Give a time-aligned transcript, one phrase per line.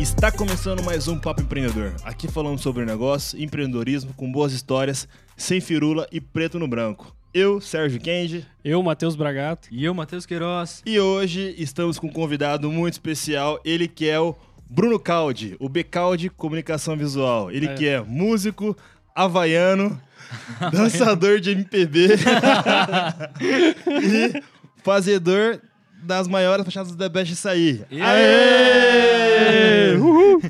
[0.00, 1.92] Está começando mais um Papo Empreendedor.
[2.04, 5.06] Aqui falamos sobre negócio, empreendedorismo, com boas histórias,
[5.36, 7.14] sem firula e preto no branco.
[7.34, 8.46] Eu, Sérgio Kendi.
[8.64, 9.68] Eu, Matheus Bragato.
[9.70, 10.82] E eu, Matheus Queiroz.
[10.86, 14.34] E hoje estamos com um convidado muito especial, ele que é o
[14.70, 17.50] Bruno Caldi, o Becaldi Comunicação Visual.
[17.50, 17.74] Ele é.
[17.74, 18.74] que é músico,
[19.14, 20.00] havaiano,
[20.72, 22.08] dançador de MPB
[24.02, 24.42] e
[24.82, 25.60] fazedor
[26.02, 27.86] das maiores fachadas do The Best sair.
[27.90, 28.00] Aê!
[29.92, 29.96] Aê!
[29.96, 30.40] Uhul!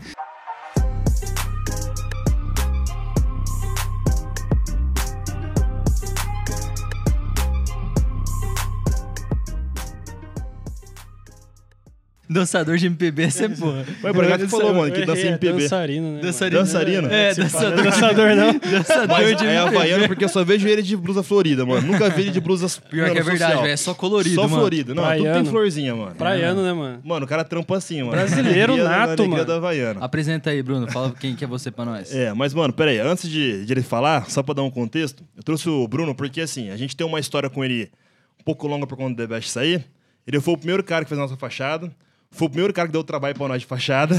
[12.33, 13.85] Dançador de MPB, essa é boa.
[14.01, 15.63] Mas o gato falou, mano, que dança MPB.
[15.63, 16.21] Dançarino, né?
[16.21, 16.61] Dançarino.
[16.61, 17.09] Dançarino?
[17.13, 17.83] É, dançador.
[17.83, 18.53] Dançador não.
[18.59, 19.77] Dançador Mas de é MPB.
[19.77, 21.85] havaiano porque eu só vejo ele de blusa florida, mano.
[21.87, 23.67] Nunca vi ele de blusa Pior que é mano, verdade, social.
[23.67, 24.57] É só colorido, Só mano.
[24.59, 24.95] florido.
[24.95, 25.51] Não, tudo tem Praiano.
[25.51, 26.15] florzinha, mano.
[26.15, 27.01] Praiano, né, mano?
[27.05, 28.13] Mano, o cara trampa assim, mano.
[28.13, 29.45] Brasileiro Alegria- nato, mano.
[29.45, 30.01] da Havaiana.
[30.05, 30.89] Apresenta aí, Bruno.
[30.89, 32.15] Fala quem que é você pra nós.
[32.15, 33.01] É, mas, mano, pera aí.
[33.01, 36.41] Antes de, de ele falar, só pra dar um contexto, eu trouxe o Bruno porque,
[36.41, 37.91] assim, a gente tem uma história com ele
[38.39, 39.85] um pouco longa por conta do The Best sair.
[40.27, 41.91] Ele foi o primeiro cara que fez a nossa fachada.
[42.31, 44.15] Foi o primeiro cara que deu trabalho pra nós de fachada.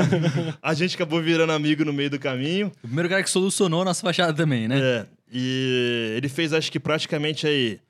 [0.62, 2.70] a gente acabou virando amigo no meio do caminho.
[2.82, 4.78] O primeiro cara que solucionou a nossa fachada também, né?
[4.78, 7.80] É, e ele fez, acho que praticamente aí,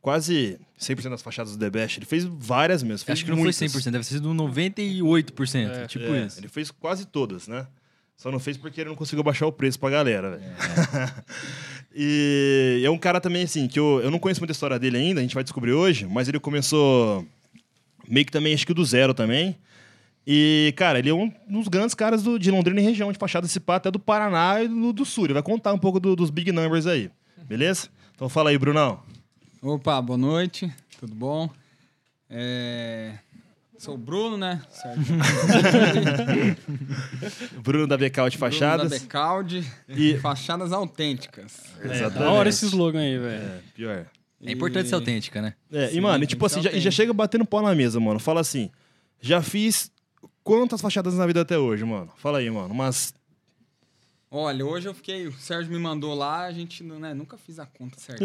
[0.00, 1.98] quase 100% das fachadas do The Best.
[1.98, 3.04] Ele fez várias mesmo.
[3.04, 3.58] Fez Acho que não muitas.
[3.58, 5.70] foi 100%, deve ter sido 98%.
[5.70, 5.86] É.
[5.86, 6.40] tipo É, isso.
[6.40, 7.66] Ele fez quase todas, né?
[8.16, 10.42] Só não fez porque ele não conseguiu baixar o preço pra galera, velho.
[11.94, 15.20] e é um cara também, assim, que eu, eu não conheço muita história dele ainda,
[15.20, 17.26] a gente vai descobrir hoje, mas ele começou
[18.10, 19.56] meio que também, acho que do zero também.
[20.26, 23.46] E, cara, ele é um dos grandes caras do- de Londrina e região, de fachada
[23.46, 25.24] desse pá, até do Paraná e do, do Sul.
[25.24, 27.10] Ele vai contar um pouco do- dos big numbers aí,
[27.48, 27.88] beleza?
[28.14, 29.00] Então fala aí, Brunão.
[29.62, 31.48] Opa, boa noite, tudo bom?
[32.28, 33.14] É,
[33.78, 34.60] Sou o Bruno, né?
[34.70, 35.00] Certo.
[37.62, 38.88] Bruno da Becal de Fachadas.
[38.88, 41.58] Bruno da Becaldi, E- fachadas autênticas.
[41.82, 43.42] É, da hora esse slogan aí, velho.
[43.42, 44.06] É, pior.
[44.44, 45.54] É importante ser autêntica, né?
[45.72, 48.00] É, e, Sim, mano, e, tipo assim, já, e já chega batendo pau na mesa,
[48.00, 48.18] mano.
[48.18, 48.70] Fala assim,
[49.20, 49.90] já fiz
[50.42, 52.10] quantas fachadas na vida até hoje, mano?
[52.16, 52.74] Fala aí, mano.
[52.74, 53.12] Mas,
[54.32, 57.66] Olha, hoje eu fiquei, o Sérgio me mandou lá, a gente né, nunca fiz a
[57.66, 58.24] conta certa.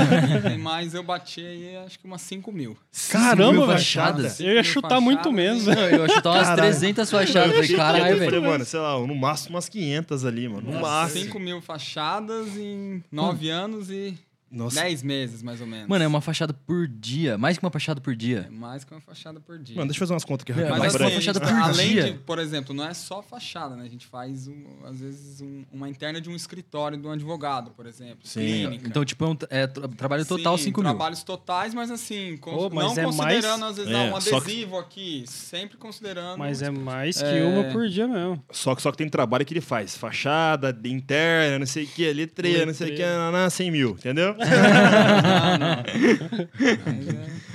[0.58, 2.74] Mas eu bati aí acho que umas 5 mil.
[3.10, 4.40] Caramba, fachadas.
[4.40, 5.68] Eu ia chutar muito Fachadas, menos.
[5.68, 5.74] hein?
[5.74, 6.70] Não, eu ia chutar umas Caralho.
[6.70, 7.48] 300 fachadas.
[7.50, 8.42] Eu falei, caralho, eu falei, velho.
[8.42, 10.72] mano, sei lá, no máximo umas 500 ali, mano.
[10.72, 11.24] No máximo.
[11.24, 14.18] 5 mil fachadas em 9 anos e
[14.54, 14.80] Nossa.
[14.80, 15.88] 10 meses, mais ou menos.
[15.88, 17.36] Mano, é uma fachada por dia.
[17.36, 18.48] Mais que uma fachada por É dia.
[18.50, 19.76] mais que uma fachada por dia.
[19.76, 21.08] Mano, deixa eu fazer umas contas aqui É, Mas peraí.
[21.08, 22.04] uma fachada por além dia.
[22.12, 23.84] de, por exemplo, não é só fachada, né?
[23.84, 27.70] A gente faz, um, às vezes, um- uma interna de um escritório de um advogado,
[27.72, 28.18] por exemplo.
[28.24, 28.40] Sim.
[28.40, 28.88] Clínica.
[28.88, 30.90] Então, tipo, é um é, tra- trabalho total Sim, 5 mil.
[30.90, 34.14] trabalhos totais, mas assim, cons- Pô, mas não é considerando, mais- às vezes, É, ah,
[34.16, 36.38] um só que- adesivo aqui, sempre considerando...
[36.38, 37.44] Mas é mais que É.
[37.44, 38.42] uma por dia mesmo.
[38.52, 39.96] Só que, só que tem trabalho que ele faz.
[39.96, 43.30] Fachada, de interna, não sei o que, letreira, não sei o que, Letreira.
[43.30, 44.34] nanã, 100 mil, entendeu?
[44.44, 45.84] Não.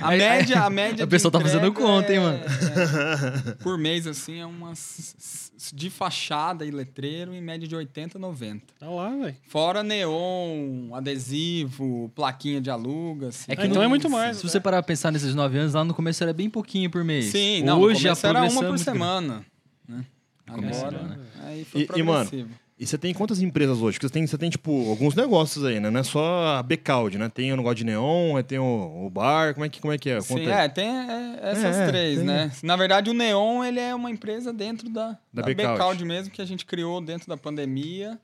[0.00, 2.38] A média, a média O pessoal de tá fazendo conta, hein, é- mano?
[2.38, 5.50] é- por mês, assim, é umas...
[5.74, 8.64] De fachada e letreiro, em média de 80, 90.
[8.78, 9.36] Tá lá, velho.
[9.46, 13.28] Fora neon, adesivo, plaquinha de aluga.
[13.28, 13.44] Assim.
[13.52, 14.38] É que Ah, então não- é muito mais.
[14.38, 17.04] Se você parar pra pensar nesses 9 anos, lá no começo era bem pouquinho por
[17.04, 17.26] mês.
[17.26, 19.44] Sim, não, Hoje no a era uma por semana.
[19.86, 20.02] Né?
[20.46, 21.18] Agora, era, né?
[21.44, 22.50] aí foi E- e, mano, progressivo.
[22.80, 23.98] E você tem quantas empresas hoje?
[23.98, 25.90] Porque você tem, você tem, tipo, alguns negócios aí, né?
[25.90, 27.28] Não é só a Becaldi, né?
[27.28, 30.08] Tem o negócio de neon, tem o, o bar, como é que, como é, que
[30.08, 30.18] é?
[30.22, 30.64] Sim, Conta aí.
[30.64, 32.26] é, tem é, essas É, é, três, tem.
[32.26, 32.50] né?
[32.62, 35.72] Na verdade, o Neon, ele é uma empresa dentro da, Da da, Becaldi.
[35.74, 38.18] Becaldi mesmo, que a gente criou dentro da pandemia.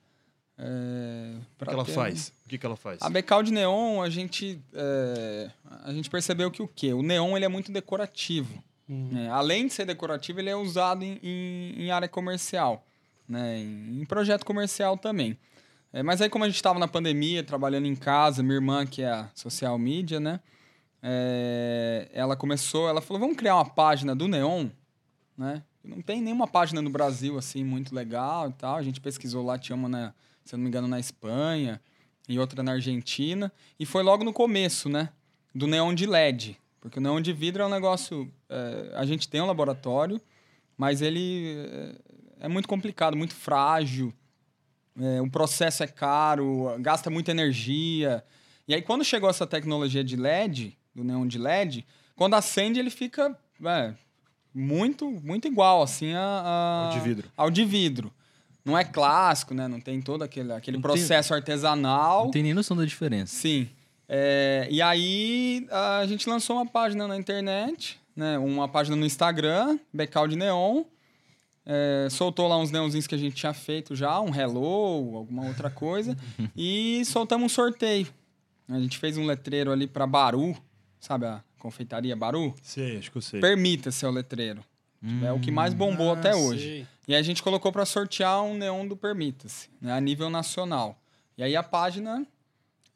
[0.59, 2.33] É, O que ela ter- faz?
[2.47, 3.03] O que, que ela faz?
[3.03, 5.51] A Becaldi Neon, a gente, é,
[5.85, 6.95] a gente percebeu que o quê?
[6.95, 8.63] O neon, ele é muito decorativo.
[8.89, 9.09] Hum.
[9.13, 9.29] né?
[9.31, 12.87] Além de ser decorativo, ele é usado em, em, em área comercial,
[13.29, 13.59] né?
[13.59, 15.39] em, projeto comercial também.
[15.93, 19.03] É, mas aí, como a gente estava na pandemia, trabalhando em casa, minha irmã, que
[19.03, 20.41] é a social media, né?
[21.03, 24.69] É, ela começou, ela falou, vamos criar uma página do Neon,
[25.37, 25.63] né?
[25.83, 28.77] Não tem nenhuma página no Brasil, assim, muito legal e tal.
[28.77, 30.15] A gente pesquisou lá, tinha uma, na,
[30.45, 31.81] se eu não me engano, na Espanha
[32.29, 33.53] e outra na Argentina.
[33.79, 35.11] E foi logo no começo, né?
[35.55, 36.59] Do neon de LED.
[36.81, 38.31] Porque o neon de vidro é um negócio...
[38.49, 40.21] é, a gente tem um laboratório,
[40.77, 41.57] mas ele
[42.41, 44.13] é, muito complicado, muito frágil.
[44.99, 48.25] É, o processo é caro, gasta muita energia.
[48.67, 51.85] E aí, quando chegou essa tecnologia de LED, do neon de LED,
[52.15, 53.93] quando acende, ele fica é,
[54.55, 57.29] muito, muito igual, assim, a, a- Ao de vidro.
[57.37, 58.13] Ao de vidro.
[58.65, 59.69] Não é clássico, né?
[59.69, 62.25] Não tem todo aquele, aquele Não tem- processo artesanal.
[62.25, 63.35] Não tem nem noção da diferença.
[63.37, 63.69] Sim.
[64.09, 68.39] É, e aí a gente lançou uma página na internet, né?
[68.39, 70.83] Uma página no Instagram, Becal de Neon.
[71.67, 75.69] É, soltou lá uns neonzinhos que a gente tinha feito já, um hello, alguma outra
[75.69, 76.17] coisa,
[76.57, 78.07] e soltamos um sorteio.
[78.69, 80.57] A gente fez um letreiro ali para Baru,
[81.01, 82.55] sabe a confeitaria Baru?
[82.63, 83.41] Sei, acho que eu sei.
[83.41, 84.65] Permita seu letreiro.
[85.23, 86.63] É o que mais bombou até Ah, hoje.
[86.63, 86.87] sei.
[87.07, 90.99] E aí a gente colocou para sortear um neon do Permita-se, né, a nível nacional.
[91.39, 92.27] E aí a página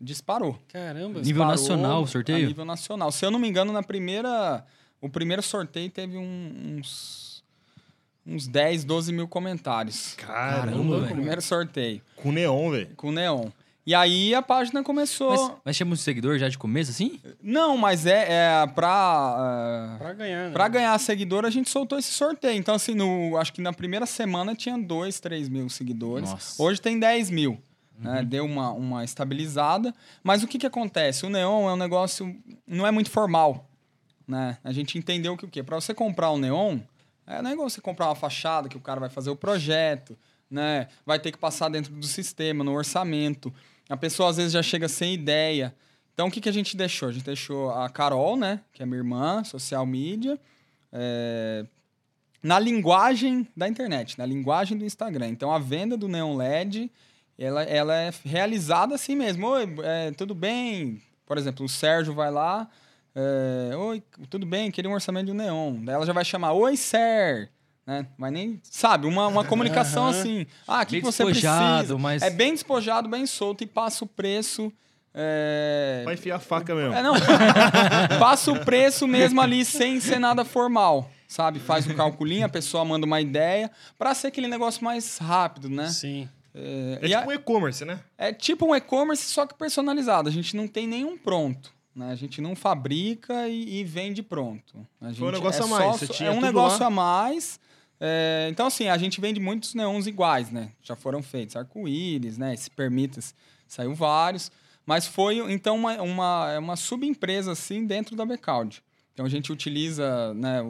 [0.01, 0.59] disparou.
[0.69, 1.21] Caramba.
[1.21, 2.45] Nível Disparou nacional o sorteio?
[2.47, 3.13] A nível nacional.
[3.13, 4.65] Se eu não me engano, na primeira.
[5.01, 7.30] O primeiro sorteio teve um- uns.
[8.27, 10.15] Uns 10, 12 mil comentários.
[10.15, 11.15] Caramba, velho.
[11.15, 12.91] primeiro sorteio, Com neon, velho.
[12.97, 13.49] com neon.
[13.87, 15.31] E aí a página começou.
[15.31, 17.19] Mas, mas tinha muito seguidor já de começo, assim?
[17.43, 18.27] Não, mas é,
[18.63, 19.95] é pra.
[19.95, 20.53] é, Pra ganhar, né?
[20.53, 22.57] Pra ganhar seguidor, a gente soltou esse sorteio.
[22.57, 26.31] Então, assim, no, acho que na primeira semana tinha 2, 3 mil seguidores.
[26.31, 26.63] Nossa.
[26.63, 27.61] Hoje tem 10 mil.
[27.99, 28.23] Né?
[28.23, 29.95] Deu uma, uma estabilizada.
[30.23, 31.27] Mas o que, que acontece?
[31.27, 32.37] O neon é um negócio.
[32.67, 33.69] Não é muito formal.
[34.29, 34.57] Né?
[34.63, 35.63] A gente entendeu que o quê?
[35.63, 36.79] Pra você comprar um neon,
[37.31, 40.19] é, não é igual você comprar uma fachada que o cara vai fazer o projeto,
[40.51, 40.89] né?
[41.07, 43.53] Vai ter que passar dentro do sistema, no orçamento.
[43.89, 45.75] A pessoa às vezes já chega sem ideia.
[46.13, 47.09] Então o que, que a gente deixou?
[47.09, 48.61] A gente deixou a Carol, né?
[48.73, 50.39] Que é minha irmã, social media,
[50.93, 51.65] é,
[52.43, 55.29] na linguagem da internet, na linguagem do Instagram.
[55.29, 56.91] Então a venda do Neon LED,
[57.39, 59.47] ela, ela é realizada assim mesmo.
[59.47, 61.01] Oi, é, tudo bem?
[61.25, 62.69] Por exemplo, o Sérgio vai lá.
[63.15, 64.71] É, Oi, tudo bem?
[64.71, 65.85] Queria um orçamento de um neon.
[65.85, 67.51] Daí ela já vai chamar, oi, Ser.
[67.87, 68.07] Né?
[68.17, 68.61] Mas nem.
[68.63, 70.21] Sabe, uma, uma comunicação Aham.
[70.21, 70.47] assim.
[70.69, 71.99] Ah, o que, que você despojado, precisa?
[71.99, 74.73] mas- É bem despojado, bem solto e passa o preço.
[75.13, 76.95] é, Vai enfiar a faca mesmo.
[76.95, 77.15] é, não.
[78.21, 81.59] Passa o preço mesmo ali sem ser nada formal, sabe?
[81.59, 85.89] Faz o calculinho, a pessoa manda uma ideia, pra ser aquele negócio mais rápido, né?
[85.89, 86.29] Sim.
[86.55, 87.99] É, É e a- tipo um e-commerce, né?
[88.19, 90.29] é tipo um e-commerce, só que personalizado.
[90.29, 91.73] A gente não tem nenhum pronto.
[91.95, 92.11] Né?
[92.11, 94.87] A gente não fabrica e, e vende pronto.
[95.01, 96.87] A gente Foi um negócio é a mais, só- tinha é um negócio lá.
[96.87, 97.59] a mais.
[97.99, 100.71] É, então, assim, a gente vende muitos neons iguais, né?
[100.83, 102.57] Já foram feitos arco-íris, né?
[102.57, 103.21] Se permita,
[103.67, 104.51] saiu vários.
[104.87, 108.83] Mas foi, então, uma, uma, é uma subempresa, assim, dentro da Becaldi.
[109.13, 110.63] Então, a gente utiliza né,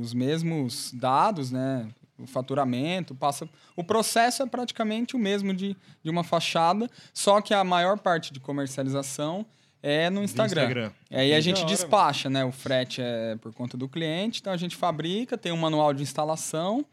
[0.00, 1.86] os mesmos dados, né?
[2.18, 3.48] O faturamento, passa...
[3.76, 8.32] O processo é praticamente o mesmo de, de uma fachada, só que a maior parte
[8.32, 9.44] de comercialização
[9.82, 10.62] é no Instagram.
[10.62, 10.92] Instagram.
[11.10, 12.44] Aí a gente hora, despacha, né?
[12.44, 16.02] O frete é por conta do cliente, então a gente fabrica, tem um manual de
[16.02, 16.84] instalação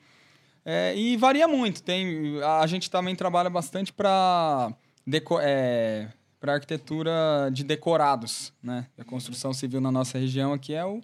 [0.65, 1.83] é, e varia muito.
[1.83, 4.73] Tem, a gente também trabalha bastante para
[6.39, 8.85] para arquitetura de decorados, né?
[8.97, 11.01] A construção civil na nossa região aqui é o,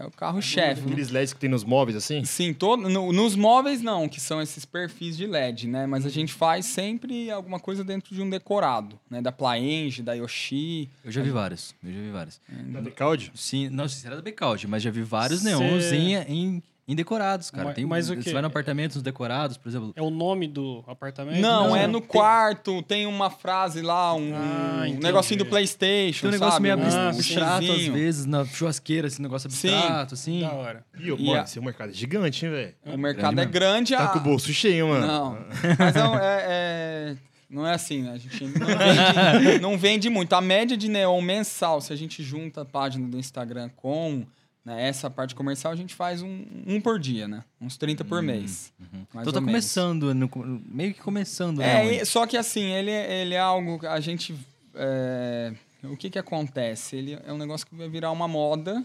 [0.00, 0.80] é o carro-chefe.
[0.82, 0.86] né?
[0.86, 2.24] Aqueles LEDs que tem nos móveis assim.
[2.24, 5.86] Sim, todo, no- nos móveis não, que são esses perfis de LED, né?
[5.86, 9.20] Mas a gente faz sempre alguma coisa dentro de um decorado, né?
[9.20, 10.88] Da Plaenge, da Yoshi.
[11.04, 11.74] Eu já vi vários.
[11.84, 12.40] Eu já vi vários.
[12.48, 13.30] Da Decalde.
[13.34, 16.62] Sim, não sei se era da Becalde, mas já vi vários Cê- neons em, em,
[16.88, 17.66] em decorados, cara.
[17.66, 18.32] Mas- Tem, mas o Você quê?
[18.32, 19.92] vai no apartamento, nos decorados, por exemplo.
[19.94, 21.38] É o nome do apartamento?
[21.38, 25.44] Não, Não, é no tem- quarto, tem uma frase lá, um, Ah, um negocinho do
[25.46, 26.62] PlayStation, Tem um negócio sabe?
[26.62, 29.68] meio Ah, abstrato, às vezes, na churrasqueira, esse negócio Sim.
[29.74, 30.40] abstrato, assim.
[30.40, 30.84] Da hora.
[30.98, 32.74] E, E mano, a- esse mercado é gigante, hein, velho?
[32.86, 33.94] O mercado Grande é grande.
[33.94, 35.06] Tá a- com o bolso cheio, mano.
[35.06, 35.38] Não,
[35.78, 37.16] mas é, um- é- é-
[37.50, 38.12] não é assim, né?
[38.12, 40.32] A gente não vende, não vende muito.
[40.32, 44.26] A média de neon mensal, se a gente junta a página do Instagram com
[44.68, 47.42] né, essa parte comercial, a gente faz um, um por dia, né?
[47.60, 48.72] Uns 30 por mês.
[49.12, 50.30] mais Então tá começando, no-
[50.66, 51.86] meio que começando, né?
[51.86, 54.34] É, e- só que assim, ele, ele é algo que a gente.
[54.74, 55.52] é,
[55.84, 56.96] o que que acontece?
[56.96, 58.84] Ele é um negócio que vai virar uma moda,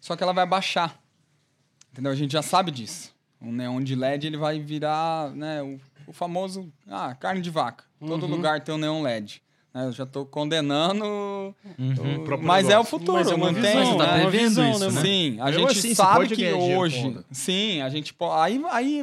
[0.00, 0.98] só que ela vai baixar.
[1.92, 2.12] Entendeu?
[2.12, 3.14] A gente já sabe disso.
[3.40, 6.72] O neon de LED ele vai virar né, o, o famoso.
[6.88, 7.84] Ah, carne de vaca.
[7.98, 8.30] Todo Uhum.
[8.30, 9.42] lugar tem um neon LED.
[9.72, 9.86] Né?
[9.86, 11.04] Eu já tô condenando.
[11.04, 14.20] o- próprio mas é o futuro, Mas é uma não visão, tá é né?
[14.22, 15.00] prevendo isso, né, né?
[15.00, 17.18] Sim, a Mesmo gente assim, sabe que hoje.
[17.30, 18.40] Sim, a gente pode.
[18.42, 19.02] Aí, aí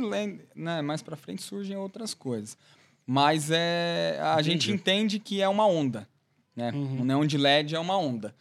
[0.55, 2.57] né, mais pra frente surgem outras coisas.
[3.05, 6.07] Mas é, a gente entende que é uma onda.
[6.55, 6.71] Né?
[6.71, 7.01] Uhum.
[7.01, 8.35] O neon de LED é uma onda.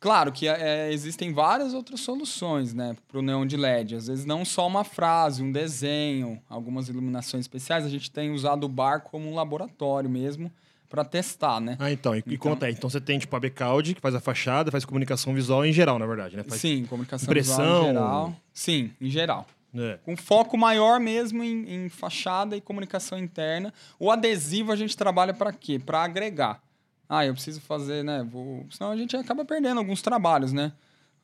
[0.00, 3.94] Claro que é, existem várias outras soluções né, para o neon de LED.
[3.96, 7.84] Às vezes não só uma frase, um desenho, algumas iluminações especiais.
[7.84, 10.50] A gente tem usado o bar como um laboratório mesmo
[10.92, 11.74] para testar, né?
[11.78, 12.14] Ah, então.
[12.14, 12.74] E, e conta aí.
[12.74, 15.98] Então você tem, tipo, a Becalde, que faz a fachada, faz comunicação visual em geral,
[15.98, 16.42] na verdade, né?
[16.42, 17.56] Faz, Sim, comunicação impressão.
[17.56, 18.36] visual em geral.
[18.52, 19.46] Sim, em geral.
[19.74, 19.98] É.
[20.04, 23.72] com foco maior mesmo em, em fachada e comunicação interna.
[23.98, 25.78] O adesivo a gente trabalha para quê?
[25.78, 26.62] Para agregar.
[27.08, 28.22] Ah, eu preciso fazer, né?
[28.30, 28.66] Vou...
[28.70, 30.72] Senão a gente acaba perdendo alguns trabalhos, né?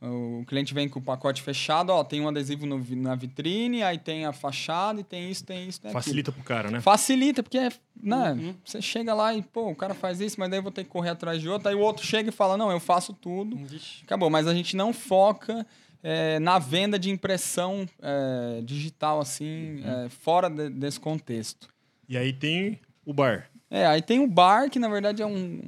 [0.00, 3.98] O cliente vem com o pacote fechado, ó, tem um adesivo no na vitrine, aí
[3.98, 6.02] tem a fachada e tem isso, tem isso, tem aquilo.
[6.02, 6.80] Facilita pro cara, né?
[6.80, 7.68] Facilita, porque é,
[8.00, 8.54] né, Uhum.
[8.64, 10.90] você chega lá e, pô, o cara faz isso, mas daí eu vou ter que
[10.90, 11.68] correr atrás de outro.
[11.68, 13.56] Aí o outro chega e fala, não, eu faço tudo.
[13.56, 14.04] Vixe.
[14.04, 15.66] Acabou, mas a gente não foca
[16.00, 21.68] é, na venda de impressão é, digital, assim, é, fora de- desse contexto.
[22.08, 23.50] E aí tem o bar.
[23.70, 25.60] É, aí tem o bar, que na verdade é um.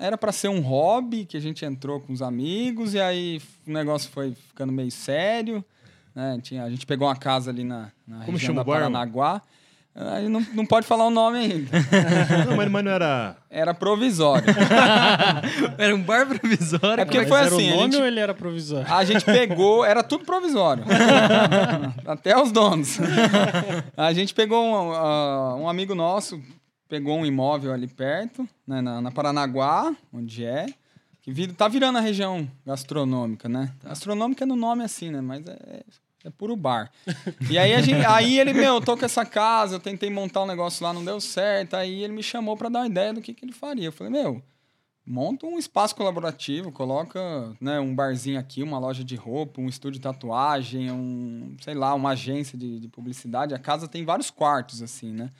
[0.00, 3.72] Era para ser um hobby, que a gente entrou com os amigos, e aí o
[3.72, 5.64] negócio foi ficando meio sério.
[6.14, 6.38] Né?
[6.42, 8.80] Tinha, a gente pegou uma casa ali na, na Como região chama da o bar,
[8.80, 8.92] mano?
[8.92, 9.42] Paranaguá.
[10.00, 11.70] Aí não, não pode falar o nome ainda.
[12.48, 13.36] Não, mas, mas não era.
[13.50, 14.44] Era provisório.
[15.76, 17.00] Era um bar provisório.
[17.00, 18.86] É porque Mas foi era assim, o a nome gente- ou ele era provisório?
[18.94, 20.84] A gente pegou, era tudo provisório.
[22.06, 22.98] Até os donos.
[23.96, 26.40] A gente pegou um, ah, um amigo nosso,
[26.88, 30.66] pegou um imóvel ali perto, né, na, na Paranaguá, onde é,
[31.20, 33.72] que vi- tá virando a região gastronômica, né?
[33.84, 35.20] Gastronômica no nome assim, né?
[35.20, 35.82] Mas é,
[36.24, 36.90] é puro bar.
[37.50, 40.42] E aí, a gente, aí ele, meu, eu tô com essa casa, eu tentei montar
[40.42, 41.74] um negócio lá, não deu certo.
[41.74, 43.86] Aí ele me chamou para dar uma ideia do que, que ele faria.
[43.88, 44.42] Eu falei, meu,
[45.06, 49.98] monta um espaço colaborativo, coloca né, um barzinho aqui, uma loja de roupa, um estúdio
[49.98, 53.54] de tatuagem, um, sei lá, uma agência de, de publicidade.
[53.54, 55.30] A casa tem vários quartos, assim, né?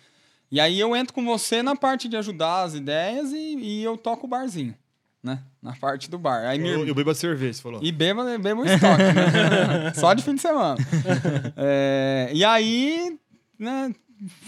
[0.51, 3.97] E aí eu entro com você na parte de ajudar as ideias e, e eu
[3.97, 4.75] toco o barzinho,
[5.23, 5.41] né?
[5.63, 6.47] Na parte do bar.
[6.47, 7.81] Aí Eu, eu bebo a cerveja, você falou.
[7.83, 9.93] e beba, beba o estoque, né?
[9.97, 10.77] Só de fim de semana.
[11.57, 13.19] É, e aí,
[13.59, 13.93] né,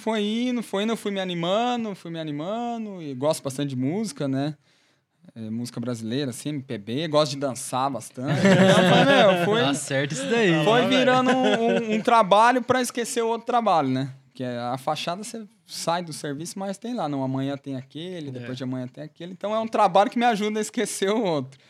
[0.02, 3.76] foi indo, foi indo, eu fui me animando, fui me animando, e gosto bastante de
[3.76, 4.54] música, né?
[5.34, 8.40] É, música brasileira, assim, MPB, gosto de dançar bastante.
[8.40, 10.64] Então, foi, meu, foi, Tá certo isso daí.
[10.64, 14.10] foi virando um, um- um trabalho para esquecer o outro trabalho, né?
[14.40, 18.30] Que é a fachada você sai do serviço, mas tem lá, não, amanhã tem aquele,
[18.30, 19.32] depois de amanhã tem aquele.
[19.32, 21.60] Então é um trabalho que me ajuda a esquecer o outro.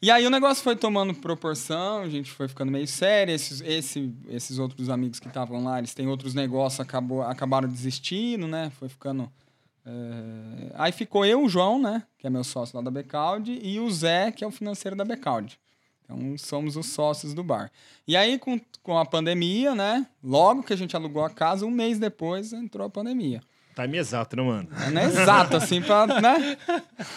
[0.00, 3.34] E aí o negócio foi tomando proporção, a gente foi ficando meio sério.
[3.34, 8.48] Esses, esse, esses outros amigos que estavam lá, eles têm outros negócios, acabou, acabaram desistindo,
[8.48, 8.70] né?
[8.78, 9.30] Foi ficando.
[9.84, 12.02] é, Aí ficou eu, o João, né?
[12.16, 15.04] Que é meu sócio lá da Becaldi, e o Zé, que é o financeiro da
[15.04, 15.58] Becaldi.
[16.06, 17.70] Então somos os sócios do bar.
[18.06, 20.06] E aí, com, com a pandemia, né?
[20.22, 23.42] Logo que a gente alugou a casa, um mês depois entrou a pandemia.
[23.78, 24.68] Time exato, né, mano?
[24.90, 26.56] Não é exato, assim, pra, né?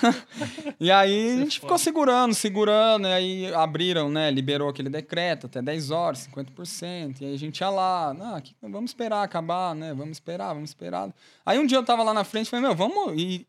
[0.77, 4.29] e aí a gente ficou segurando, segurando, e aí abriram, né?
[4.29, 7.21] Liberou aquele decreto até 10 horas, 50%.
[7.21, 9.93] E aí a gente ia lá, não, vamos esperar acabar, né?
[9.93, 11.09] Vamos esperar, vamos esperar.
[11.45, 13.13] Aí um dia eu tava lá na frente e falei, meu, vamos.
[13.17, 13.47] E,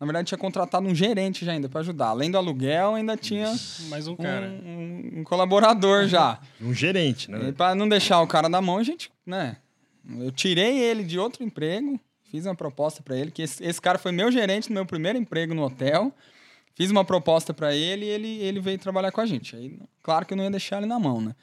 [0.00, 2.06] na verdade, tinha contratado um gerente já ainda pra ajudar.
[2.08, 3.52] Além do aluguel, ainda tinha
[3.90, 4.46] Mais um um, cara.
[4.46, 6.38] um- um colaborador já.
[6.62, 7.48] Um gerente, né?
[7.48, 9.56] E pra não deixar o cara na mão, a gente, né?
[10.18, 12.00] Eu tirei ele de outro emprego,
[12.32, 15.18] fiz uma proposta pra ele, que esse, esse cara foi meu gerente no meu primeiro
[15.18, 16.10] emprego no hotel.
[16.74, 19.54] Fiz uma proposta pra ele e ele, ele veio trabalhar com a gente.
[19.54, 21.36] Aí, claro que eu não ia deixar ele na mão, né?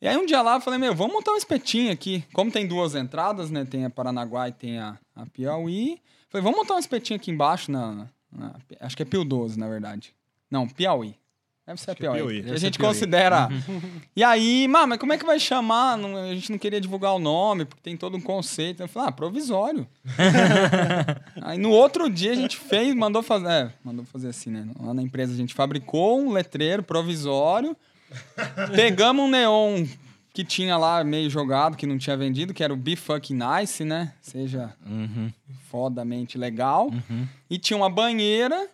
[0.00, 2.24] E aí um dia lá eu falei, meu, vamos montar um espetinho aqui.
[2.32, 3.64] Como tem duas entradas, né?
[3.64, 6.00] Tem a Paranaguá e tem a, a Piauí.
[6.30, 9.68] Falei, vamos montar um espetinho aqui embaixo na, na- Acho que é Pio 12, na
[9.68, 10.14] verdade.
[10.48, 11.16] Não, Piauí.
[11.66, 12.16] Deve ser a é Piauí.
[12.18, 12.42] Piauí.
[12.42, 12.92] Deve a gente Piauí.
[12.94, 13.48] considera.
[14.16, 15.96] e aí, "Má, mas como é que vai chamar?
[15.96, 18.82] Não- a gente não queria divulgar o nome, porque tem todo um conceito.
[18.82, 19.86] Eu falei, ah, provisório.
[21.40, 23.48] aí no outro dia a gente fez, mandou fazer.
[23.48, 24.66] É, mandou fazer assim, né?
[24.80, 27.76] Lá na empresa a gente fabricou um letreiro provisório.
[28.74, 29.86] Pegamos um neon
[30.34, 33.84] que tinha lá meio jogado, que não tinha vendido, que era o Be Fucking Nice,
[33.84, 34.12] né?
[34.20, 35.30] Seja Uhum.
[35.70, 36.90] fodamente legal.
[37.50, 38.66] E tinha uma banheira,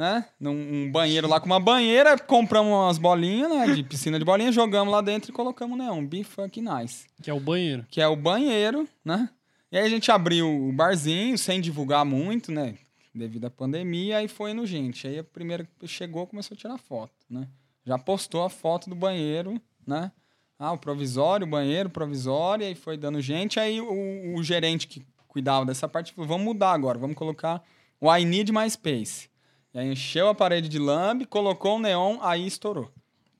[0.00, 0.24] né?
[0.40, 3.74] Num- Um banheiro lá com uma banheira, compramos umas bolinhas, né?
[3.74, 6.06] De piscina de bolinha, jogamos lá dentro e colocamos o neon.
[6.06, 7.04] Be Fucking Nice.
[7.22, 7.84] Que é o banheiro.
[7.90, 9.28] Que é o banheiro, né?
[9.70, 12.76] E aí a gente abriu o barzinho, sem divulgar muito, né?
[13.14, 15.06] Devido à pandemia, aí foi no gente.
[15.06, 17.46] Aí a primeira que chegou começou a tirar foto, né?
[17.84, 20.10] Já postou a foto do banheiro, né?
[20.58, 23.60] Ah, o provisório, o banheiro, provisório, aí foi dando gente.
[23.60, 27.62] Aí o, o gerente que cuidava dessa parte falou: vamos mudar agora, vamos colocar
[28.00, 29.29] o I Need My Space.
[29.72, 32.90] E aí encheu a parede de lambe, colocou o neon, aí estourou.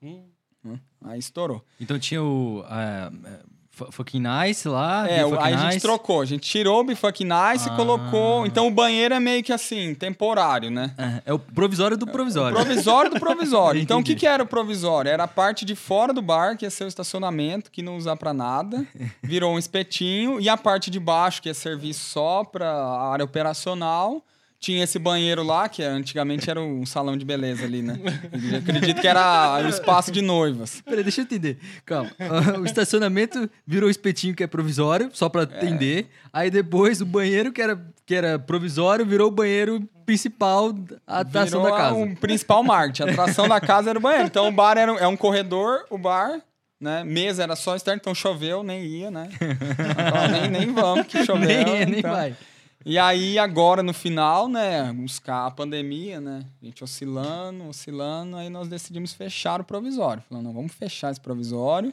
[0.02, 0.22] Hum.
[0.64, 1.64] Hum, Aí estourou.
[1.80, 2.62] Então tinha o.
[2.70, 3.38] é, é,
[3.70, 5.08] Fu- Fucking Nice lá.
[5.08, 5.72] É, o- aí a Nice.
[5.72, 6.20] gente trocou.
[6.20, 7.76] A gente tirou o Be Fucking Nice e Ah.
[7.76, 8.44] colocou.
[8.46, 10.94] Então o banheiro é meio que assim, temporário, né?
[10.98, 12.54] É, é o provisório do provisório.
[12.54, 13.80] Provisório do provisório.
[13.80, 15.10] Então o que, que era o provisório?
[15.10, 18.16] Era a parte de fora do bar, que ia ser o estacionamento, que não usar
[18.16, 18.86] pra nada.
[19.22, 20.38] Virou um espetinho.
[20.38, 24.22] E a parte de baixo, que ia servir só pra área operacional.
[24.60, 27.98] Tinha esse banheiro lá, que antigamente era um salão de beleza ali, né?
[28.52, 30.82] Eu acredito que era um espaço de noivas.
[30.82, 31.58] Peraí, deixa eu entender.
[31.86, 32.10] Calma.
[32.60, 36.08] o estacionamento virou espetinho que é provisório, só pra atender.
[36.30, 40.74] Aí depois o banheiro que era, que era provisório virou o banheiro principal
[41.06, 41.94] atração Virou da casa.
[41.96, 43.02] o principal marketing.
[43.02, 44.26] A atração da casa era o banheiro.
[44.26, 46.40] Então o bar era um, é um corredor, o bar,
[46.80, 47.02] né?
[47.04, 49.28] Mesa era só externo, então choveu, nem ia, né?
[49.32, 51.46] Então, nem, nem vamos, que choveu.
[51.64, 52.10] nem, nem então.
[52.10, 52.34] vai.
[52.82, 58.48] E aí, agora, no final, né, buscar a pandemia, né, a gente oscilando, oscilando, aí
[58.48, 60.22] nós decidimos fechar o provisório.
[60.28, 61.92] Falando, não, vamos fechar esse provisório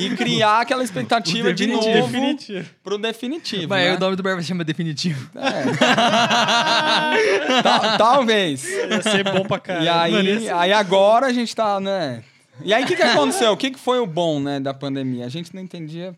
[0.00, 2.70] e criar aquela expectativa de novo Definitivo.
[2.82, 3.90] pro definitivo, Mas né?
[3.90, 5.30] aí o nome do bar vai se chama definitivo.
[5.34, 5.62] É.
[7.62, 8.64] Ta- talvez.
[8.66, 9.84] Ia ser bom pra caralho.
[9.84, 10.12] E aí,
[10.46, 12.24] Mano, aí agora a gente tá, né?
[12.64, 13.52] E aí o que, que aconteceu?
[13.52, 15.26] O que, que foi o bom, né, da pandemia?
[15.26, 16.14] A gente não entendia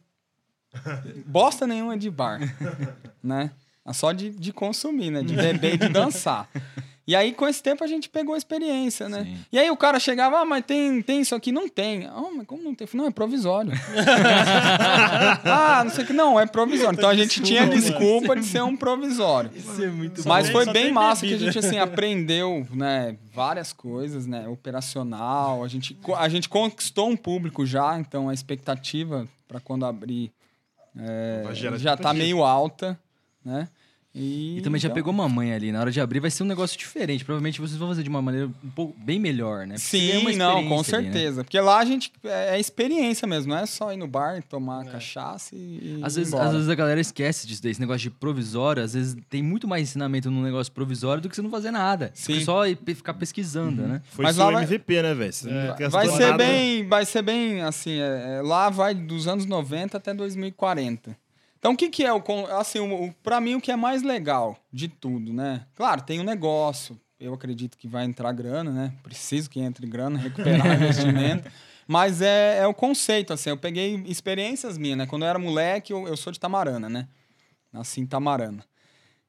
[1.27, 2.39] bosta nenhuma de bar,
[3.23, 3.51] né?
[3.93, 5.23] Só de, de consumir, né?
[5.23, 6.49] De beber e de dançar.
[7.11, 9.25] E aí, com esse tempo, a gente pegou a experiência, né?
[9.25, 9.39] Sim.
[9.51, 11.51] E aí o cara chegava, ah, mas tem, tem isso aqui?
[11.51, 12.07] Não tem.
[12.07, 12.87] Ah, mas como não tem?
[12.87, 13.73] Falei, Não, é provisório.
[15.45, 16.13] ah, não sei o que.
[16.13, 16.97] Não, é provisório.
[16.97, 19.51] Então a gente tinha desculpa de ser um provisório.
[19.55, 23.17] Isso é muito Mas tem- foi só bem massa que a gente assim aprendeu, né,
[23.35, 25.65] várias coisas, né, operacional.
[25.65, 30.31] A gente a gente conquistou um público já, então a expectativa para quando abrir
[30.97, 31.45] é,
[31.77, 32.99] já tá meio alta,
[33.45, 33.69] né?
[34.13, 35.71] E, E também já então- pegou mamãe ali.
[35.71, 37.25] Na hora de abrir vai ser um negócio diferente.
[37.25, 39.77] Provavelmente vocês vão fazer de uma maneira um pouco bem melhor, né?
[39.77, 41.13] Porque é Sim, não, com experiência ali, né?
[41.13, 41.45] certeza.
[41.45, 44.85] Porque lá a gente é, é experiência mesmo, não é só ir no bar, tomar
[44.87, 46.01] cachaça e.
[46.03, 48.83] Às ir vezes, às vezes a galera esquece disso, desse negócio de provisório.
[48.83, 52.11] Às vezes tem muito mais ensinamento num negócio provisório do que você não fazer nada.
[52.13, 52.41] Sim.
[52.41, 52.63] Só
[52.95, 54.03] ficar pesquisando, né?
[54.11, 55.33] Foi Mas seu lá vai- MVP, né, velho?
[55.77, 56.37] Quer Vai ser nada.
[56.39, 61.17] bem, vai ser bem assim, é, é, lá vai dos anos 90 até 2040.
[61.61, 62.23] Então o que que é o
[62.59, 65.67] assim, o, o para mim o que é mais legal de tudo, né?
[65.77, 68.95] Claro, tem um negócio, eu acredito que vai entrar grana, né?
[69.03, 71.51] Preciso que entre grana, recuperar o investimento.
[71.87, 75.07] Mas é, é o conceito, assim, eu peguei experiências minhas, né?
[75.07, 77.07] Quando eu era moleque, eu, eu sou de Tamarana, né?
[77.71, 78.65] Nasci em Tamarana.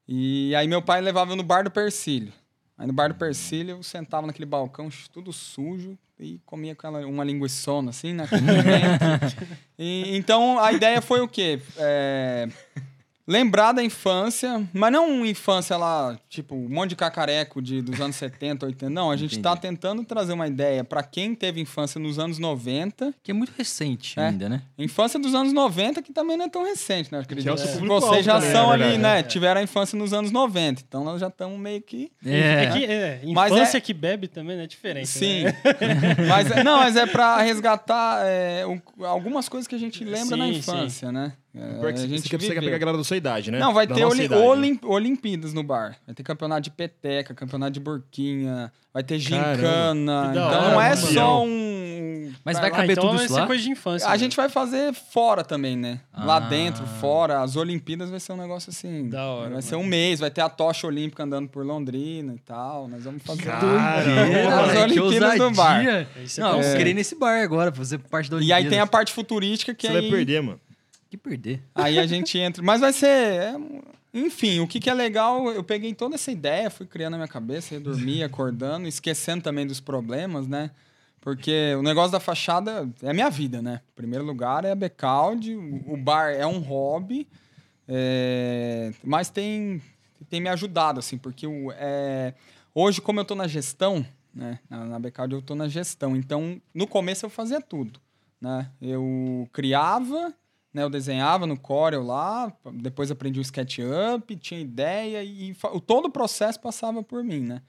[0.08, 2.32] E aí meu pai levava eu no bar do Persílio.
[2.82, 7.22] Aí no bar do Persílio eu sentava naquele balcão tudo sujo e comia aquela, uma
[7.22, 8.24] linguiçona assim, né?
[9.78, 11.60] E, então a ideia foi o quê?
[11.76, 12.48] É,
[13.26, 18.00] lembrar da infância, mas não uma infância lá, tipo, um monte de cacareco de, dos
[18.00, 18.90] anos 70, 80.
[18.90, 23.14] Não, a gente tá tentando trazer uma ideia para quem teve infância nos anos 90
[23.22, 24.26] Que é muito recente É.
[24.26, 24.62] ainda, né?
[24.76, 27.20] Infância dos anos 90, que também não é tão recente, né?
[27.20, 27.44] Acredito.
[27.44, 29.22] Que é o Vocês já também, são é ali, né?
[29.22, 30.82] Tiveram a infância nos anos 90.
[30.86, 32.10] Então nós já estamos meio que.
[32.24, 35.08] É, que é, Mas infância é- que bebe também é diferente.
[35.08, 35.44] Sim.
[35.44, 35.54] Né?
[36.28, 40.36] mas, é- não, mas é pra resgatar é, um- algumas coisas que a gente lembra
[40.36, 41.32] na Sim, infância, né?
[41.54, 43.58] É, Pior que a você gente você quer pegar a galera da sua idade, né?
[43.58, 44.48] Não, vai Da ter Oli- idade, né?
[44.48, 45.96] Olim- Olimpíadas no bar.
[46.06, 50.28] Vai ter campeonato de peteca, campeonato de burquinha, vai ter gincana.
[50.30, 51.06] Então hora, não é mano.
[51.12, 52.32] só um.
[52.44, 52.76] Mas vai vai lá.
[52.78, 53.46] caber então tudo vai isso ser lá?
[53.46, 54.08] coisa de infância.
[54.08, 54.18] A né?
[54.18, 56.00] gente vai fazer fora também, né?
[56.16, 56.40] Lá Ah.
[56.40, 57.42] dentro, fora.
[57.42, 59.10] As Olimpíadas vai ser um negócio assim.
[59.10, 59.62] Da hora, Vai mano.
[59.62, 62.88] ser um mês, vai ter a tocha olímpica andando por Londrina e tal.
[62.88, 63.42] Nós vamos fazer.
[63.42, 65.84] Doideira, As Olimpíadas do bar.
[65.86, 66.06] é
[66.38, 66.76] Não, eu conceito.
[66.78, 69.74] queria ir nesse bar agora, pra fazer parte da E aí tem a parte futurística
[69.74, 70.58] que Você aí, vai perder, mano.
[71.12, 71.62] Que perder.
[71.74, 72.62] aí a gente entra.
[72.62, 73.06] Mas vai ser.
[73.06, 73.54] é,
[74.14, 77.28] enfim, o que, que é legal, eu peguei toda essa ideia, fui criando na minha
[77.28, 80.70] cabeça, ia dormir, acordando, esquecendo também dos problemas, né?
[81.20, 83.82] Porque o negócio da fachada é a minha vida, né?
[83.92, 87.28] Em primeiro lugar é a Becalde, o bar é um hobby,
[87.86, 89.82] é, mas tem,
[90.30, 92.32] tem me ajudado, assim, porque o, é,
[92.74, 94.02] hoje, como eu tô na gestão,
[94.34, 94.60] né?
[94.66, 98.00] Na, na Becalde eu tô na gestão, então no começo eu fazia tudo,
[98.40, 98.70] né?
[98.80, 100.34] Eu criava,
[100.72, 100.82] né?
[100.82, 105.54] Eu desenhava no Corel lá, depois aprendi o SketchUp, tinha ideia e
[105.86, 107.62] todo o processo passava por mim, né?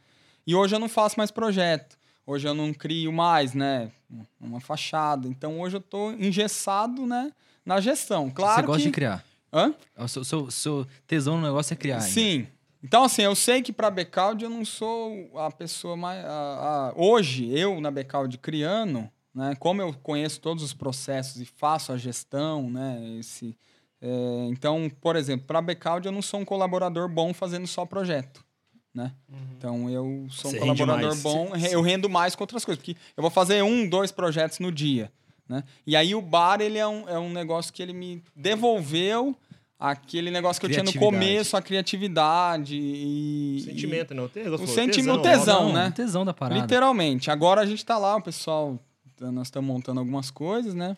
[0.45, 1.97] E hoje eu não faço mais projeto.
[2.25, 3.91] Hoje eu não crio mais, né?
[4.39, 5.27] Uma fachada.
[5.27, 7.31] Então hoje eu tô engessado, né?
[7.65, 8.29] Na gestão.
[8.29, 8.87] Claro Você gosta que...
[8.87, 9.23] de criar.
[9.51, 9.73] Hã?
[9.97, 11.97] O seu, seu, seu tesão no negócio é criar.
[11.97, 12.07] ainda.
[12.09, 12.47] Sim.
[12.83, 16.23] Então, assim, eu sei que para Becalde eu não sou a pessoa mais.
[16.25, 19.55] a- a- Hoje, eu na Becalde criando, né?
[19.59, 23.01] Como eu conheço todos os processos e faço a gestão, né?
[23.19, 23.55] Esse,
[24.01, 28.43] é, então, por exemplo, para Becalde eu não sou um colaborador bom fazendo só projeto.
[28.93, 29.11] Né?
[29.57, 32.95] Então eu sou Você um rende colaborador bom, eu rendo mais com outras coisas, porque
[33.17, 35.11] eu vou fazer um, dois projetos no dia.
[35.49, 35.63] Né?
[35.85, 39.35] E aí o bar ele é um, é um negócio que ele me devolveu
[39.79, 43.61] aquele negócio que eu tinha no começo, a criatividade e.
[43.65, 44.21] Sentimento, né?
[44.21, 45.91] O, te- O sentimento, tesão, Não, né?
[45.93, 46.61] Tesão da e- parada.
[46.61, 47.29] Literalmente.
[47.29, 48.79] Agora a gente tá lá, o pessoal.
[49.19, 50.97] Nós estamos montando algumas coisas, né?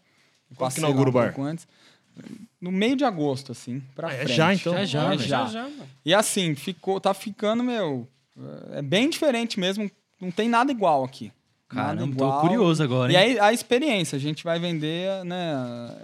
[0.55, 1.33] Quando que inaugura o bar?
[1.39, 1.67] antes.
[2.61, 4.37] No meio de agosto, assim, pra Ah, é frente.
[4.37, 4.73] já, então?
[4.73, 5.45] Já, já, É já.
[5.47, 5.89] já, mano.
[6.05, 8.07] E assim, ficou, tá ficando, meu.
[8.71, 9.89] É bem diferente mesmo.
[10.21, 11.31] Não tem nada igual aqui.
[11.73, 12.41] nada Caramba, tô igual.
[12.41, 13.21] curioso agora, E hein?
[13.21, 15.53] aí a experiência, a gente vai vender, né?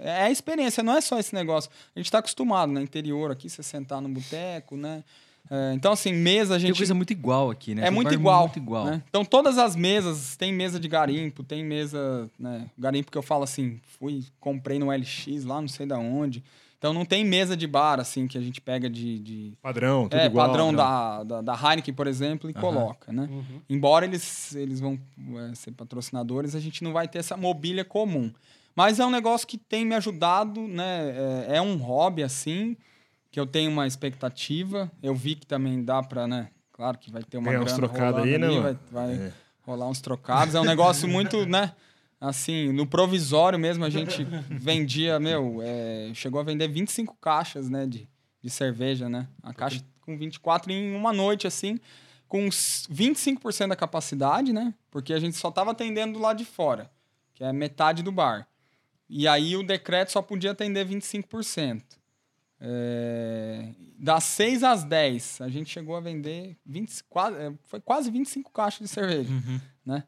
[0.02, 1.70] É a experiência, não é só esse negócio.
[1.94, 2.82] A gente tá acostumado, né?
[2.82, 5.02] Interior aqui, você sentar no boteco, né?
[5.54, 6.78] É, então, assim, mesa a Tem gente.
[6.78, 7.82] coisa muito igual aqui, né?
[7.82, 8.44] É Tem muito igual.
[8.44, 8.86] Muito igual.
[8.86, 9.02] né?
[9.06, 12.70] Então, todas as mesas, tem mesa de garimpo, tem mesa, né?
[12.78, 16.42] Garimpo que eu falo assim, fui, comprei no LX lá, não sei da onde.
[16.78, 19.18] Então não tem mesa de bar, assim, que a gente pega de.
[19.18, 20.48] de Padrão, tudo é, igual.
[20.48, 20.78] padrão né?
[20.78, 23.28] da, da, da Heineken, por exemplo, e coloca, né?
[23.68, 24.98] Embora eles, eles vão
[25.48, 28.32] é, ser patrocinadores, a gente não vai ter essa mobília comum.
[28.74, 31.44] Mas é um negócio que tem me ajudado, né?
[31.46, 32.76] É, é um hobby, assim,
[33.32, 34.92] que eu tenho uma expectativa.
[35.02, 36.50] Eu vi que também dá pra, né?
[36.70, 38.60] Claro que vai ter uma Ganhar uns grana trocados rolando aí, né?
[38.60, 38.76] Vai,
[39.08, 39.32] vai É.
[39.62, 40.54] rolar uns trocados.
[40.54, 41.72] É um negócio muito, né?
[42.20, 47.84] Assim, no provisório mesmo, a gente vendia, meu, é, chegou a vender 25 caixas, né,
[47.84, 48.08] de,
[48.40, 49.26] de cerveja, né?
[49.42, 51.80] A caixa com 24 em uma noite, assim,
[52.28, 54.72] com uns 25% da capacidade, né?
[54.90, 56.88] Porque a gente só tava atendendo do lado de fora,
[57.34, 58.46] que é metade do bar.
[59.08, 61.82] E aí o decreto só podia atender 25%.
[62.64, 68.10] É, das 6 às 10, a gente chegou a vender 20, quase, é, foi quase
[68.10, 69.28] 25 caixas de cerveja,
[69.84, 70.04] né?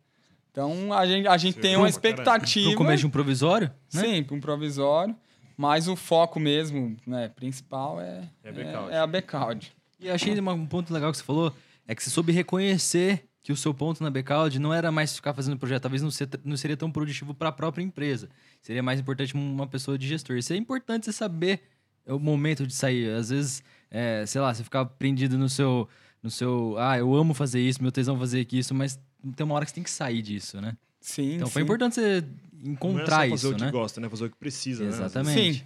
[0.50, 2.68] Então a gente, a gente tem uma expectativa.
[2.70, 4.00] Pro começo de um provisório, né?
[4.02, 5.16] Sim, para um provisório.
[5.56, 8.92] Mas o foco mesmo, né, principal é, É a Becalde.
[8.92, 10.04] é, é a.
[10.04, 11.54] E eu achei um ponto legal que você falou,
[11.86, 15.32] é que você soube reconhecer que o seu ponto na Becalde não era mais ficar
[15.34, 18.28] fazendo projeto, talvez não, ser- não seria tão produtivo para a própria empresa.
[18.62, 20.36] Seria mais importante uma pessoa de gestor.
[20.36, 21.60] Isso é importante você saber
[22.06, 23.10] o momento de sair.
[23.14, 25.88] Às vezes, é, sei lá, você ficar prendido no seu,
[26.22, 28.98] no seu, ah, eu amo fazer isso, meu tesão fazer isso, mas
[29.36, 30.76] tem uma hora que você tem que sair disso, né?
[31.00, 31.64] Sim, Então foi sim.
[31.64, 33.70] importante você Não é encontrar só fazer isso, o que né?
[33.70, 34.08] gosta, né?
[34.08, 34.90] Fazer o que precisa, né?
[34.90, 35.58] Exatamente.
[35.60, 35.64] Sim.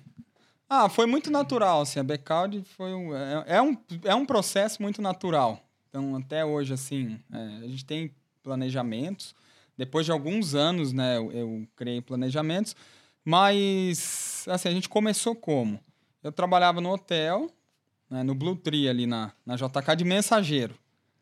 [0.68, 4.83] Ah, foi muito natural, assim, a Becalde foi um, é, é um, é um processo
[4.83, 5.64] muito natural.
[5.88, 8.11] Então, até hoje, assim, é, a gente tem
[8.42, 9.35] planejamentos.
[9.79, 12.77] Depois de alguns anos, né, eu, eu criei planejamentos.
[13.24, 15.81] Mas, assim, a gente começou como?
[16.28, 17.50] Eu trabalhava no hotel,
[18.10, 20.74] né, no Blue Tree ali na, na JK de mensageiro.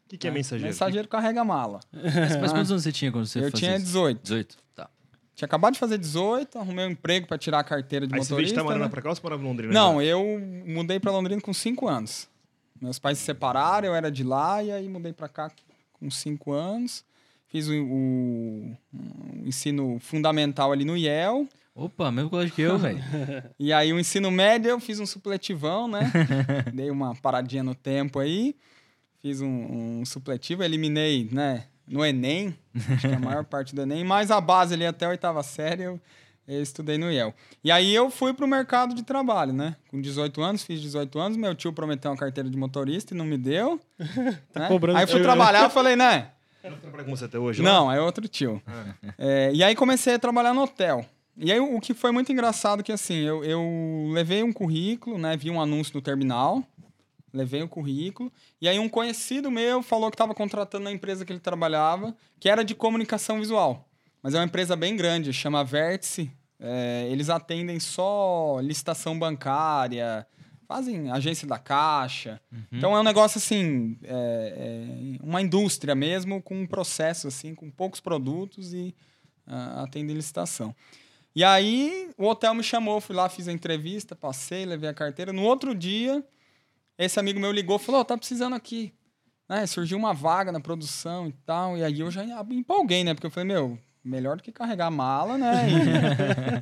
[0.04, 0.66] O que, que é mensageiro?
[0.68, 1.80] Mensageiro carrega mala.
[1.92, 3.84] Mas, mas quantos anos você tinha quando você eu fazia tinha isso?
[3.86, 4.22] 18.
[4.22, 4.56] 18.
[4.74, 4.88] Tá.
[5.34, 8.34] Tinha acabado de fazer 18, arrumei um emprego para tirar a carteira de Aí você
[8.34, 8.60] veio de motorista.
[8.60, 8.90] Itamarana né?
[8.90, 9.72] pra cá ou você morava em Londrina?
[9.72, 12.28] Não, eu mudei para Londrina com 5 anos.
[12.80, 15.50] Meus pais se separaram, eu era de lá e aí mudei para cá
[15.92, 17.04] com 5 anos.
[17.48, 21.48] Fiz o, o- o ensino fundamental ali no IEL.
[21.76, 22.98] Opa, mesmo colégio que eu, velho.
[23.58, 26.10] E aí o ensino médio eu fiz um supletivão, né?
[26.72, 28.56] Dei uma paradinha no tempo aí.
[29.20, 31.64] Fiz um, um supletivo, eliminei, né?
[31.86, 35.10] No Enem, acho que a maior parte do Enem, mas a base ali até a
[35.10, 36.00] oitava série eu,
[36.48, 37.32] eu estudei no IEL.
[37.62, 39.76] E aí eu fui pro mercado de trabalho, né?
[39.88, 43.26] Com 18 anos, fiz 18 anos, meu tio prometeu uma carteira de motorista e não
[43.26, 43.78] me deu.
[44.54, 44.66] né?
[44.66, 45.34] cobrando Aí fui tio, né?
[45.34, 46.30] trabalhar, falei, né?
[46.64, 47.62] Não trabalha com você até hoje?
[47.62, 47.70] lá?
[47.70, 48.60] Não, é outro tio.
[49.16, 51.06] É, e aí comecei a trabalhar no hotel.
[51.38, 55.36] E aí o que foi muito engraçado que assim, eu, eu levei um currículo, né?
[55.36, 56.64] Vi um anúncio no terminal,
[57.32, 61.32] levei o currículo, e aí um conhecido meu falou que estava contratando na empresa que
[61.32, 63.86] ele trabalhava, que era de comunicação visual.
[64.22, 66.30] Mas é uma empresa bem grande, chama Vértice.
[66.58, 70.26] É, eles atendem só licitação bancária,
[70.66, 72.40] fazem agência da caixa.
[72.72, 77.70] Então é um negócio assim, é, é uma indústria mesmo, com um processo assim, com
[77.70, 78.94] poucos produtos e
[79.46, 80.74] ah, atende licitação.
[81.36, 85.34] E aí o hotel me chamou, fui lá, fiz a entrevista, passei, levei a carteira.
[85.34, 86.24] No outro dia,
[86.98, 88.94] esse amigo meu ligou, falou: "Ó, tá precisando aqui".
[89.48, 93.14] Né, surgiu uma vaga na produção e tal, e aí eu já empolguei, né?
[93.14, 95.66] Porque eu falei, meu, melhor do que carregar mala, né?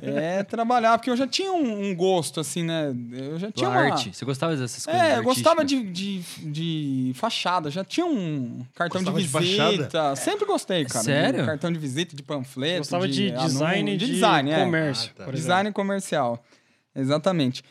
[0.03, 2.93] E, é trabalhar, porque eu já tinha um, um gosto, assim, né?
[3.11, 3.79] Eu já tinha uma...
[3.79, 4.13] arte.
[4.13, 7.69] Você gostava dessas coisas É, eu gostava de, de, de fachada.
[7.69, 9.71] Já tinha um cartão Gostava de de fachada?
[9.77, 10.15] visita.
[10.15, 11.03] Sempre gostei, cara.
[11.05, 11.39] Sério?
[11.41, 12.79] De cartão de visita, de panfleto.
[12.79, 14.63] Gostava de, anúncio, design de de, design, é.
[14.63, 15.31] comércio, Ah, tá.
[15.31, 16.43] Design comercial.
[16.95, 17.63] Exatamente.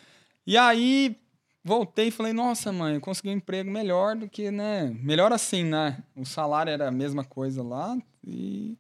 [0.46, 1.16] E aí,
[1.64, 4.94] voltei e falei, nossa, mãe, eu consegui um emprego melhor do que, né?
[5.02, 5.98] Melhor assim, né?
[6.14, 7.96] O salário era a mesma coisa lá.
[8.26, 8.76] E.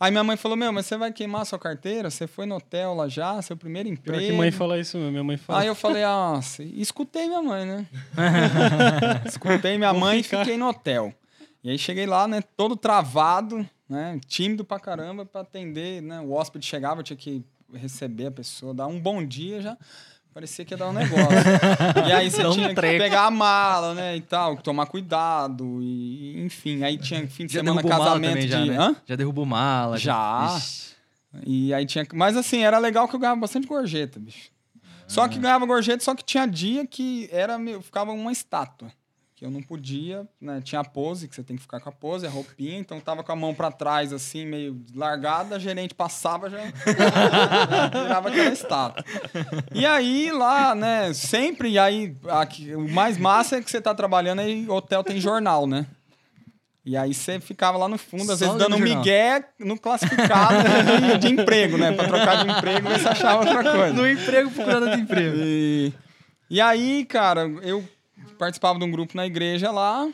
[0.00, 2.10] Aí minha mãe falou: Meu, mas você vai queimar sua carteira?
[2.10, 4.20] Você foi no hotel lá já, seu primeiro Pior emprego.
[4.26, 5.10] que mãe fala isso mesmo.
[5.10, 5.60] Minha mãe fala.
[5.60, 6.02] Aí eu falei,
[6.60, 7.86] e escutei minha mãe, né?
[9.26, 10.36] escutei minha Vou mãe ficar.
[10.36, 11.12] e fiquei no hotel.
[11.62, 16.20] E aí cheguei lá, né, todo travado, né, tímido pra caramba pra atender, né?
[16.20, 19.76] O hóspede chegava, eu tinha que receber a pessoa, dar um bom dia já.
[20.38, 21.26] Parecia que ia dar um negócio.
[22.08, 23.02] e aí você um tinha que treco.
[23.02, 26.84] pegar a mala, né, e tal, tomar cuidado, e enfim.
[26.84, 28.48] Aí tinha fim de Já semana casamento também, de...
[28.48, 28.96] já, né?
[29.04, 29.98] Já derrubou mala.
[29.98, 30.54] Já.
[30.56, 30.94] Ixi.
[31.44, 32.06] E aí tinha.
[32.14, 34.48] Mas assim, era legal que eu ganhava bastante gorjeta, bicho.
[35.08, 35.28] Só Ah.
[35.28, 38.92] que ganhava gorjeta, só que tinha dia que era meio, ficava uma estátua.
[39.38, 40.60] Que eu não podia, né?
[40.64, 43.22] Tinha a pose, que você tem que ficar com a pose, a roupinha, então tava
[43.22, 46.58] com a mão pra trás, assim, meio largada, a gerente passava, já
[48.02, 49.04] virava aquela estátua.
[49.72, 53.94] E aí, lá, né, sempre, e aí, aqui, o mais massa é que você tá
[53.94, 55.86] trabalhando aí, hotel tem jornal, né?
[56.84, 60.56] E aí você ficava lá no fundo, às Só vezes dando um migué no classificado
[61.12, 61.92] de, de emprego, né?
[61.92, 63.92] Pra trocar de emprego, ver se achava outra coisa.
[63.92, 65.36] No emprego procurando outro emprego.
[65.36, 65.92] E,
[66.50, 67.86] E aí, cara, eu
[68.34, 70.08] participava de um grupo na igreja lá,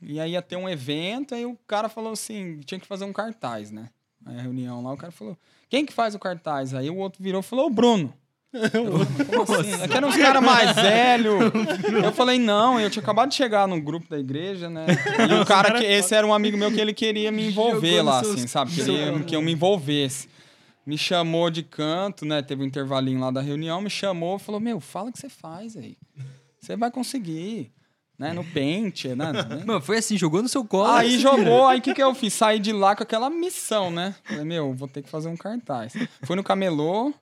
[0.00, 3.12] e aí ia ter um evento, aí o cara falou assim, tinha que fazer um
[3.12, 3.88] cartaz, né?
[4.24, 5.36] Aí a reunião lá, o cara falou,
[5.68, 6.74] quem que faz o cartaz?
[6.74, 8.12] Aí o outro virou e falou, o Bruno.
[8.52, 9.94] Eu, Como assim?
[9.94, 11.52] Eram uns caras mais velhos.
[12.02, 14.86] Eu falei, não, eu tinha acabado de chegar no grupo da igreja, né?
[15.28, 18.20] E o cara, que, esse era um amigo meu que ele queria me envolver lá,
[18.20, 18.72] assim, sabe?
[18.72, 20.28] Queria que eu me envolvesse.
[20.86, 22.40] Me chamou de canto, né?
[22.40, 25.76] Teve um intervalinho lá da reunião, me chamou, falou, meu, fala o que você faz
[25.76, 25.98] aí.
[26.60, 27.72] Você vai conseguir,
[28.18, 28.32] né?
[28.32, 29.32] No pente, né?
[29.66, 30.90] Mano, foi assim, jogou no seu colo.
[30.90, 31.68] Aí se jogou, vira.
[31.68, 32.34] aí o que, que eu fiz?
[32.34, 34.14] Saí de lá com aquela missão, né?
[34.24, 35.94] Falei, meu, vou ter que fazer um cartaz.
[36.22, 37.12] Fui no camelô,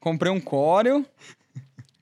[0.00, 1.04] comprei um Corel,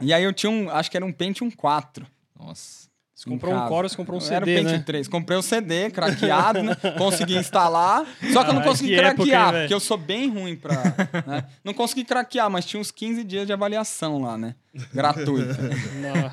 [0.00, 2.06] e aí eu tinha um, acho que era um Pentium 4.
[2.38, 2.84] Nossa.
[3.14, 4.82] Você comprou um você comprou um Era o CD, Pentium né?
[4.84, 5.08] 3.
[5.08, 6.74] Comprei o CD, craqueado, né?
[6.98, 8.04] Consegui instalar.
[8.32, 9.62] Só que eu não Caralho, consegui que época, hein, craquear, velho?
[9.62, 10.74] porque eu sou bem ruim pra.
[11.26, 11.46] né?
[11.62, 14.56] Não consegui craquear, mas tinha uns 15 dias de avaliação lá, né?
[14.92, 15.56] Gratuita.
[16.02, 16.32] Não.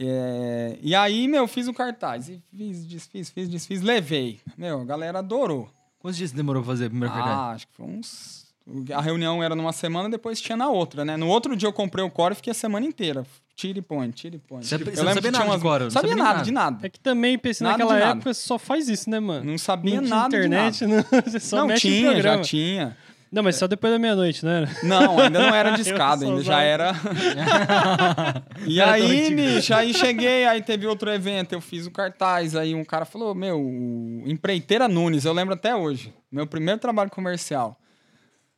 [0.00, 2.28] É, e aí, meu, fiz o cartaz.
[2.28, 4.38] E fiz, desfiz, fiz, desfiz, levei.
[4.56, 5.68] Meu, a galera adorou.
[5.98, 7.36] Quantos dias demorou pra fazer a primeira cartaz?
[7.36, 8.46] Ah, acho que foi uns.
[8.94, 11.16] A reunião era numa semana, depois tinha na outra, né?
[11.16, 13.26] No outro dia eu comprei o core e fiquei a semana inteira.
[13.56, 14.62] Tire e põe, tire e põe.
[14.62, 16.44] Você- Eu você não sabia nada tinha de Core, não Sabia sabia nada, nada.
[16.44, 16.86] de nada.
[16.86, 18.10] É que também, pensei Nada naquela nada.
[18.18, 19.50] época, você só faz isso, né, mano?
[19.50, 21.06] Não sabia Não tinha nada internet, de nada.
[21.10, 21.22] não.
[21.32, 22.96] Você só não mexe em tinha, já tinha.
[23.30, 24.64] Não, mas só depois da meia-noite, né?
[24.82, 26.92] Não, ainda não era discado, ainda já era.
[28.66, 32.84] e aí, bicho, aí cheguei, aí teve outro evento, eu fiz o cartaz, aí um
[32.84, 33.60] cara falou, meu,
[34.26, 37.78] empreiteira Nunes, eu lembro até hoje, meu primeiro trabalho comercial,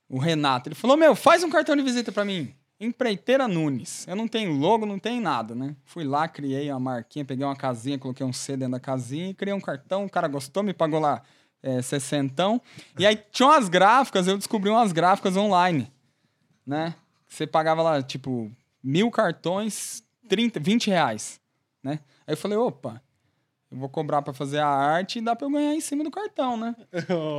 [0.08, 2.54] o Renato, ele falou, meu, faz um cartão de visita pra mim.
[2.82, 4.06] Empreiteira Nunes.
[4.08, 5.76] Eu não tenho logo, não tenho nada, né?
[5.84, 9.34] Fui lá, criei uma marquinha, peguei uma casinha, coloquei um C dentro da casinha e
[9.34, 10.06] criei um cartão.
[10.06, 11.20] O cara gostou, me pagou lá
[11.62, 12.60] é, 60.
[12.98, 15.90] E aí tinha umas gráficas, eu descobri umas gráficas online,
[16.66, 16.94] né?
[17.26, 18.50] Você pagava lá, tipo,
[18.82, 21.40] mil cartões, 30, 20 reais,
[21.82, 22.00] né?
[22.26, 23.02] Aí eu falei, opa,
[23.70, 26.10] eu vou cobrar pra fazer a arte e dá pra eu ganhar em cima do
[26.10, 26.74] cartão, né?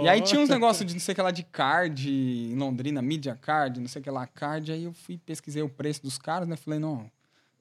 [0.03, 3.01] E aí tinha uns negócios de não sei o que lá de card em Londrina,
[3.01, 4.71] Media Card, não sei o que lá, card.
[4.71, 6.55] Aí eu fui, pesquisei o preço dos caras, né?
[6.55, 7.12] Falei, não,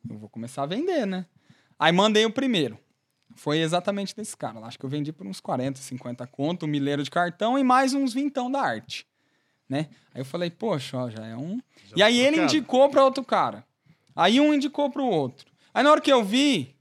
[0.09, 1.27] eu vou começar a vender, né?
[1.77, 2.79] Aí mandei o primeiro.
[3.37, 4.59] Foi exatamente desse cara.
[4.61, 7.95] Acho que eu vendi por uns 40, 50 conto, um milheiro de cartão e mais
[7.95, 9.07] uns vintão da arte,
[9.69, 9.89] né?
[10.15, 11.61] Aí eu falei, poxa, ó, já é um.
[11.95, 12.57] e aí ele trocado.
[12.57, 13.65] indicou pra outro cara.
[14.15, 15.51] Aí um indicou pro outro.
[15.73, 16.75] Aí na hora que eu vi,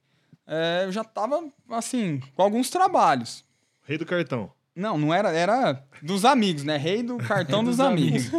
[0.47, 3.45] é, eu já tava, assim, com alguns trabalhos.
[3.83, 4.51] Rei do cartão.
[4.75, 6.77] Não, não era, era dos amigos, né?
[6.77, 8.31] Rei do cartão dos, amigos.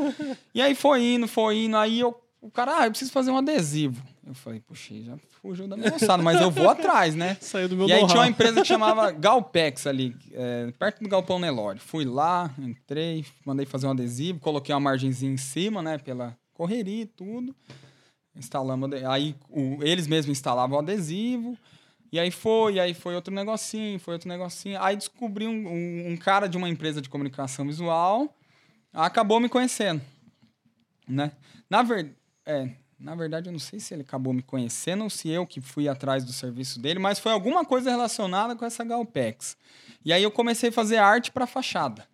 [0.54, 3.36] E aí foi indo, foi indo, aí eu, o cara, ah, eu preciso fazer um
[3.36, 4.02] adesivo.
[4.26, 7.36] Eu falei, puxa, já fugiu da minha alçada, mas eu vou atrás, né?
[7.40, 11.08] Saiu do meu E aí tinha uma empresa que chamava Galpex ali, é, perto do
[11.08, 11.78] Galpão Nelore.
[11.78, 15.98] Fui lá, entrei, mandei fazer um adesivo, coloquei uma margenzinha em cima, né?
[15.98, 17.54] Pela correria e tudo.
[18.34, 21.58] Instalamos, aí o- eles mesmos instalavam o adesivo.
[22.12, 24.80] E aí foi, e aí foi outro negocinho, foi outro negocinho.
[24.82, 28.34] Aí descobri um, um- um cara de uma empresa de comunicação visual,
[28.92, 30.00] acabou me conhecendo,
[31.08, 31.32] né?
[31.68, 32.16] Na, ver,
[32.50, 35.60] é, na verdade, eu não sei se ele acabou me conhecendo ou se eu que
[35.60, 39.56] fui atrás do serviço dele, mas foi alguma coisa relacionada com essa Galpex.
[40.04, 42.06] E aí eu comecei a fazer arte para fachada,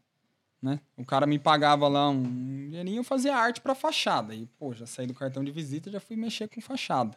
[0.63, 0.81] né?
[0.97, 2.23] O cara me pagava lá um
[2.69, 4.35] dinheirinho, eu fazia arte para fachada.
[4.35, 7.17] E, pô, já saí do cartão de visita, já fui mexer com fachada.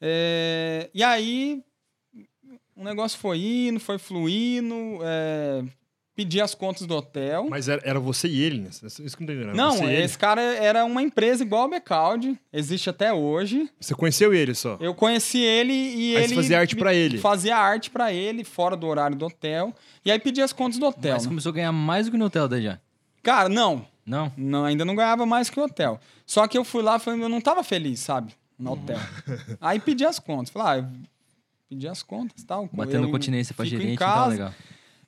[0.00, 1.64] É, e aí
[2.76, 5.64] o negócio foi indo, foi fluindo, é,
[6.16, 7.46] pedi as contas do hotel.
[7.48, 8.70] Mas era, era você e ele, né?
[8.70, 9.56] Isso que eu não entendi.
[9.56, 10.02] Não, você, e ele.
[10.02, 13.68] esse cara era uma empresa igual a Becaldi, existe até hoje.
[13.78, 14.78] Você conheceu ele só.
[14.80, 17.18] Eu conheci ele e Aí ele você fazia arte pra ele.
[17.18, 19.74] Fazia arte pra ele fora do horário do hotel.
[20.04, 21.12] E aí pedia as contas do hotel.
[21.12, 21.28] Mas né?
[21.28, 22.80] começou a ganhar mais do que no hotel daí já.
[23.22, 24.32] Cara, não, Não?
[24.36, 26.00] não, ainda não ganhava mais que o hotel.
[26.24, 28.32] Só que eu fui lá, falei, eu não tava feliz, sabe?
[28.58, 28.98] No hotel.
[29.60, 30.48] Aí pedi as contas.
[30.50, 30.88] Falei, ah, eu
[31.68, 32.68] pedi as contas e tal.
[32.72, 34.30] Batendo eu continência pra em gerente, casa.
[34.30, 34.54] legal.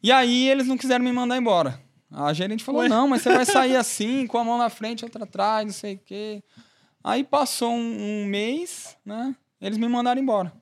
[0.02, 1.80] E aí eles não quiseram me mandar embora.
[2.10, 2.88] A gerente falou: Ué?
[2.88, 5.94] não, mas você vai sair assim, com a mão na frente, outra atrás, não sei
[5.94, 6.42] o quê.
[7.02, 9.34] Aí passou um, um mês, né?
[9.60, 10.52] Eles me mandaram embora.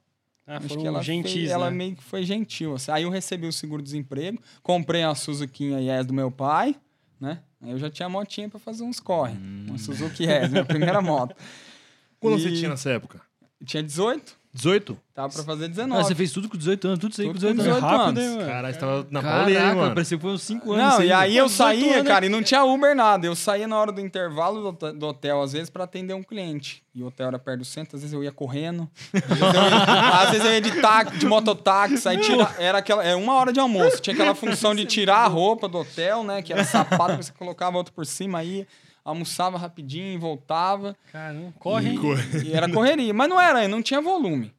[0.46, 1.76] Ah, Acho que ela, gentis, fez, ela né?
[1.76, 2.74] meio que foi gentil.
[2.74, 2.90] assim.
[2.92, 6.76] Aí eu recebi o seguro-desemprego, comprei a Suzuki Yes do meu pai,
[7.20, 7.42] né?
[7.60, 9.34] Aí eu já tinha motinha pra fazer uns corre.
[9.34, 9.66] Hum.
[9.70, 11.34] Uma Suzuki Yes, minha primeira moto.
[12.20, 13.20] Quando E- você tinha nessa época?
[13.60, 14.98] Eu tinha 18, 18?
[15.14, 16.04] tava pra fazer Ah, 19.
[16.04, 17.80] você fez tudo com 18 anos, tudo isso aí com Tudo com 18 anos.
[17.80, 18.22] 18 Rápido, anos.
[18.22, 18.50] hein, mano?
[18.50, 19.94] Caralho, você tava na pauleira, Caraca, mano.
[19.94, 20.84] parecia que foi uns 5 anos.
[20.98, 23.26] Não, e aí eu 18 saía, anos, cara, e não tinha Uber nada.
[23.26, 26.22] Eu saía na hora do intervalo do, hote- do hotel, às vezes, pra atender um
[26.22, 26.82] cliente.
[26.94, 28.88] E o hotel era perto do centro, às vezes eu ia correndo.
[29.14, 32.78] Às vezes eu ia, às vezes eu ia de, táxi, de mototáxi, aí tira, era
[32.78, 34.00] aquela, é uma hora de almoço.
[34.02, 36.42] Tinha aquela função de tirar a roupa do hotel, né?
[36.42, 38.66] Que era sapato, você colocava outro por cima, aí,
[39.06, 40.96] almoçava rapidinho e voltava.
[41.12, 42.00] Caramba, corre, hein?
[42.44, 43.14] E era correria.
[43.14, 44.52] Mas não era, não tinha volume.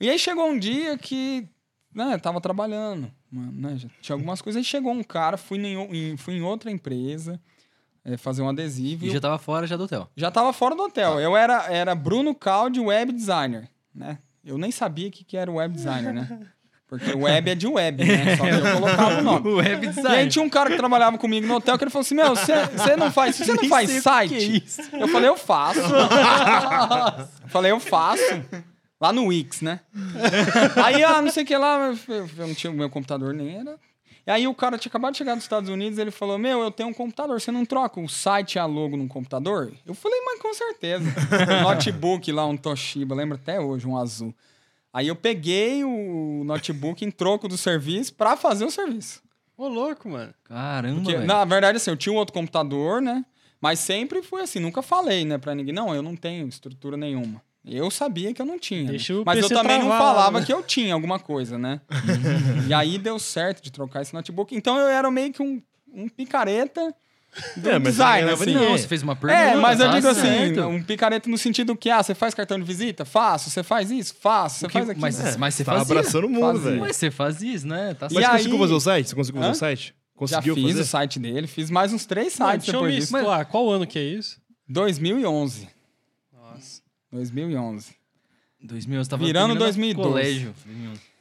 [0.00, 1.46] E aí chegou um dia que,
[1.94, 4.58] né, tava trabalhando, né, já tinha algumas coisas.
[4.58, 7.40] Aí chegou um cara, fui em, fui em outra empresa
[8.04, 9.04] é, fazer um adesivo.
[9.04, 10.10] E E já tava fora já do hotel.
[10.16, 11.20] já tava fora do hotel.
[11.20, 14.18] Eu era, era Bruno Caldi, web designer, né?
[14.44, 16.48] Eu nem sabia o que, que era web designer, né?
[16.92, 18.36] Porque o web é de web, né?
[18.36, 19.48] Só que eu colocava o nome.
[19.56, 20.28] Web E aí design.
[20.30, 23.10] tinha um cara que trabalhava comigo no hotel que ele falou assim: Meu, você não
[23.10, 24.62] faz, você não faz site?
[24.92, 25.02] é.
[25.02, 25.80] Eu falei, eu faço.
[25.80, 28.22] eu falei, eu faço.
[29.00, 29.80] Lá no Wix, né?
[30.84, 33.56] Aí, ah, não sei o que lá, eu, eu não tinha o meu computador nem
[33.56, 33.76] era.
[34.26, 36.70] E aí o cara tinha acabado de chegar dos Estados Unidos, ele falou: Meu, eu
[36.70, 39.72] tenho um computador, você não troca o site e a logo num computador?
[39.86, 41.04] Eu falei, mas com certeza.
[41.58, 44.34] Um notebook lá, um Toshiba, lembro até hoje, um azul.
[44.92, 49.22] Aí eu peguei o notebook em troco do serviço pra fazer o serviço.
[49.56, 50.34] Ô, louco, mano.
[50.44, 51.26] Caramba, Porque, velho.
[51.26, 53.24] na verdade, assim, eu tinha um outro computador, né?
[53.60, 55.72] Mas sempre foi assim, nunca falei, né, pra ninguém.
[55.72, 57.40] Não, eu não tenho estrutura nenhuma.
[57.64, 58.90] Eu sabia que eu não tinha.
[58.90, 58.98] né?
[59.24, 60.46] Mas eu também não travar lá, falava né?
[60.46, 61.80] que eu tinha alguma coisa, né?
[62.68, 64.54] e aí deu certo de trocar esse notebook.
[64.54, 65.62] Então eu era meio que um,
[65.94, 66.92] um picareta
[67.56, 68.54] do É, mas design, não assim.
[68.54, 69.42] Não, você fez uma pergunta.
[69.42, 70.60] É, mas eu tá digo assim, certo.
[70.66, 73.04] um picareta no sentido que, ah, você faz cartão de visita?
[73.04, 73.48] Faço.
[73.50, 74.14] Você faz isso?
[74.20, 74.60] Faço.
[74.60, 75.00] Você que- faz aquilo?
[75.00, 75.98] mas, mas você Tá fazia.
[75.98, 76.80] abraçando o mundo, velho.
[76.80, 77.94] Mas você fazia isso, né?
[77.94, 79.08] Tá E Mas aí- conseguiu fazer o site?
[79.08, 79.52] Você conseguiu fazer Hã?
[79.52, 79.86] o site?
[79.86, 80.80] Já Conseguiu fiz fazer?
[80.80, 83.16] o site dele, fiz mais uns três sites deixa eu me depois disso.
[83.18, 83.46] situar.
[83.46, 84.40] Qual ano que é isso?
[84.68, 85.68] 2011.
[86.32, 86.82] Nossa.
[87.10, 87.94] 2011.
[88.62, 90.08] 2000, eu tava Virando terminando 2012.
[90.08, 90.54] colégio.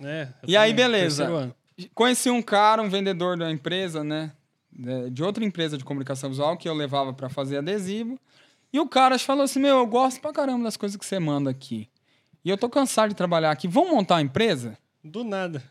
[0.03, 1.51] É, E aí, beleza.
[1.95, 4.31] Conheci um cara, um vendedor da empresa, né?
[4.71, 8.19] De- De outra empresa de comunicação visual que eu levava pra fazer adesivo.
[8.73, 11.49] E o cara falou assim: Meu, eu gosto pra caramba das coisas que você manda
[11.49, 11.89] aqui.
[12.43, 13.67] E eu tô cansado de trabalhar aqui.
[13.67, 14.77] Vamos montar uma empresa?
[15.03, 15.63] Do nada.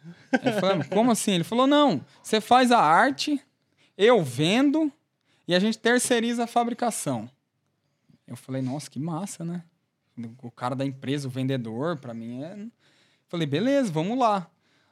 [0.44, 1.32] Eu falei, "Mas como assim?
[1.32, 3.40] Ele falou: Não, você faz a arte,
[3.96, 4.92] eu vendo
[5.48, 7.28] e a gente terceiriza a fabricação.
[8.26, 9.62] Eu falei: Nossa, que massa, né?
[10.42, 12.66] O cara da empresa, o vendedor, pra mim é.
[13.28, 14.48] Falei: Beleza, vamos lá.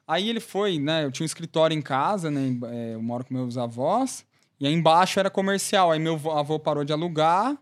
[0.09, 1.05] Aí ele foi, né?
[1.05, 2.57] Eu tinha um escritório em casa, né?
[2.73, 4.25] é, eu moro com meus avós.
[4.59, 5.93] E aí embaixo era comercial.
[5.93, 7.57] Aí meu vô- avô parou de alugar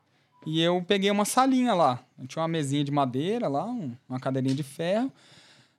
[0.47, 1.99] e eu peguei uma salinha lá.
[2.17, 5.13] Eu tinha uma mesinha de madeira lá, um- uma cadeirinha de ferro.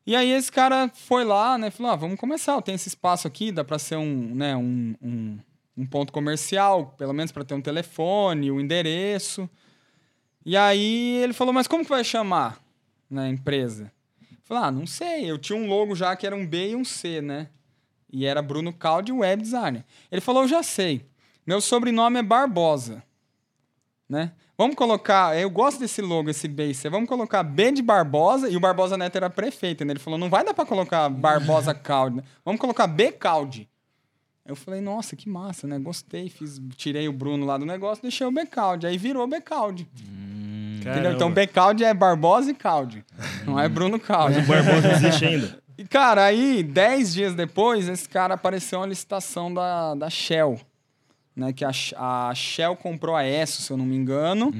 [0.06, 1.72] E aí esse cara foi lá, né?
[1.72, 2.62] Falou, ah, vamos começar.
[2.62, 5.40] Tem esse espaço aqui, dá para ser um, né, um, um,
[5.78, 9.50] um ponto comercial, pelo menos para ter um telefone, o endereço.
[10.46, 12.60] E aí ele falou, mas como que vai chamar
[13.10, 13.92] na empresa?
[14.48, 15.30] Falei, ah, não sei.
[15.30, 17.50] Eu tinha um logo já que era um B e um C, né?
[18.10, 19.84] E era Bruno Caldi, web designer.
[20.10, 21.06] Ele falou, eu já sei.
[21.46, 23.04] Meu sobrenome é Barbosa,
[24.08, 24.32] né?
[24.58, 26.90] Vamos colocar, eu gosto desse logo, esse B e C.
[26.90, 29.92] Vamos colocar B de Barbosa, e o Barbosa Neto era prefeito, né?
[29.92, 32.24] Ele falou, não vai dar pra colocar Barbosa Caldi, né?
[32.44, 33.70] Vamos colocar B Caldi.
[34.46, 35.78] Eu falei, nossa, que massa, né?
[35.78, 38.88] Gostei, fiz, tirei o Bruno lá do negócio, deixei o B Caldi.
[38.88, 39.88] Aí virou B Caldi.
[40.92, 41.12] Entendeu?
[41.14, 43.04] Então B Caldi é Barbosa e Caldi.
[43.46, 44.40] Não é Bruno Caldi.
[44.40, 45.60] O Barbosa existe ainda.
[45.78, 50.60] E, cara, aí, dez dias depois, esse cara apareceu uma licitação da, da Shell.
[51.36, 54.52] Né, que a, a Shell comprou a ESSO, se eu não me engano.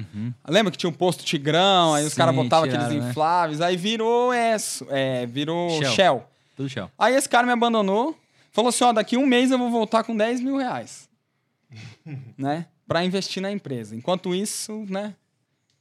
[0.48, 3.10] Lembra que tinha o posto Tigrão, aí os Sim, caras botavam aqueles né?
[3.10, 5.92] infláveis, aí virou ESSO, é, virou Shell.
[5.92, 6.24] Shell.
[6.58, 6.90] Tudo chão.
[6.98, 8.18] Aí esse cara me abandonou,
[8.52, 11.08] falou assim, ó, daqui um mês eu vou voltar com 10 mil reais.
[12.36, 12.66] né?
[12.88, 13.96] Pra investir na empresa.
[13.96, 15.14] Enquanto isso, né?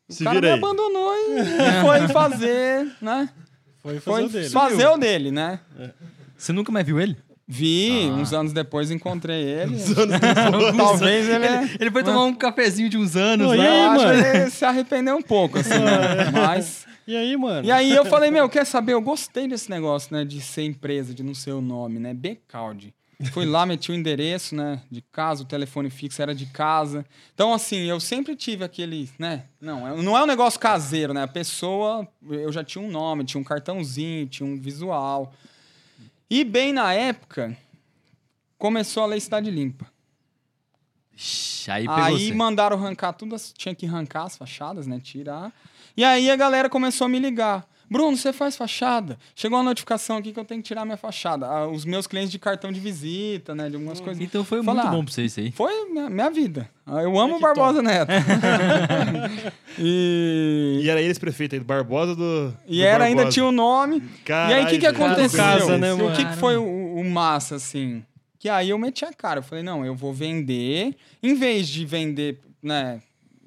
[0.08, 0.52] O Se cara me aí.
[0.54, 1.44] abandonou e
[1.82, 3.28] foi fazer, né?
[3.82, 4.50] Foi fazer Foi o dele.
[4.50, 5.60] fazer o dele, né?
[6.36, 7.16] Você nunca mais viu ele?
[7.48, 9.76] Vi, uns anos depois encontrei ele.
[10.76, 13.64] Talvez ele, é- Ele foi tomar um cafezinho de uns anos Pô, e lá.
[13.64, 14.22] aí, eu acho mano?
[14.22, 16.30] que ele se arrependeu um pouco, assim, né?
[16.32, 16.84] Mas.
[17.06, 17.64] E aí, mano?
[17.64, 18.94] E aí eu falei, meu, quer saber?
[18.94, 20.24] Eu gostei desse negócio, né?
[20.24, 22.12] De ser empresa, de não ser o nome, né?
[22.12, 22.92] Becaldi.
[23.32, 24.82] Fui lá, meti o endereço, né?
[24.90, 27.04] De casa, o telefone fixo era de casa.
[27.34, 29.44] Então, assim, eu sempre tive aquele, né?
[29.60, 31.22] Não, é- não é um negócio caseiro, né?
[31.22, 35.32] A pessoa, eu já tinha um nome, tinha um cartãozinho, tinha um visual.
[36.28, 37.56] E bem na época,
[38.58, 39.86] começou a Lei Cidade Limpa.
[41.68, 41.86] Aí
[42.30, 45.00] Aí mandaram arrancar tudo, tinha que arrancar as fachadas, né?
[45.00, 45.52] Tirar.
[45.96, 47.66] E aí a galera começou a me ligar.
[47.88, 49.16] Bruno, você faz fachada?
[49.34, 51.46] Chegou uma notificação aqui que eu tenho que tirar minha fachada.
[51.46, 53.68] Ah, os meus clientes de cartão de visita, né?
[53.68, 54.22] De algumas coisas.
[54.22, 55.52] Então foi Fala, muito bom pra você isso aí.
[55.52, 56.68] Foi minha, minha vida.
[56.84, 58.10] Ah, Eu amo o que Barbosa Neto.
[59.78, 62.56] e, E era eles prefeito aí, do Barbosa do.
[62.66, 63.34] e do era, ainda Barbosa.
[63.34, 64.00] tinha o nome.
[64.24, 65.38] Caralho, e aí, o que, que aconteceu?
[65.38, 68.04] Casa, né, o que, que foi o, o massa, assim?
[68.38, 69.40] Que aí eu meti a cara.
[69.40, 70.94] Eu falei, não, eu vou vender.
[71.22, 73.00] Em vez de vender, né?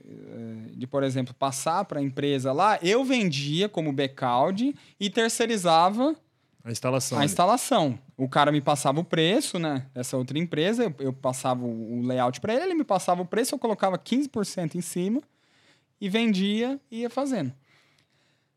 [0.10, 6.16] Eh, De, por exemplo, passar para a empresa lá, eu vendia como Becaldi e terceirizava
[6.64, 7.18] A instalação.
[7.18, 7.26] a ali.
[7.30, 8.00] instalação.
[8.18, 9.86] O cara me passava o preço, né?
[9.94, 13.26] Dessa outra empresa, eu, eu passava o o layout para ele, ele me passava o
[13.26, 15.22] preço, eu colocava 15% em cima
[16.02, 17.54] e vendia e ia fazendo.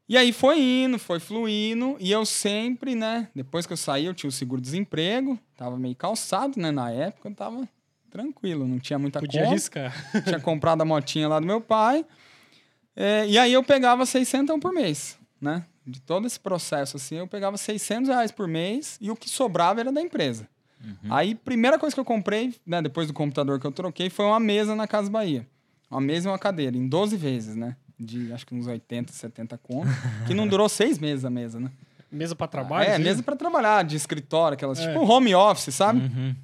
[0.08, 3.28] E aí foi indo, foi fluindo, e eu sempre, né?
[3.34, 6.70] Depois que eu saí, eu tinha o seguro-desemprego, tava meio calçado, né?
[6.70, 7.66] Na época, eu tava
[8.12, 9.92] tranquilo, não tinha muita Podia conta arriscar.
[10.24, 12.04] tinha comprado a motinha lá do meu pai.
[12.94, 15.64] É, e aí eu pegava 600 por mês, né?
[15.84, 19.80] De todo esse processo, assim, eu pegava 600 reais por mês e o que sobrava
[19.80, 20.46] era da empresa.
[21.08, 24.40] Aí, primeira coisa que eu comprei, né, depois do computador que eu troquei, foi uma
[24.40, 25.46] mesa na Casa Bahia.
[25.88, 27.76] Uma mesa e uma cadeira, em 12 vezes, né?
[27.98, 29.92] De acho que uns 80, 70 contos.
[30.26, 31.70] que não durou seis meses a mesa, né?
[32.10, 32.90] Mesa pra trabalho?
[32.90, 34.88] é, mesa pra trabalhar, de escritório, aquelas, É.
[34.88, 36.00] tipo home office, sabe?
[36.00, 36.34] Uhum.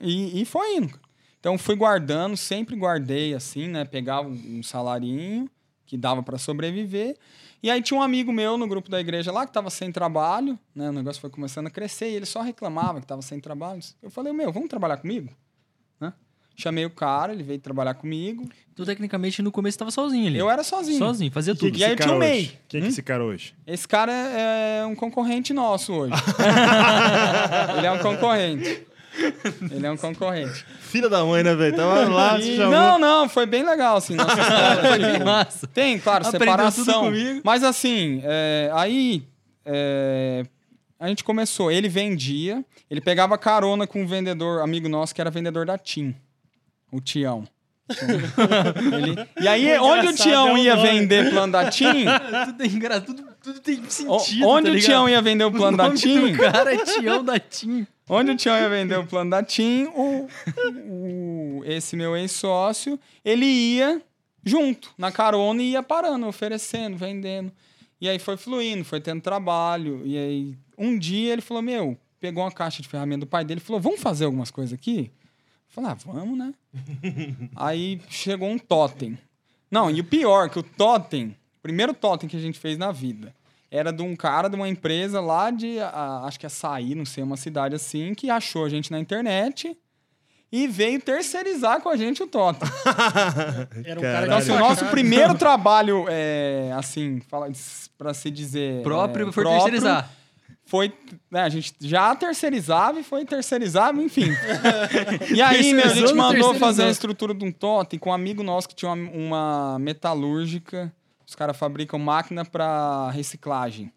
[0.00, 0.98] E, e foi indo.
[1.38, 3.84] Então fui guardando, sempre guardei assim, né?
[3.84, 5.48] Pegava um, salarinho
[5.86, 7.16] que dava para sobreviver.
[7.62, 10.58] E aí tinha um amigo meu no grupo da igreja lá que tava sem trabalho,
[10.74, 10.90] né?
[10.90, 13.80] O negócio foi começando a crescer e ele só reclamava que tava sem trabalho.
[14.02, 15.30] Eu falei, meu, vamos trabalhar comigo?
[15.98, 16.12] Né?
[16.56, 18.48] Chamei o cara, ele veio trabalhar comigo.
[18.74, 20.38] Tu, tecnicamente, no começo tava sozinho ali.
[20.38, 20.98] Eu era sozinho.
[20.98, 21.72] Sozinho, fazia Que tudo.
[21.72, 22.28] que E aí eu tinha um hoje?
[22.28, 22.58] MEI.
[22.68, 23.54] Quem é que esse cara hoje?
[23.66, 26.14] Esse cara é é um concorrente nosso hoje.
[27.76, 28.86] ele é um concorrente.
[29.70, 30.64] Ele é um concorrente.
[30.80, 31.76] Filha da mãe, né, velho?
[31.76, 32.70] Tava lá, se chamou.
[32.70, 34.88] Não, não, foi bem legal, assim, nossa história.
[34.88, 35.66] Foi bem massa.
[35.66, 37.12] Tem, claro, Aprendeu separação.
[37.44, 39.24] Mas assim, é, aí
[39.64, 40.44] é,
[40.98, 41.70] a gente começou.
[41.72, 46.14] Ele vendia, ele pegava carona com um vendedor, amigo nosso, que era vendedor da TIM,
[46.92, 47.44] o Tião.
[47.90, 50.88] Ele- e aí, onde o Tião é o ia nome.
[50.88, 52.04] vender plano da TIM,
[52.46, 54.46] tudo tem graça, tudo, tudo tem o- sentido.
[54.46, 54.80] onde tá o?
[54.80, 57.84] Tião ia vender o plano o da TIM, do cara é Tião da TIM.
[58.12, 60.26] Onde o Tião ia vender o plano da TIM, o,
[60.88, 64.02] o- esse meu ex-sócio, ele ia
[64.44, 67.52] junto, na carona, e ia parando, oferecendo, vendendo.
[68.00, 70.02] E aí foi fluindo, foi tendo trabalho.
[70.04, 73.60] E aí, um dia ele falou, meu, pegou uma caixa de ferramenta do pai dele
[73.60, 75.10] e falou, vamos fazer algumas coisas aqui?
[75.68, 76.54] Eu falei, ah, vamos, né?
[77.54, 79.18] aí chegou um totem.
[79.70, 83.32] Não, e o pior, que o totem, primeiro totem que a gente fez na vida,
[83.70, 87.22] era de um cara de uma empresa lá de, ah, acho que açaí, não sei,
[87.22, 89.76] uma cidade assim, que achou a gente na internet
[90.52, 92.68] e veio terceirizar com a gente o totem.
[93.84, 97.22] Era um cara Então, assim, o nosso primeiro trabalho, é, assim,
[97.96, 98.82] para se dizer...
[98.82, 100.10] Próprio, é, foi próprio, terceirizar.
[100.66, 100.92] Foi,
[101.30, 104.30] né, a gente já terceirizava e foi terceirizava, enfim.
[105.34, 108.42] e aí, meu, a gente mandou fazer a estrutura de um totem com um amigo
[108.42, 110.92] nosso que tinha uma, uma metalúrgica.
[111.30, 113.92] Os caras fabricam máquina para reciclagem.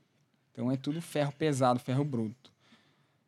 [0.51, 2.51] Então é tudo ferro pesado, ferro bruto,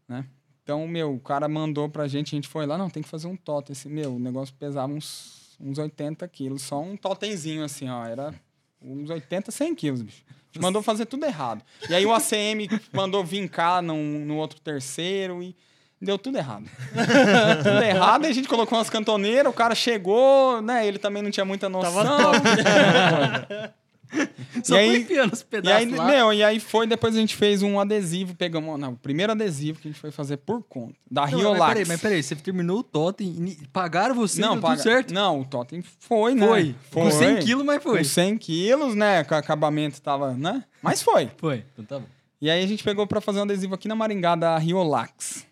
[0.07, 0.27] né?
[0.61, 3.25] Então, meu, o cara mandou pra gente, a gente foi lá, não, tem que fazer
[3.25, 3.73] um totem.
[3.73, 8.31] Esse, meu, o negócio pesava uns, uns 80 quilos, só um totemzinho assim, ó, era
[8.79, 10.23] uns 80, 100 quilos, bicho.
[10.29, 11.63] A gente mandou fazer tudo errado.
[11.89, 15.55] E aí o ACM mandou vincar num, no outro terceiro e
[15.99, 16.69] deu tudo errado.
[16.93, 21.23] Deu tudo errado, e a gente colocou umas cantoneiras, o cara chegou, né, ele também
[21.23, 21.93] não tinha muita noção.
[24.63, 26.05] Só E aí- foi enfiando os E pedaços aí, lá.
[26.05, 29.79] meu, e aí foi, depois a gente fez um adesivo, pegamos, não, o primeiro adesivo
[29.79, 31.59] que a gente foi fazer por conta, da Não, Riolax.
[31.59, 34.83] mas peraí, mas peraí, você terminou o totem, e pagaram você, não, deu paga- tudo
[34.83, 35.13] certo?
[35.13, 36.45] Não, o totem foi, né?
[36.47, 36.75] Foi.
[36.91, 37.97] Com 100 quilos, mas foi.
[37.99, 39.23] Com 100 quilos, né?
[39.23, 40.63] Com o acabamento tava, né?
[40.81, 41.29] Mas foi.
[41.37, 42.05] Foi, então tá bom.
[42.41, 45.45] E aí a gente pegou pra fazer um adesivo aqui na Maringá da Riolax.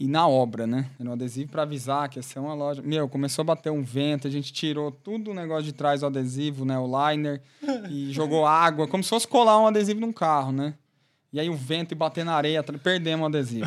[0.00, 0.86] E na obra, né?
[0.98, 2.80] Era um adesivo pra avisar que ia ser uma loja.
[2.80, 6.06] Meu, começou a bater um vento, a gente tirou tudo o negócio de trás do
[6.06, 6.78] adesivo, né?
[6.78, 7.42] O liner,
[7.90, 10.72] e jogou água, como se fosse colar um adesivo num carro, né?
[11.30, 13.66] E aí o vento e bater na areia, perdemos o adesivo.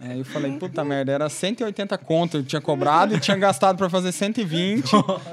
[0.00, 3.88] Aí eu falei, puta merda, era 180 conto eu tinha cobrado e tinha gastado pra
[3.88, 4.90] fazer 120,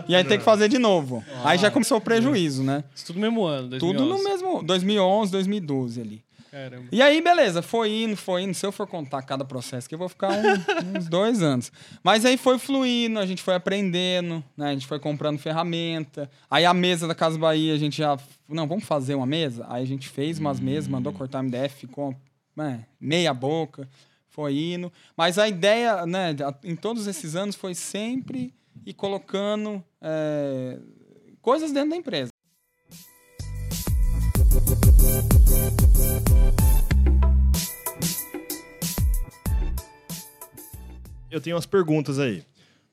[0.07, 1.25] e aí tem que fazer de novo.
[1.43, 2.83] Aí já começou o prejuízo, né?
[2.93, 3.97] Isso tudo no mesmo ano, 2011.
[3.97, 6.22] Tudo no mesmo 2011, 2012 ali.
[6.53, 6.85] Caramba.
[6.91, 8.53] E aí, beleza, foi indo, foi indo.
[8.53, 10.35] Se eu for contar cada processo, que eu vou ficar um-
[10.99, 11.71] uns dois anos.
[12.03, 14.69] Mas aí foi fluindo, a gente foi aprendendo, né?
[14.69, 16.29] A gente foi comprando ferramenta.
[16.47, 18.15] Aí a mesa da Casa Bahia, a gente já.
[18.47, 19.65] Não, vamos fazer uma mesa?
[19.67, 22.15] Aí a gente fez umas mesas, mandou cortar MDF, ficou
[22.55, 23.89] né, meia boca,
[24.29, 24.93] foi indo.
[25.17, 28.53] Mas a ideia, né, a- em todos esses anos, foi sempre
[28.85, 30.77] ir colocando é,
[31.41, 32.29] coisas dentro da empresa.
[41.29, 42.43] Eu tenho umas perguntas aí.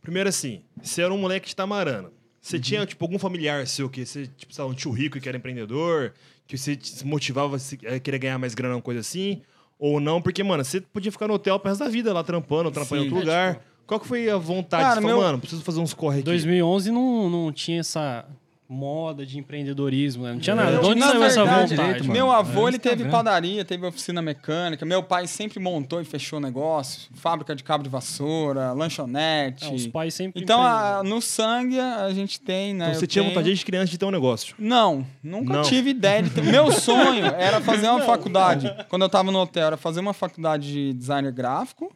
[0.01, 2.11] Primeiro assim, você era um moleque de Tamarana.
[2.41, 2.63] Você Uhum.
[2.63, 5.37] tinha, tipo, algum familiar seu que você, tipo, sei lá, um tio rico que era
[5.37, 6.15] empreendedor,
[6.47, 9.43] que você te motivava a se- querer ganhar mais grana, uma coisa assim?
[9.79, 10.23] Ou não?
[10.23, 13.05] Porque, mano, você podia ficar no hotel pro resto da vida lá, trampando, trampando em
[13.05, 13.65] outro É, lugar.
[13.87, 14.83] Qual que foi a vontade?
[14.85, 16.25] Cara, Você falou, meu- mano, preciso fazer uns corre aqui.
[16.25, 18.25] 2011 não, não tinha essa
[18.73, 20.33] moda, de empreendedorismo, né?
[20.33, 20.79] Não tinha nada.
[20.79, 21.69] De onde na saiu essa vontade?
[21.75, 22.13] direito, mano.
[22.13, 24.87] Meu avô, É, ele teve padaria, teve oficina mecânica.
[24.87, 27.11] Meu pai sempre montou e fechou negócio.
[27.15, 29.65] Fábrica de cabo de vassoura, lanchonete.
[29.67, 32.87] É, os pais sempre Então, a- no sangue, a gente tem, né?
[32.91, 34.55] Então você tinha tenho- vontade de criança de ter um negócio.
[34.59, 35.63] Não, nunca Não.
[35.63, 36.43] tive ideia de ter.
[36.45, 38.73] Meu sonho era fazer uma faculdade.
[38.89, 41.93] Quando eu tava no hotel, era fazer uma faculdade de designer gráfico,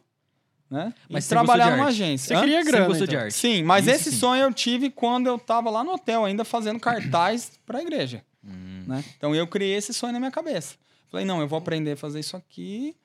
[0.75, 0.93] né?
[1.09, 2.27] Mas e trabalhar numa agência.
[2.27, 2.39] Você Hã?
[2.41, 3.19] queria grana, de então.
[3.19, 3.33] arte?
[3.33, 4.17] Sim, mas Isso esse sim.
[4.17, 8.23] sonho eu tive quando eu tava lá no hotel, ainda fazendo cartaz pra igreja.
[8.43, 9.03] Né?
[9.17, 10.75] Então eu criei esse sonho na minha cabeça.
[11.09, 12.95] Falei, não, eu vou aprender a fazer isso aqui,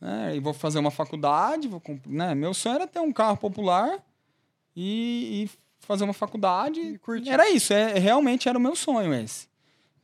[0.00, 0.34] né?
[0.36, 2.34] E vou fazer uma faculdade, vou né?
[2.34, 3.98] Meu sonho era ter um carro popular
[4.74, 5.50] e, e
[5.86, 7.00] fazer uma faculdade.
[7.26, 9.46] Era isso, é, realmente era o meu sonho esse.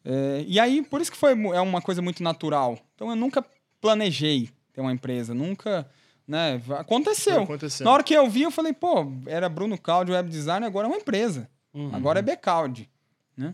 [0.04, 2.78] É, e aí, por isso que foi, é uma coisa muito natural.
[2.94, 3.44] Então eu nunca
[3.80, 5.86] planejei ter uma empresa, nunca,
[6.30, 6.62] né?
[6.78, 7.34] Aconteceu.
[7.34, 7.86] Foi acontecendo.
[7.86, 10.90] Na hora que eu vi, eu falei, pô, era Bruno Caldi Web Design, agora é
[10.90, 11.50] uma empresa.
[11.74, 11.90] Uhum.
[11.92, 12.88] Agora é Becaldi,
[13.36, 13.52] né?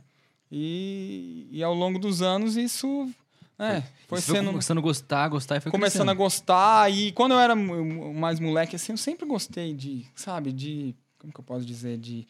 [0.53, 3.11] E, e ao longo dos anos isso
[3.59, 6.19] né, foi Você sendo começando a gostar, gostar e foi começando a crescendo.
[6.19, 11.33] gostar e quando eu era mais moleque assim, eu sempre gostei de, sabe, de como
[11.33, 12.27] que eu posso dizer, de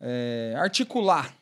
[0.00, 1.32] é, articular,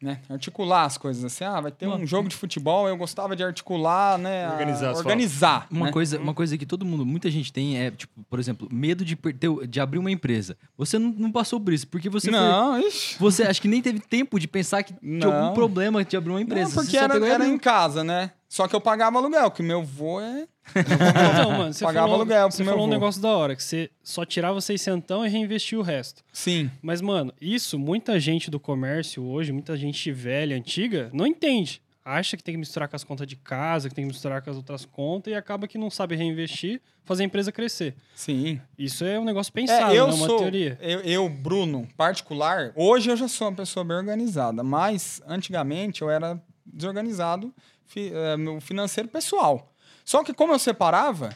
[0.00, 0.20] né?
[0.28, 1.44] Articular as coisas assim.
[1.44, 4.44] Ah, vai ter um jogo de futebol, eu gostava de articular, né?
[4.46, 5.66] a- Organizar as organizar.
[5.70, 5.92] Uma, né?
[5.92, 9.16] coisa, uma coisa que todo mundo, muita gente tem é, tipo, por exemplo, medo de,
[9.16, 10.56] per- ter- de abrir uma empresa.
[10.76, 13.16] Você não, não passou por isso, porque você foi- Não, ixi.
[13.18, 15.32] Você acho que nem teve tempo de pensar que tinha Não.
[15.32, 16.74] algum problema de abrir uma empresa.
[16.76, 18.32] Não, porque era, era em casa, né?
[18.48, 20.46] Só que eu pagava aluguel, que meu vô é.
[20.76, 23.62] Então, mano, você Pagava falou, aluguel pro você meu falou um negócio da hora, que
[23.62, 26.22] você só tirava seiscentão e reinvestia o resto.
[26.32, 26.70] Sim.
[26.82, 31.82] Mas, mano, isso muita gente do comércio hoje, muita gente velha, antiga, não entende.
[32.04, 34.48] Acha que tem que misturar com as contas de casa, que tem que misturar com
[34.48, 37.96] as outras contas e acaba que não sabe reinvestir, fazer a empresa crescer.
[38.14, 38.60] Sim.
[38.78, 40.78] Isso é um negócio pensado, É, eu não é uma sou, teoria.
[40.80, 46.08] eu, eu, Bruno, particular, hoje eu já sou uma pessoa bem organizada, mas antigamente eu
[46.08, 47.52] era desorganizado
[47.86, 49.72] fi, eh, meu financeiro pessoal.
[50.04, 51.30] Só que como eu separava,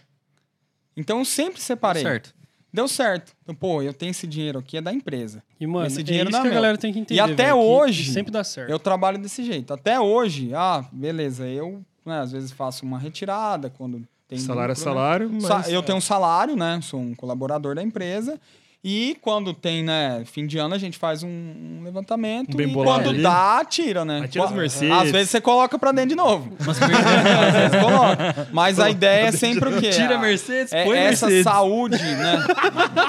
[0.96, 2.02] então eu sempre separei.
[2.02, 2.34] Certo.
[2.72, 3.32] Deu certo.
[3.42, 5.42] Então, pô, eu tenho esse dinheiro aqui, é da empresa.
[5.58, 7.18] E, mano, esse é dinheiro isso não que é a galera tem que entender.
[7.18, 8.70] E até velho, hoje, sempre dá certo.
[8.70, 9.74] Eu trabalho desse jeito.
[9.74, 14.76] Até hoje, ah, beleza, eu né, às vezes faço uma retirada quando tem salário é
[14.76, 15.44] salário, mas...
[15.66, 16.78] Sa- eu tenho um salário, né?
[16.80, 18.40] Sou um colaborador da empresa.
[18.82, 22.54] E quando tem, né, fim de ano, a gente faz um, um levantamento.
[22.54, 23.22] Um bem e bolado quando ali.
[23.22, 24.20] dá, tira, né?
[24.22, 24.96] Aí tira as Mercedes.
[24.96, 26.50] Às vezes você coloca pra dentro de novo.
[26.64, 28.48] Mas Às vezes coloca.
[28.50, 29.90] Mas a ideia é sempre o quê?
[29.90, 31.44] Tira A- Mercedes, é põe essa Mercedes.
[31.44, 32.38] saúde, né?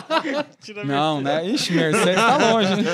[0.86, 1.46] Não, né?
[1.48, 2.74] Ixi, Mercedes tá longe.
[2.74, 2.86] hein?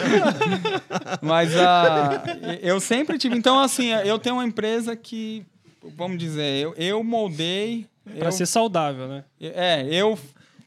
[1.22, 2.24] Mas ah,
[2.62, 3.36] eu sempre tive.
[3.36, 5.44] Então, assim, eu tenho uma empresa que,
[5.98, 7.88] vamos dizer, eu, eu moldei.
[8.20, 9.24] Pra eu- ser saudável, né?
[9.42, 10.18] É, eu.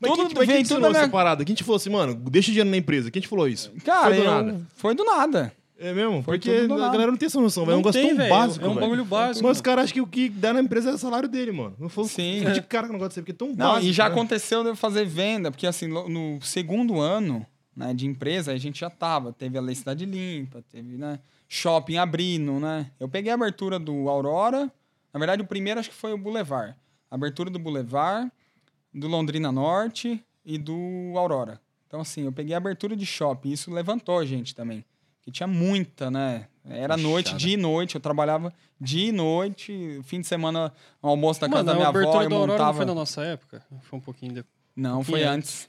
[0.01, 1.03] Mas tudo quem, mas quem ensinou minha...
[1.03, 1.45] essa parada?
[1.45, 3.11] Quem te falou assim, mano, deixa o dinheiro na empresa?
[3.11, 3.71] Quem te falou isso?
[3.85, 4.67] Cara, Foi do eu- nada.
[4.75, 5.53] foi do nada.
[5.83, 6.23] É mesmo?
[6.23, 7.73] Foi Porque a galera não tem essa noção, velho.
[7.73, 9.47] É um negócio tem, tão velho, básico, É um bagulho básico.
[9.49, 11.75] Mas os caras acham que o que dá na empresa é o salário dele, mano.
[11.79, 12.45] Não foi Sim.
[12.53, 13.87] de cara que não gosta de ser, porque é tão Não, básico.
[13.87, 14.11] e já né?
[14.15, 18.81] aconteceu de eu fazer venda, porque assim, no segundo ano né, de empresa, a gente
[18.81, 19.33] já tava.
[19.33, 22.91] Teve a Lei Cidade Limpa, teve né, shopping abrindo, né?
[23.01, 24.71] Eu peguei a abertura do Aurora.
[25.15, 26.75] Na verdade, o primeiro acho que foi o Boulevard.
[27.11, 28.31] Abertura do Boulevard,
[28.93, 31.61] do Londrina Norte e do Aurora.
[31.87, 33.51] Então, assim, eu peguei a abertura de shopping.
[33.51, 34.85] Isso levantou a gente também.
[35.23, 36.47] Que tinha muita, né?
[36.65, 37.95] Era noite, dia e noite.
[37.97, 40.01] Eu trabalhava dia e noite.
[40.05, 40.73] Fim de semana,
[41.03, 42.77] almoço da casa Mano, da a minha avó, abertura eu do Aurora não montava...
[42.77, 43.63] foi da nossa época?
[43.83, 44.55] Foi um pouquinho depois.
[44.75, 45.69] Não, foi pouquinho antes.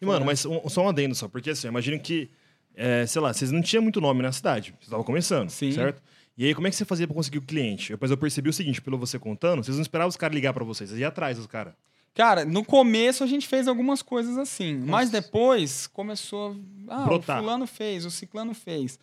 [0.00, 2.30] E, mano, mas um- só um adendo só, porque assim, imagino que,
[2.74, 4.70] é, sei lá, vocês não tinham muito nome na cidade.
[4.72, 5.72] Vocês estavam começando, Sim.
[5.72, 6.02] certo?
[6.36, 7.92] E aí, como é que você fazia pra conseguir o cliente?
[7.92, 10.64] Depois eu percebi o seguinte, pelo você contando, vocês não esperavam os caras ligar pra
[10.64, 11.72] vocês, vocês iam atrás dos caras.
[12.14, 16.56] Cara, no começo a gente fez algumas coisas assim, mas depois começou.
[16.88, 17.38] Ah, Brotar.
[17.38, 18.98] o fulano fez, o ciclano fez.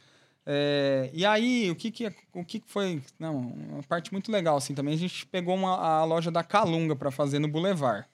[0.46, 3.02] É, e aí, o que que, o que foi.
[3.20, 4.94] Não, uma parte muito legal assim também.
[4.94, 8.08] A gente pegou uma, a loja da Calunga para fazer no Boulevard.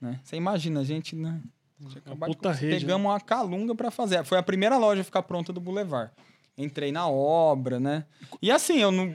[0.00, 0.20] Né?
[0.22, 1.14] Você imagina, a gente.
[1.14, 1.40] Né?
[1.80, 4.24] a de puta começar, rede, Pegamos uma Calunga para fazer.
[4.24, 6.10] Foi a primeira loja a ficar pronta do Boulevard.
[6.56, 8.04] Entrei na obra, né?
[8.42, 9.14] E assim, eu não.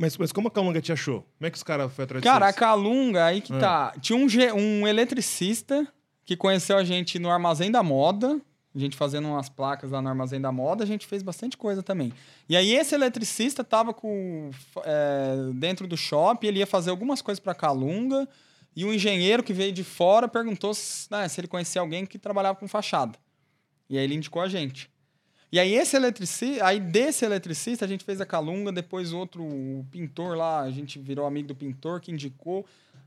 [0.00, 1.26] Mas, mas como a Calunga te achou?
[1.36, 2.52] Como é que os caras foram atrás de Cara, a?
[2.54, 3.58] Calunga, aí que Ah.
[3.58, 3.94] tá.
[4.00, 4.26] Tinha um,
[4.56, 5.86] um eletricista
[6.24, 8.40] que conheceu a gente no Armazém da Moda.
[8.74, 11.82] A gente fazendo umas placas lá no Armazém da Moda, a gente fez bastante coisa
[11.82, 12.14] também.
[12.48, 14.50] E aí esse eletricista tava com
[14.84, 18.26] é, dentro do shopping, ele ia fazer algumas coisas para Calunga,
[18.74, 22.16] e um engenheiro que veio de fora perguntou se, né, se ele conhecia alguém que
[22.18, 23.18] trabalhava com fachada.
[23.88, 24.88] E aí ele indicou a gente.
[25.52, 29.84] E aí esse eletricista, aí desse eletricista a gente fez a Calunga, depois outro o
[29.90, 32.64] pintor lá, a gente virou amigo do pintor que indicou.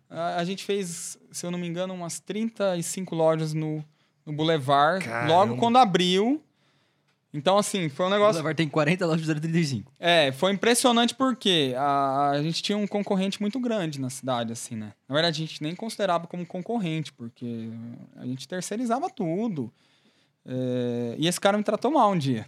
[0.09, 3.83] A, gente fez, se eu não me engano, umas 35 lojas no,
[4.25, 5.33] no Boulevard, Caramba.
[5.33, 6.41] logo quando abriu.
[7.33, 8.33] Então, assim, foi um O negócio.
[8.33, 9.91] Boulevard tem 40 lojas de 035.
[9.99, 14.75] É, foi impressionante porque a, a gente tinha um concorrente muito grande na cidade, assim,
[14.75, 14.93] né?
[15.09, 17.69] Na verdade, a gente nem considerava como concorrente, porque
[18.15, 19.73] a gente terceirizava tudo.
[20.45, 22.45] É, e esse cara me tratou mal um dia.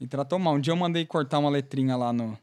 [0.00, 0.54] Me tratou mal.
[0.54, 2.38] Um dia eu mandei cortar uma letrinha lá no.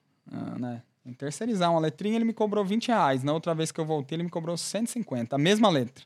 [0.59, 0.81] né?
[1.17, 3.23] Terceirizar uma letrinha, ele me cobrou 20 reais.
[3.23, 6.03] Na outra vez que eu voltei, ele me cobrou 150, a mesma letra.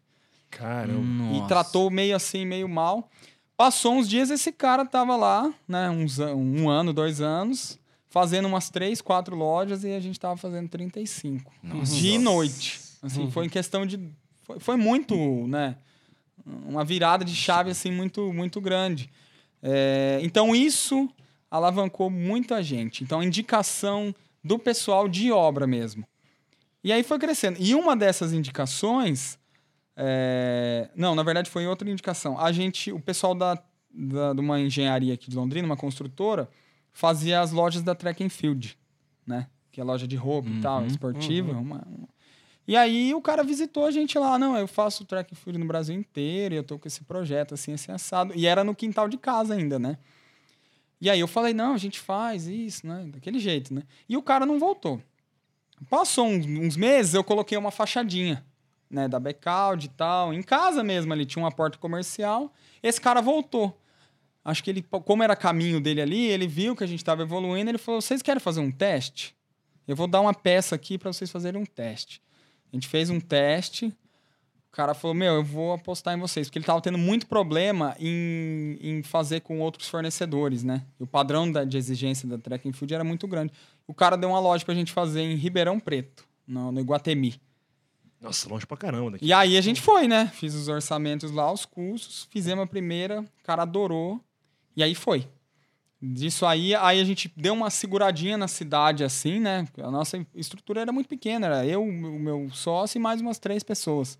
[0.51, 1.33] Caramba.
[1.35, 3.09] E tratou meio assim, meio mal.
[3.55, 5.89] Passou uns dias, esse cara tava lá, né?
[5.89, 10.67] Uns, um ano, dois anos, fazendo umas três, quatro lojas e a gente tava fazendo
[10.69, 11.49] 35.
[11.83, 12.81] Dia e noite.
[13.01, 13.99] Assim, foi em questão de.
[14.43, 15.15] Foi, foi muito,
[15.47, 15.77] né?
[16.45, 19.09] Uma virada de chave, assim, muito, muito grande.
[19.61, 21.09] É, então, isso
[21.51, 23.03] alavancou muito a gente.
[23.03, 24.13] Então, a indicação
[24.43, 26.05] do pessoal de obra mesmo.
[26.83, 27.57] E aí foi crescendo.
[27.59, 29.37] E uma dessas indicações.
[29.95, 32.39] é, Não, na verdade foi outra indicação.
[32.39, 33.61] A gente, o pessoal da,
[33.93, 36.49] da, de uma engenharia aqui de Londrina, uma construtora,
[36.93, 38.77] fazia as lojas da Track and Field,
[39.25, 39.47] né?
[39.71, 41.51] Que é loja de roupa e tal, esportiva.
[41.51, 42.09] uma- uma-
[42.69, 44.37] E aí o cara visitou a gente lá.
[44.37, 47.55] Não, eu faço Track and Field no Brasil inteiro e eu tô com esse projeto
[47.55, 48.31] assim, assim, assado.
[48.35, 49.97] E era no quintal de casa ainda, né?
[51.01, 53.05] E aí eu falei, não, a gente faz isso, né?
[53.07, 53.81] Daquele jeito, né?
[54.07, 55.01] E o cara não voltou.
[55.89, 58.45] Passou uns, uns meses, eu coloquei uma fachadinha,
[58.87, 59.07] né?
[59.07, 60.31] Da Becalde e tal.
[60.31, 62.53] Em casa mesmo ali, tinha uma porta comercial.
[62.83, 63.81] Esse cara voltou.
[64.45, 67.71] Acho que ele, como era caminho dele ali, ele viu que a gente estava evoluindo,
[67.71, 69.35] ele falou, vocês querem fazer um teste?
[69.87, 72.21] Eu vou dar uma peça aqui para vocês fazerem um teste.
[72.71, 73.93] A gente fez um teste,
[74.71, 76.47] o cara falou, meu, eu vou apostar em vocês.
[76.47, 80.85] Porque ele tava tendo muito problema em, em fazer com outros fornecedores, né?
[80.99, 83.51] E o padrão da, de exigência da Track and Field era muito grande.
[83.87, 87.41] O cara deu uma loja pra gente fazer em Ribeirão Preto, no, no Iguatemi.
[88.21, 89.25] Nossa, longe pra caramba daqui.
[89.25, 90.27] E aí a gente foi, né?
[90.27, 94.21] Fiz os orçamentos lá, os cursos, fizemos a primeira, o cara adorou,
[94.75, 95.27] e aí foi.
[96.01, 99.67] Disso aí, aí a gente deu uma seguradinha na cidade, assim, né?
[99.81, 103.63] A nossa estrutura era muito pequena, era eu, o meu sócio e mais umas três
[103.63, 104.17] pessoas.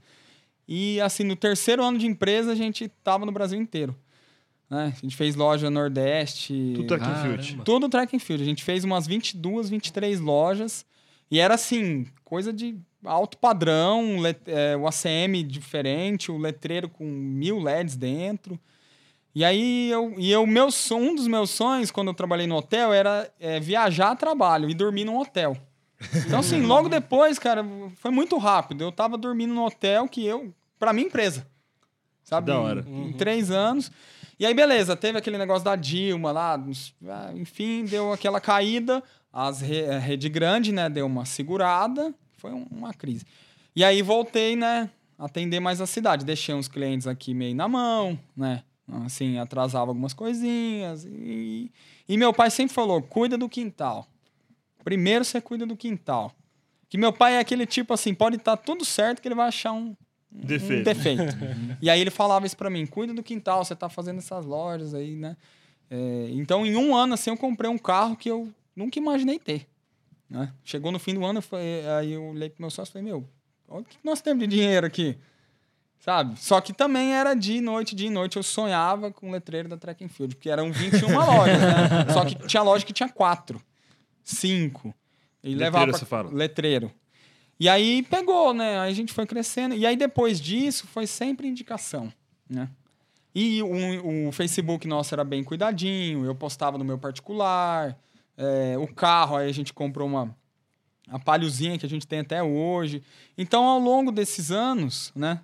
[0.68, 3.96] E, assim, no terceiro ano de empresa, a gente tava no Brasil inteiro.
[4.70, 4.94] Né?
[4.96, 6.74] A gente fez loja Nordeste.
[6.76, 7.62] Tudo track and field.
[7.64, 8.44] Tudo track and field.
[8.44, 10.86] A gente fez umas 22, 23 lojas.
[11.32, 17.06] E era assim, coisa de alto padrão, let- é, o ACM diferente, o letreiro com
[17.06, 18.60] mil LEDs dentro.
[19.40, 22.92] E aí, eu, e eu, meu, um dos meus sonhos, quando eu trabalhei no hotel,
[22.92, 25.56] era é, viajar a trabalho e dormir num hotel.
[26.14, 27.66] Então, assim, logo depois, cara,
[27.96, 28.84] foi muito rápido.
[28.84, 31.48] Eu tava dormindo no hotel que eu, pra minha empresa.
[32.22, 32.48] Sabe?
[32.48, 32.84] Da hora.
[32.86, 33.90] Em, em três anos.
[34.38, 36.62] E aí, beleza, teve aquele negócio da Dilma lá,
[37.08, 39.02] ah, enfim, deu aquela caída.
[39.32, 42.14] As re, a rede grande, né, deu uma segurada.
[42.40, 43.26] Foi um- uma crise.
[43.74, 46.26] E aí voltei, né, a atender mais a cidade.
[46.26, 48.64] Deixei uns clientes aqui meio na mão, né?
[49.06, 51.06] Assim, atrasava algumas coisinhas.
[51.06, 51.72] E,
[52.08, 54.08] e meu pai sempre falou: cuida do quintal.
[54.84, 56.34] Primeiro você cuida do quintal.
[56.88, 59.72] Que meu pai é aquele tipo assim, pode estar tudo certo que ele vai achar
[59.74, 59.90] um,
[60.34, 60.84] um Defeito.
[60.86, 61.22] defeito.
[61.82, 64.94] e aí ele falava isso pra mim, cuida do quintal, você tá fazendo essas lojas
[64.96, 65.38] aí, né?
[65.92, 69.68] É, então, em um ano, assim, eu comprei um carro que eu nunca imaginei ter.
[70.28, 70.52] Né?
[70.64, 73.08] Chegou no fim do ano, eu falei- aí eu olhei pro meu sócio e falei,
[73.08, 73.28] meu,
[73.68, 75.16] olha o que nós temos de dinheiro aqui.
[76.00, 76.40] Sabe?
[76.40, 78.38] Só que também era de noite, de noite.
[78.38, 82.14] Eu sonhava com o letreiro da Track and Field, porque eram 21 lojas, né?
[82.14, 83.62] Só que tinha loja que tinha quatro,
[84.24, 84.94] cinco.
[85.44, 86.32] E Letreiro, levava pra- você fala?
[86.34, 86.92] Letreiro.
[87.60, 88.80] E aí pegou, né?
[88.80, 89.76] Aí a gente foi crescendo.
[89.76, 92.12] E aí depois disso foi sempre indicação,
[92.50, 92.70] né?
[93.36, 97.96] E o, o Facebook nosso era bem cuidadinho, eu postava no meu particular.
[98.38, 100.36] é, o carro, aí a gente comprou uma
[101.10, 103.04] a palhozinha que a gente tem até hoje.
[103.38, 105.42] Então, ao longo desses anos, né?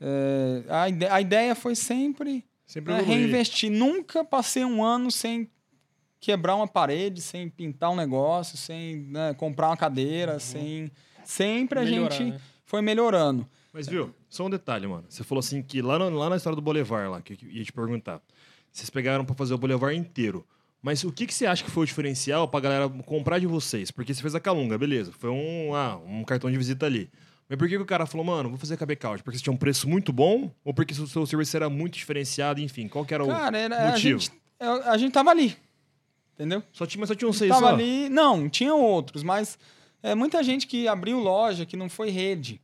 [0.00, 3.18] É, a, ide- a ideia foi sempre Sempre evoluir.
[3.18, 3.70] reinvestir.
[3.70, 5.50] Nunca passei um ano sem
[6.20, 10.90] quebrar uma parede, sem pintar um negócio, sem né, comprar uma cadeira, sem.
[11.24, 12.40] Sempre a Melhorar, gente né?
[12.64, 13.46] foi melhorando.
[13.72, 15.04] Mas viu, só um detalhe, mano.
[15.08, 17.62] Você falou assim que lá, no- lá na história do Boulevard, lá, que eu ia
[17.64, 18.20] te perguntar,
[18.72, 20.44] vocês pegaram pra fazer o Boulevard inteiro.
[20.82, 23.90] Mas o que, que você acha que foi o diferencial pra galera comprar de vocês?
[23.90, 25.12] Porque você fez a Calunga, beleza.
[25.12, 27.10] Foi um, ah, um cartão de visita ali.
[27.50, 29.24] Mas por que, que o cara falou, mano, vou fazer a Couch?
[29.24, 30.52] Porque você tinha um preço muito bom?
[30.64, 32.60] Ou porque o seu serviço era muito diferenciado?
[32.60, 34.20] Enfim, qual que era o Cara, era, a, motivo?
[34.20, 35.56] gente, eu- a gente tava ali.
[36.34, 36.62] Entendeu?
[36.72, 37.74] Só tinha, mas só tinha um seis tava só?
[37.74, 38.08] ali.
[38.08, 39.58] Não, tinha outros, mas
[40.00, 42.60] é, muita gente que abriu loja que não foi rede.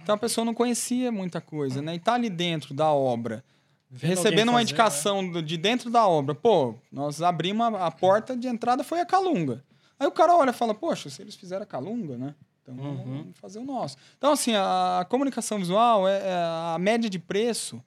[0.00, 1.96] Então a pessoa não conhecia muita coisa, né?
[1.96, 3.44] E tá ali dentro da obra,
[3.90, 6.36] Vendo recebendo uma fazer, indicação do- de dentro da obra.
[6.36, 9.64] Pô, nós abrimos a, a porta de entrada foi a Calunga.
[9.98, 12.34] Aí o cara olha e fala, poxa, se eles fizeram a Calunga, né?
[12.62, 13.18] Então vamos Uhum.
[13.22, 13.96] vamos fazer o nosso.
[14.18, 16.32] Então, assim, a, comunicação visual, é, é
[16.74, 17.82] a média de preço,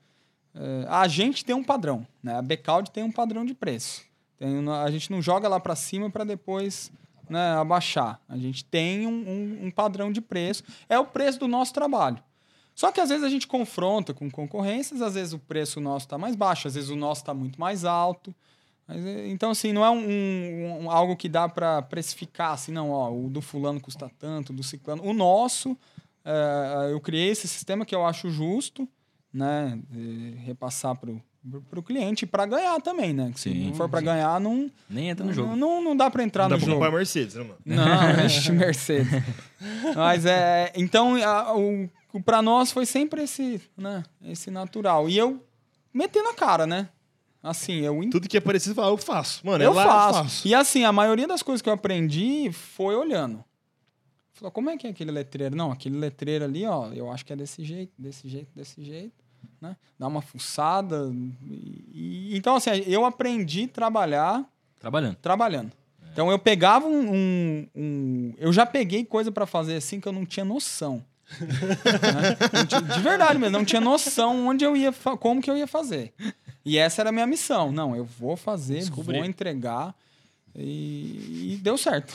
[0.56, 2.36] é, a gente tem um padrão, né?
[2.38, 4.02] A Becalde tem um padrão de preço.
[4.38, 6.92] Tem a gente não joga lá para cima para depois
[7.30, 8.20] né, abaixar.
[8.28, 10.64] A gente tem um, um- um padrão de preço.
[10.90, 12.22] É o preço do nosso trabalho.
[12.76, 16.18] Só que às vezes a gente confronta com concorrências, às vezes o preço nosso está
[16.18, 18.34] mais baixo, às vezes o nosso está muito mais alto.
[18.88, 22.72] Mas, é, então, assim, não é um, um- um- algo que dá para precificar, assim,
[22.72, 25.04] não, ó, o do fulano custa tanto, o do ciclano.
[25.04, 25.78] O nosso,
[26.26, 28.88] é, eu criei esse sistema que eu acho justo,
[29.34, 31.10] né, de repassar para
[31.80, 33.32] o cliente para ganhar também, né?
[33.34, 35.50] Que se Sim, não for para ganhar, não, Nem entra no jogo.
[35.50, 36.80] não, não, não dá para entrar Não dá no pra jogo.
[36.86, 37.58] comprar Mercedes, né, mano?
[37.66, 39.12] Não, ixi, Mercedes.
[39.96, 40.72] Mas é.
[40.76, 44.04] Então, a- o, o para nós foi sempre esse, né?
[44.24, 45.10] Esse natural.
[45.10, 45.44] E eu
[45.94, 46.90] metendo a cara, né?
[47.44, 49.46] Assim, eu, Tudo que é parecido, fala, eu faço.
[49.46, 50.20] Mano, é eu lá, faço.
[50.20, 50.48] eu faço.
[50.48, 53.44] E assim, a maioria das coisas que eu aprendi foi olhando.
[54.34, 55.54] Falou, como é que é aquele letreiro?
[55.56, 59.14] Não, aquele letreiro ali, ó, eu acho que é desse jeito, desse jeito, desse jeito.
[59.62, 59.76] Né?
[60.00, 61.12] Dá uma fuçada.
[61.46, 64.46] E, e- então, assim, eu aprendi a trabalhar
[64.80, 65.16] Trabalhando.
[65.18, 65.72] trabalhando.
[66.14, 70.12] Então eu pegava um, um- um- eu já peguei coisa pra fazer assim que eu
[70.14, 71.04] não tinha noção.
[71.42, 71.48] Né?
[72.96, 76.14] De verdade mesmo, não tinha noção onde eu ia, como que eu ia fazer.
[76.66, 77.72] E essa era a minha missão.
[77.72, 79.18] Não, eu vou fazer, Descobri.
[79.18, 79.94] vou entregar
[80.56, 82.14] e, e deu certo.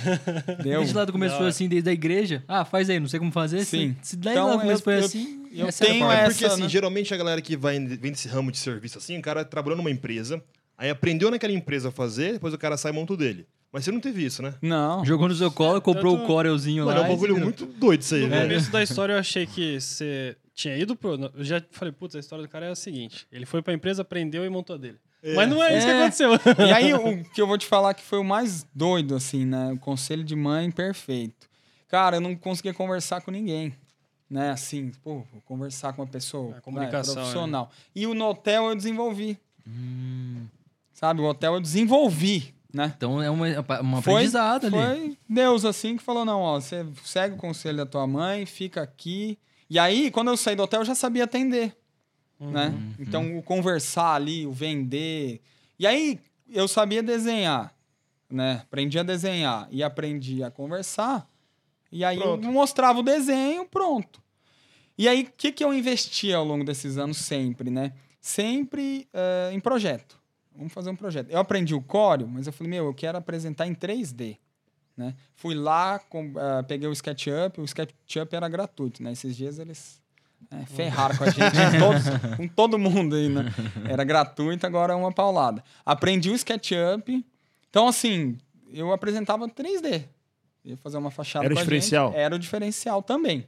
[0.62, 0.80] deu.
[0.80, 2.42] Desde lá do começo foi assim, desde a igreja.
[2.48, 3.64] Ah, faz aí, não sei como fazer.
[3.64, 3.96] Sim.
[4.02, 6.10] Se, se desde Então, lá do começo eu- foi eu- assim, eu a tenho.
[6.10, 6.68] É essa- porque, assim, né?
[6.68, 9.90] geralmente a galera que vai, vem desse ramo de serviço assim, o cara trabalhou numa
[9.90, 10.42] empresa,
[10.76, 13.46] aí aprendeu naquela empresa a fazer, depois o cara sai e monta o dele.
[13.72, 14.54] Mas você não teve isso, né?
[14.62, 15.04] Não.
[15.04, 17.06] Jogou no seu colo, comprou Tanto- o Corelzinho Mano, lá.
[17.06, 18.42] é um bagulho muito doido isso aí, No velho.
[18.48, 21.14] começo da história eu achei que você tinha ido pro.
[21.34, 24.02] Eu já falei, putz, a história do cara é a seguinte: ele foi pra empresa,
[24.02, 24.98] aprendeu e montou a dele.
[25.34, 26.00] Mas não é, isso que É.
[26.00, 26.30] aconteceu.
[26.66, 29.72] E aí, o que eu vou te falar que foi o mais doido, assim, né?
[29.72, 31.48] O conselho de mãe perfeito.
[31.88, 33.74] Cara, eu não conseguia conversar com ninguém.
[34.28, 37.70] Né, assim, pô, conversar com uma pessoa A comunicação, né, profissional.
[37.94, 39.38] E o no hotel eu desenvolvi.
[40.92, 42.92] Sabe, o hotel eu desenvolvi, né?
[42.96, 43.46] Então é uma,
[43.80, 44.76] uma Foi- aprendizado ali.
[44.76, 48.82] Foi Deus, assim, que falou: não, ó, você segue o conselho da tua mãe, fica
[48.82, 49.38] aqui.
[49.68, 51.76] E aí, quando eu saí do hotel, eu já sabia atender.
[52.38, 52.74] Né?
[52.98, 55.40] Então, o conversar ali, o vender.
[55.78, 57.74] E aí, eu sabia desenhar.
[58.28, 58.60] Né?
[58.62, 61.28] Aprendi a desenhar e aprendi a conversar.
[61.90, 62.44] E aí, Pronto.
[62.44, 64.20] eu mostrava o desenho, pronto.
[64.98, 67.92] E aí, o que, que eu investi ao longo desses anos sempre, né?
[68.20, 70.18] Sempre eh, em projeto.
[70.54, 71.30] Vamos fazer um projeto.
[71.30, 74.38] Eu aprendi o Corel, mas eu falei, meu, eu quero apresentar em 3D.
[74.96, 75.14] Né?
[75.34, 79.12] Fui lá, com- ah, peguei o SketchUp, o SketchUp era gratuito, né?
[79.12, 80.00] Esses dias eles
[80.50, 82.04] é, ferraram com a gente, com, todos-
[82.36, 83.44] com todo mundo aí, né?
[83.88, 85.62] Era gratuito, agora é uma paulada.
[85.84, 87.24] Aprendi o SketchUp.
[87.68, 88.38] Então, assim,
[88.72, 90.04] eu apresentava 3D.
[90.64, 91.64] Ia fazer uma fachada Era o a gente.
[91.64, 92.12] diferencial?
[92.14, 93.46] Era o diferencial também.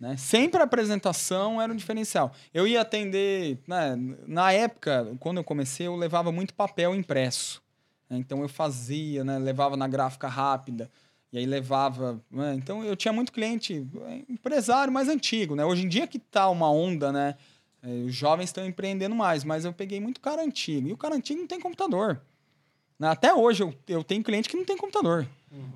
[0.00, 0.16] Né?
[0.16, 2.32] Sempre a apresentação era um diferencial.
[2.54, 3.94] Eu ia atender, né,
[4.26, 7.62] na época, quando eu comecei, eu levava muito papel impresso.
[8.08, 8.18] Né?
[8.18, 10.90] Então eu fazia, né, levava na gráfica rápida,
[11.32, 12.20] e aí levava.
[12.30, 12.54] né?
[12.54, 15.54] Então eu tinha muito cliente, é, empresário mais antigo.
[15.54, 15.64] Né?
[15.64, 17.36] Hoje em dia que tá uma onda, né?
[17.82, 20.88] é, Os jovens estão empreendendo mais, mas eu peguei muito cara antigo.
[20.88, 22.20] E o cara antigo não tem computador.
[22.98, 23.08] Né?
[23.08, 25.28] Até hoje eu, eu tenho cliente que não tem computador.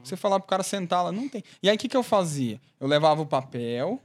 [0.02, 1.42] Você falar pro cara sentar lá, não tem.
[1.62, 2.60] E aí o que, que eu fazia?
[2.78, 4.00] Eu levava o papel,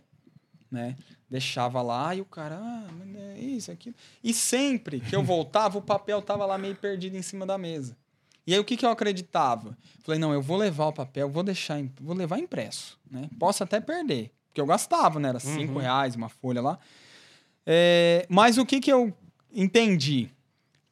[0.71, 0.95] né?
[1.29, 2.87] Deixava lá e o cara, ah,
[3.35, 3.95] é isso, aquilo.
[4.23, 7.97] E sempre que eu voltava, o papel tava lá meio perdido em cima da mesa.
[8.47, 9.75] E aí o que, que eu acreditava?
[10.03, 13.29] Falei, não, eu vou levar o papel, vou deixar, vou levar impresso, né?
[13.39, 15.29] Posso até perder, porque eu gastava, né?
[15.29, 16.79] Era cinco reais uma folha lá.
[17.65, 19.11] É, mas o que que eu
[19.51, 20.29] entendi?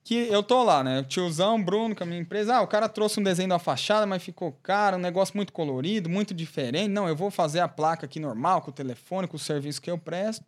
[0.03, 0.99] Que eu tô lá, né?
[0.99, 2.55] O tiozão, Bruno, com a minha empresa.
[2.55, 6.09] Ah, o cara trouxe um desenho da fachada, mas ficou caro, um negócio muito colorido,
[6.09, 6.89] muito diferente.
[6.89, 9.89] Não, eu vou fazer a placa aqui normal, com o telefone, com o serviço que
[9.89, 10.45] eu presto.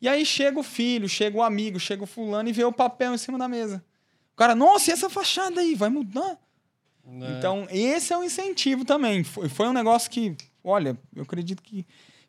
[0.00, 3.14] E aí chega o filho, chega o amigo, chega o fulano e vê o papel
[3.14, 3.82] em cima da mesa.
[4.32, 5.74] O cara, nossa, e essa fachada aí?
[5.74, 6.38] Vai mudar?
[7.04, 7.34] Né?
[7.38, 9.22] Então, esse é um incentivo também.
[9.24, 11.84] Foi, foi um negócio que, olha, eu acredito que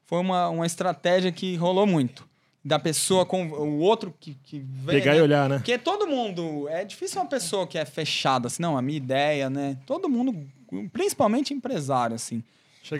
[0.05, 2.27] foi uma, uma estratégia que rolou muito.
[2.65, 5.17] Da pessoa com o outro que, que vem, Pegar né?
[5.17, 5.57] e olhar, né?
[5.57, 6.67] Porque todo mundo.
[6.69, 9.77] É difícil uma pessoa que é fechada, assim, não, a minha ideia, né?
[9.85, 10.47] Todo mundo,
[10.93, 12.41] principalmente empresário, assim,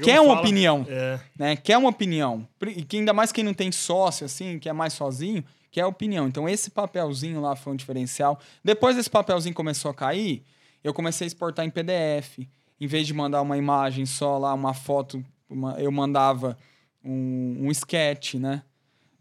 [0.03, 1.17] quer um uma fala- opinião, É.
[1.39, 1.55] né?
[1.55, 2.45] Quer uma opinião.
[2.75, 5.41] E que ainda mais quem não tem sócio, assim, que é mais sozinho,
[5.73, 6.27] quer a opinião.
[6.27, 8.39] Então, esse papelzinho lá foi um diferencial.
[8.63, 10.45] Depois desse papelzinho começou a cair,
[10.83, 12.47] eu comecei a exportar em PDF.
[12.79, 16.55] Em vez de mandar uma imagem só lá, uma foto, uma- eu mandava
[17.03, 18.61] um, um sketch, né?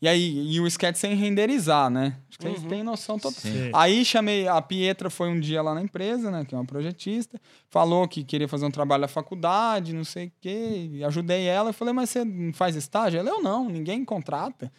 [0.02, 2.16] E aí, e o sketch sem renderizar, né?
[2.28, 2.68] Acho que vocês Uhum.
[2.68, 3.40] têm noção total.
[3.40, 3.70] Sim.
[3.72, 6.44] Aí chamei, a Pietra foi um dia lá na empresa, né?
[6.44, 7.40] Que é uma projetista.
[7.70, 10.90] Falou que queria fazer um trabalho na faculdade, não sei o quê.
[10.92, 11.70] e Ajudei ela.
[11.70, 13.20] Eu falei, mas você não faz estágio?
[13.20, 14.72] Ela, eu não, ninguém contrata.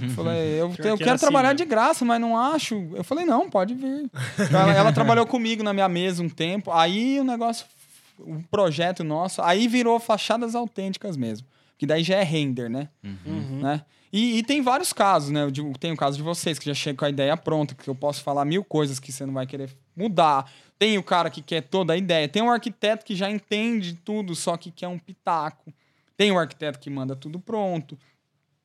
[0.00, 1.54] Eu falei, eu, eu que quero assim, trabalhar né?
[1.54, 2.76] de graça, mas não acho.
[2.94, 4.08] Eu falei, não, pode vir.
[4.38, 6.70] Então, ela, ela trabalhou comigo na minha mesa um tempo.
[6.70, 7.66] Aí o negócio,
[8.16, 11.48] o projeto nosso, aí virou fachadas autênticas mesmo.
[11.76, 12.88] Que daí já é render, né?
[13.02, 13.58] Uhum.
[13.60, 13.82] né?
[14.16, 15.44] E, e tem vários casos, né?
[15.44, 17.94] Eu Tem o caso de vocês, que já chegam com a ideia pronta, que eu
[17.94, 20.50] posso falar mil coisas que você não vai querer mudar.
[20.78, 22.26] Tem o cara que quer toda a ideia.
[22.26, 25.70] Tem o arquiteto que já entende tudo, só que quer um pitaco.
[26.16, 27.98] Tem o arquiteto que manda tudo pronto.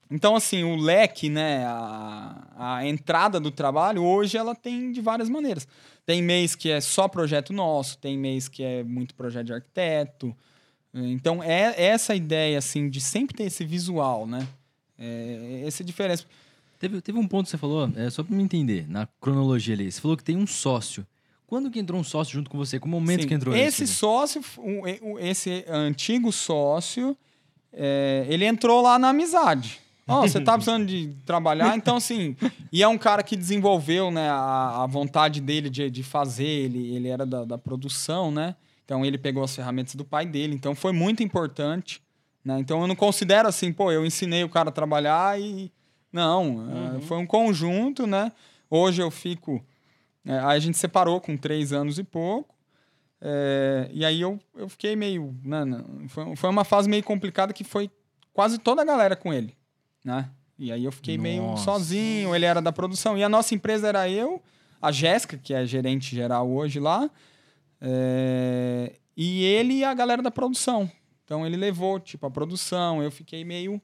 [0.09, 1.65] Então, assim, o leque, né?
[1.65, 5.67] A, a entrada do trabalho, hoje ela tem de várias maneiras.
[6.05, 10.33] Tem mês que é só projeto nosso, tem mês que é muito projeto de arquiteto.
[10.93, 14.47] Então, é essa ideia, assim, de sempre ter esse visual, né?
[15.01, 16.25] É, essa é a diferença.
[16.79, 19.91] Teve, teve um ponto que você falou, é, só pra me entender, na cronologia ali.
[19.91, 21.05] Você falou que tem um sócio.
[21.47, 22.79] Quando que entrou um sócio junto com você?
[22.79, 23.95] Qual momento Sim, que entrou esse isso?
[23.95, 27.15] sócio, o- o- esse antigo sócio,
[27.73, 29.79] é, ele entrou lá na amizade.
[30.07, 32.35] Ó, você tá precisando de trabalhar, então assim,
[32.71, 36.95] e é um cara que desenvolveu, né, a, a vontade dele de, de fazer, ele,
[36.95, 38.55] ele era da, da produção, né?
[38.83, 42.01] Então ele pegou as ferramentas do pai dele, então foi muito importante,
[42.43, 42.59] né?
[42.59, 45.71] Então eu não considero assim, pô, eu ensinei o cara a trabalhar e
[46.11, 48.31] não, é, foi um conjunto, né?
[48.69, 49.63] Hoje eu fico,
[50.25, 52.55] é, aí a gente separou com três anos e pouco.
[53.21, 55.35] É, e aí eu, eu fiquei meio.
[55.43, 57.89] Né, né, foi, foi uma fase meio complicada que foi
[58.33, 59.55] quase toda a galera com ele.
[60.03, 60.27] Né?
[60.57, 61.63] E aí eu fiquei meio Nossa.
[61.63, 63.17] sozinho, ele era da produção.
[63.17, 64.41] E a nossa empresa era eu,
[64.81, 67.09] a Jéssica, que é gerente geral hoje lá,
[67.79, 70.89] é, e ele e a galera da produção.
[71.31, 73.81] Então ele levou, tipo, a produção, eu fiquei meio.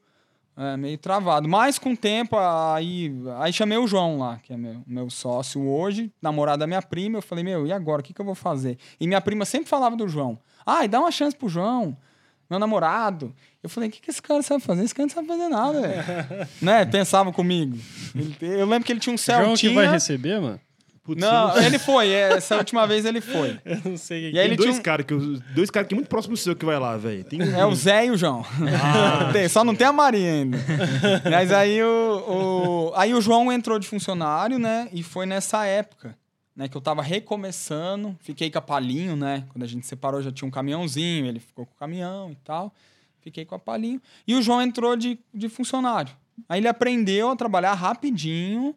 [0.58, 1.48] é, meio travado.
[1.48, 5.66] Mas com o tempo, aí, aí chamei o João lá, que é meu, meu sócio
[5.66, 7.20] hoje, namorado da minha prima.
[7.20, 8.02] Eu falei, meu, e agora?
[8.02, 8.78] O que, que eu vou fazer?
[9.00, 10.38] E minha prima sempre falava do João.
[10.66, 11.95] Ai, dá uma chance pro João,
[12.50, 13.34] meu namorado.
[13.64, 14.84] Eu falei, o que, que esse cara sabe fazer?
[14.84, 16.48] Esse cara não sabe fazer nada, velho.
[16.62, 16.84] né?
[16.86, 17.78] Pensava comigo.
[18.14, 19.74] Ele- eu lembro que ele tinha um João que Celtinha.
[19.74, 20.60] vai receber, mano?
[21.08, 22.10] Putz, Não, ele foi.
[22.10, 23.58] é, Essa última vez ele foi.
[23.66, 25.16] Eu não sei E aí Tem ele dois tinha caras que
[25.55, 27.26] dois caras que é muito próximo do seu que vai lá, velho.
[27.34, 28.43] Um- É o Zé e o João.
[29.32, 30.58] Tem, só não tem a Maria ainda.
[31.32, 34.89] Mas aí o, o- aí o João entrou de funcionário, né?
[34.91, 36.14] E foi nessa época,
[36.55, 36.68] né?
[36.68, 38.16] Que eu tava recomeçando.
[38.22, 39.45] Fiquei com a Palinho, né?
[39.49, 41.26] Quando a gente separou, já tinha um caminhãozinho.
[41.26, 42.74] Ele ficou com o caminhão e tal.
[43.22, 44.01] Fiquei com a Palinho.
[44.28, 46.12] E o João entrou de, de funcionário.
[46.49, 48.76] Aí ele aprendeu a trabalhar rapidinho.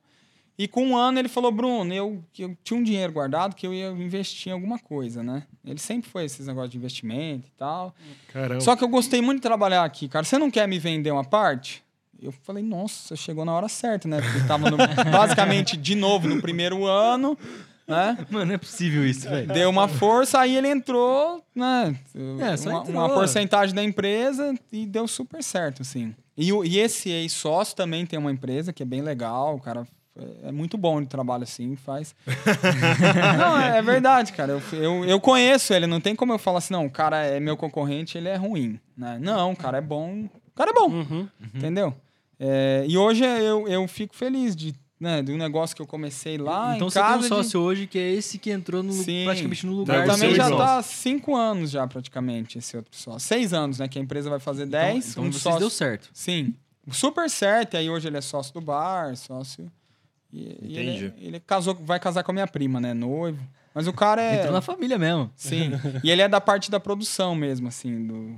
[0.62, 3.66] E com um ano ele falou, Bruno, eu, que eu tinha um dinheiro guardado que
[3.66, 5.44] eu ia investir em alguma coisa, né?
[5.64, 7.94] Ele sempre foi esses negócios de investimento e tal.
[8.30, 8.60] Caramba.
[8.60, 10.22] Só que eu gostei muito de trabalhar aqui, cara.
[10.22, 11.82] Você não quer me vender uma parte?
[12.20, 14.20] Eu falei, nossa, chegou na hora certa, né?
[14.20, 14.76] Porque tava no-
[15.10, 17.38] basicamente de novo no primeiro ano,
[17.88, 18.18] né?
[18.28, 19.46] Mano, não é possível isso, velho.
[19.50, 21.96] Deu uma força, aí ele entrou, né?
[22.38, 22.96] É, só uma, entrou.
[22.96, 26.14] uma porcentagem da empresa e deu super certo, assim.
[26.36, 29.86] E, e esse ex-sócio também tem uma empresa que é bem legal, o cara
[30.44, 32.14] é- é muito bom de trabalho assim, faz.
[33.38, 34.52] não, é, é verdade, cara.
[34.52, 37.40] Eu, eu, eu conheço ele, não tem como eu falar assim, não, o cara é
[37.40, 39.18] meu concorrente, ele é ruim, né?
[39.20, 41.28] Não, o cara é bom, o cara é bom, Uhum.
[41.54, 41.94] entendeu?
[42.38, 46.38] É, e hoje eu, eu fico feliz de, né, de um negócio que eu comecei
[46.38, 48.82] lá então em você tem um casa de- sócio hoje que é esse que entrou
[48.82, 49.24] no, Sim.
[49.24, 50.58] praticamente no lugar eu também é já irmão.
[50.58, 53.20] tá há cinco anos já, praticamente, esse outro sócio.
[53.20, 53.88] Seis anos, né?
[53.88, 55.10] Que a empresa vai fazer dez.
[55.10, 55.60] Então, um então vocês sócio...
[55.60, 56.08] deu certo.
[56.14, 56.54] Sim.
[56.90, 57.74] Super certo.
[57.74, 59.70] E aí hoje ele é sócio do bar, sócio...
[60.32, 61.12] E, e ele, Entendi.
[61.26, 62.94] ele casou, vai casar com a minha prima, né?
[62.94, 63.42] Noivo.
[63.74, 64.36] Mas o cara é...
[64.38, 65.30] Entrou na família mesmo.
[65.36, 65.70] Sim.
[66.04, 68.36] e ele é da parte da produção mesmo, assim, do...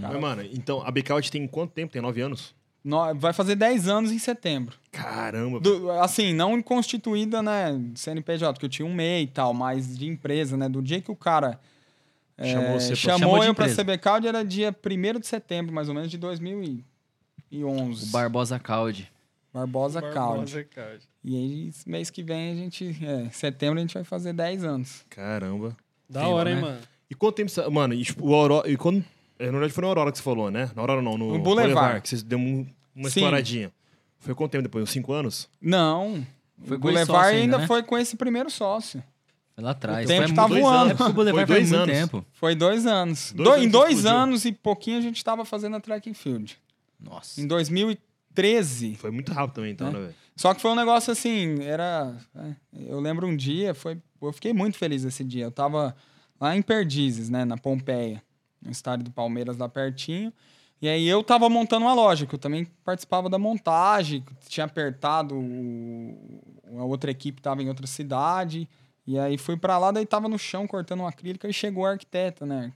[0.00, 1.92] Mas, mano, então a Beckout tem quanto tempo?
[1.92, 2.54] Tem nove anos?
[2.84, 4.76] No- Vai fazer 10 anos em setembro.
[4.92, 5.60] Caramba.
[5.60, 10.06] Do- assim, não constituída, né, CNPJ, porque eu tinha um MEI e tal, mas de
[10.06, 10.68] empresa, né?
[10.68, 11.58] Do dia que o cara
[12.36, 13.82] é, Chamou você pra- chamou, chamou eu pra empresa.
[13.82, 14.76] CBCAUD era dia
[15.16, 16.84] 1 de setembro, mais ou menos, de 2011.
[17.52, 19.10] O Barbosa Caldi.
[19.54, 20.00] Barbosa.
[20.00, 21.02] Barbosa Caud.
[21.22, 22.96] E aí, esse mês que vem, a gente...
[23.06, 25.04] É, setembro a gente vai fazer 10 anos.
[25.08, 25.76] Caramba.
[26.10, 26.62] Da Sim, hora, hein, né?
[26.62, 26.78] mano?
[27.08, 27.66] E quanto tempo você...
[27.68, 28.68] Mano, e, tipo, o Aurora...
[28.68, 29.04] E quando...
[29.38, 30.70] é, Na verdade foi na Aurora que você falou, né?
[30.74, 32.00] Na Aurora não, no, No Boulevard.
[32.02, 33.20] Que vocês deu um- uma Sim.
[33.20, 33.72] exploradinha.
[34.18, 34.82] Foi quanto tempo depois?
[34.82, 35.48] Uns cinco anos?
[35.60, 36.26] Não.
[36.64, 37.66] Foi o Boulevard sócio ainda ainda, né?
[37.66, 39.02] foi com esse primeiro sócio.
[39.54, 40.04] Foi lá atrás.
[40.04, 40.90] O tempo Foi tá voando.
[40.90, 41.96] É porque o Boulevard Foi dois muito anos.
[41.96, 42.26] tempo.
[42.32, 43.32] Foi dois anos.
[43.32, 44.18] Dois Do- anos em dois explodiu.
[44.18, 46.58] anos e pouquinho a gente estava fazendo a track and field.
[46.98, 47.40] Nossa.
[47.40, 48.02] Em 2013.
[48.96, 50.14] Foi muito rápido também, então, né, velho?
[50.36, 52.16] Só que foi um negócio assim, era.
[52.36, 52.54] é,
[52.88, 55.44] eu lembro um dia, foi, eu fiquei muito feliz esse dia.
[55.44, 55.94] Eu tava
[56.40, 58.22] lá em Perdizes, né, na Pompeia,
[58.60, 60.32] no estádio do Palmeiras lá pertinho.
[60.82, 65.34] E aí eu tava montando uma loja, que eu também participava da montagem, tinha apertado,
[65.34, 66.42] o-
[66.78, 68.68] a outra equipe tava em outra cidade.
[69.06, 71.90] E aí fui pra lá, daí tava no chão cortando uma acrílica e chegou a
[71.92, 72.72] arquiteta, né?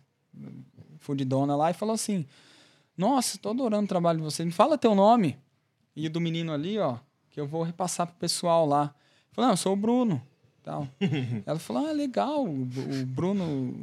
[0.99, 2.27] Fudidona lá e falou assim:
[2.97, 4.45] Nossa, tô adorando o trabalho de você.
[4.45, 5.37] Me fala teu nome.
[5.99, 6.95] E o do menino ali, ó,
[7.29, 8.95] que eu vou repassar pro pessoal lá.
[9.31, 10.23] Eu falei, não, eu sou o Bruno.
[10.63, 10.87] Tal.
[11.45, 13.75] Ela falou, ah, legal, o, Bruno.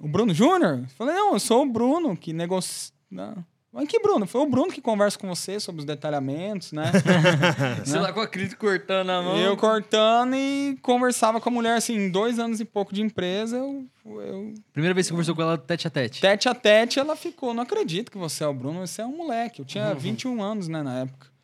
[0.00, 0.82] O Bruno Júnior?
[0.84, 2.94] Eu falei, não, eu sou o Bruno que negocia.
[3.10, 3.44] Não.
[3.72, 4.28] Mas que Bruno?
[4.28, 6.92] Foi o Bruno que conversa com você sobre os detalhamentos, né?
[7.84, 9.36] Você lá com a crítica cortando a mão.
[9.36, 13.58] eu cortando e conversava com a mulher, assim, em dois anos e pouco de empresa,
[13.58, 16.22] eu, eu Primeira vez que você conversou com ela tete a tete.
[16.22, 19.14] tete a tete, ela ficou, não acredito que você é o Bruno, você é um
[19.14, 19.60] moleque.
[19.60, 21.35] Eu tinha 21 anos, né, na época.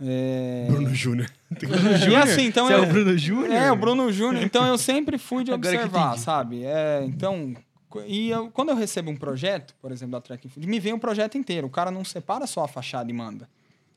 [0.00, 0.66] É...
[0.68, 1.30] Bruno Júnior.
[2.10, 3.52] E assim, então Você é eu- o Bruno Júnior?
[3.52, 4.44] É, o Bruno Júnior.
[4.44, 6.64] Então eu sempre fui de Agora observar, sabe?
[6.64, 7.54] É, então,
[8.06, 10.92] e eu- quando eu recebo um projeto, por exemplo, da Track and Field, me vem
[10.92, 11.66] o projeto inteiro.
[11.66, 13.48] O cara não separa só a fachada e manda.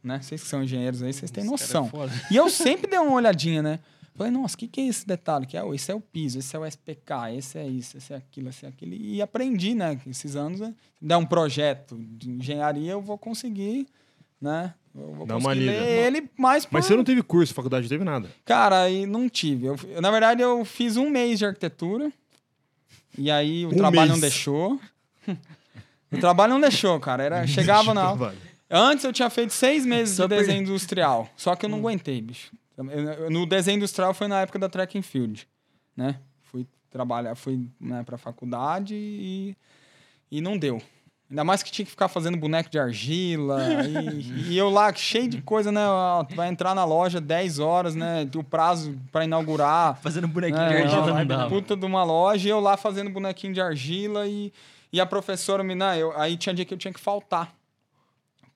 [0.03, 0.21] Né?
[0.21, 1.87] Vocês que são engenheiros aí, vocês têm noção.
[1.87, 2.13] é foda.
[2.31, 3.79] e eu sempre dei uma olhadinha, né?
[4.15, 5.45] Falei, nossa, o que, que é esse detalhe?
[5.45, 8.13] Que é, oh, esse é o piso, esse é o SPK, esse é isso, esse
[8.13, 8.93] é aquilo, esse é aquilo.
[8.93, 9.97] E aprendi, né?
[10.07, 10.73] Esses anos, né?
[10.99, 13.87] Se der um projeto de engenharia, eu vou conseguir,
[14.41, 14.73] né?
[14.95, 15.71] Eu vou Dá uma lida.
[15.71, 18.29] ele mais Mas por- você não teve curso, faculdade, não teve nada.
[18.45, 19.67] Cara, aí não tive.
[19.67, 22.11] Eu, na verdade, eu fiz um mês de arquitetura.
[23.17, 24.33] E aí o Um trabalho não mês.
[24.33, 24.79] deixou.
[26.11, 27.23] o trabalho não deixou, cara.
[27.23, 28.35] Era, chegava na aula.
[28.69, 31.29] Antes eu tinha feito seis meses Só de per- desenho industrial.
[31.35, 32.51] Só que eu não aguentei, bicho.
[33.29, 35.47] No desenho industrial foi na época da track and field,
[35.97, 36.19] né?
[36.43, 39.55] Fui trabalhar, fui né, pra faculdade e,
[40.31, 40.81] e não deu.
[41.29, 43.59] Ainda mais que tinha que ficar fazendo boneco de argila.
[43.85, 45.81] e, e eu lá, cheio de coisa, né?
[46.35, 48.27] Vai entrar na loja 10 horas, né?
[48.35, 49.95] O prazo pra inaugurar.
[50.01, 51.49] Fazendo bonequinho É, de argila uma não dava.
[51.49, 54.51] Puta de uma loja, e eu lá fazendo bonequinho de argila e,
[54.91, 55.75] e a professora me.
[55.75, 57.53] Não, eu, aí tinha dia que eu tinha que faltar.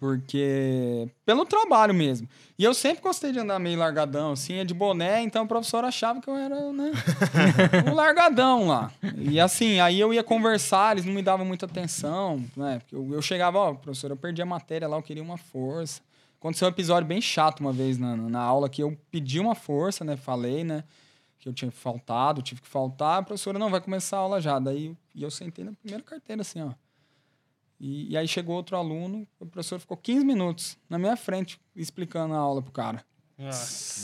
[0.04, 1.08] Porque.
[1.26, 2.28] Pelo trabalho mesmo.
[2.60, 5.86] E eu sempre gostei de andar meio largadão, assim, é de boné, então o professor
[5.86, 6.92] achava que eu era, né?
[7.90, 8.92] um largadão lá.
[9.16, 12.80] E assim, aí eu ia conversar, eles não me davam muita atenção, né?
[12.80, 16.02] Porque eu, eu chegava, ó, professor, eu perdi a matéria lá, eu queria uma força.
[16.38, 20.04] Aconteceu um episódio bem chato uma vez na, na aula que eu pedi uma força,
[20.04, 20.18] né?
[20.18, 20.84] Falei, né?
[21.40, 23.20] Que eu tinha faltado, tive que faltar.
[23.20, 24.60] A professora, não, vai começar a aula já.
[24.60, 26.72] Daí e eu sentei na primeira carteira, assim, ó.
[27.86, 32.34] E, e aí chegou outro aluno, o professor ficou 15 minutos na minha frente explicando
[32.34, 33.04] a aula pro cara.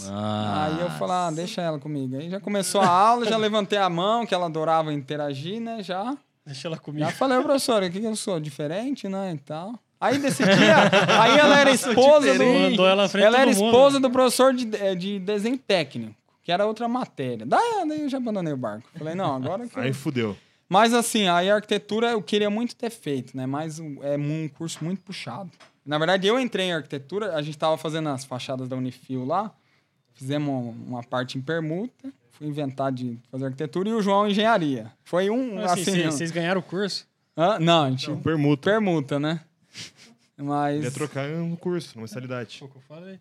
[0.05, 2.17] Ah, Aí eu falei, ah, deixa ela comigo.
[2.17, 5.81] Aí já começou a aula, já levantei a mão, que ela adorava interagir, né?
[5.81, 6.17] Já.
[6.45, 7.05] deixa ela comigo.
[7.05, 8.37] Já falei, professora, o que eu sou?
[8.37, 9.31] Diferente, né?
[9.33, 9.79] E tal.
[9.97, 10.75] Aí desse dia,
[11.21, 12.43] aí ela era esposa do.
[12.43, 16.65] Mandou ela frente Ela era esposa do professor de, eh, de desenho técnico, que era
[16.65, 17.45] outra matéria.
[17.45, 18.89] Daí, daí eu já abandonei o barco.
[18.97, 19.79] Falei, não, agora que.
[19.79, 20.35] Aí fudeu.
[20.69, 23.45] Mas assim, aí a arquitetura eu queria muito ter feito, né?
[23.47, 25.49] Mas é um curso muito puxado.
[25.83, 29.51] Na verdade, eu entrei em arquitetura, a gente estava fazendo as fachadas da Unifil lá,
[30.13, 34.91] fizemos uma, parte em permuta, fui inventar de fazer arquitetura e o João engenharia.
[35.03, 35.91] Foi um, Mas, assim, assim...
[35.93, 37.07] vocês- vocês ganharam o curso?
[37.35, 37.57] Hã?
[37.57, 38.13] não, a gente...
[38.17, 38.69] Permuta.
[38.69, 39.41] Permuta, né?
[40.37, 40.83] Mas...
[40.83, 42.57] Ia trocar um curso, uma mensalidade.
[42.59, 43.19] Pouco eu falei.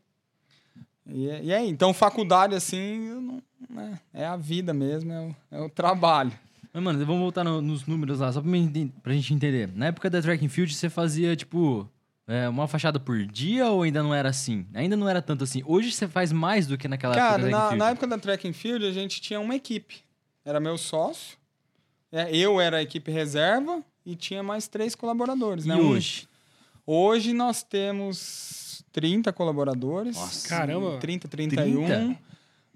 [1.07, 3.99] E, é- e aí, então faculdade, assim, não- né?
[4.13, 6.33] é a vida mesmo, é o, é o trabalho.
[6.73, 9.69] Mas, mano, vamos voltar no- nos números lá, só pra, enten- pra gente entender.
[9.75, 11.89] Na época da Track and Field, você fazia, tipo,
[12.27, 14.67] é, uma fachada por dia ou ainda não era assim?
[14.75, 15.63] Ainda não era tanto assim.
[15.67, 18.19] Hoje você faz mais do que naquela época Cara, Track and na, na época da
[18.19, 19.97] Track and Field, a gente tinha uma equipe.
[20.45, 21.37] Era meu sócio,
[22.13, 25.65] é, eu era a equipe reserva e tinha mais três colaboradores.
[25.65, 25.75] E né?
[25.77, 26.29] Um- hoje?
[26.87, 30.17] Hoje nós temos 30 colaboradores.
[30.17, 30.49] Nossa.
[30.49, 30.97] Caramba.
[30.99, 31.85] 30, 31.
[31.87, 32.19] 30?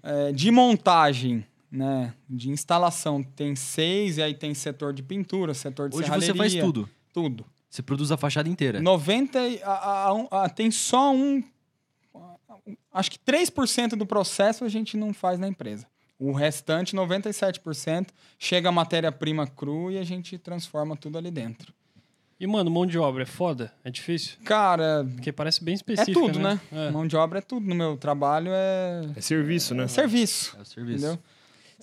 [0.03, 2.13] É, de montagem, né?
[2.29, 6.33] De instalação tem seis, e aí tem setor de pintura, setor de Hoje serralheria.
[6.33, 6.87] você faz tudo.
[7.11, 7.45] Tudo.
[7.69, 8.79] Você produz a fachada inteira.
[8.79, 11.43] 90, e- a- a- a- tem só um.
[12.93, 15.87] Acho que 3% do processo a gente não faz na empresa.
[16.19, 21.73] O restante, 97%, chega a matéria-prima cru e a gente transforma tudo ali dentro.
[22.39, 23.73] E, mano, mão de obra é foda?
[23.83, 24.37] É difícil?
[24.43, 26.59] Cara, Porque parece bem é específico, tudo, né?
[26.71, 26.91] É.
[26.91, 27.65] Mão de obra é tudo.
[27.65, 29.85] No meu trabalho é, É serviço, né?
[29.85, 30.55] é serviço.
[30.57, 31.05] É o serviço.
[31.05, 31.23] Entendeu?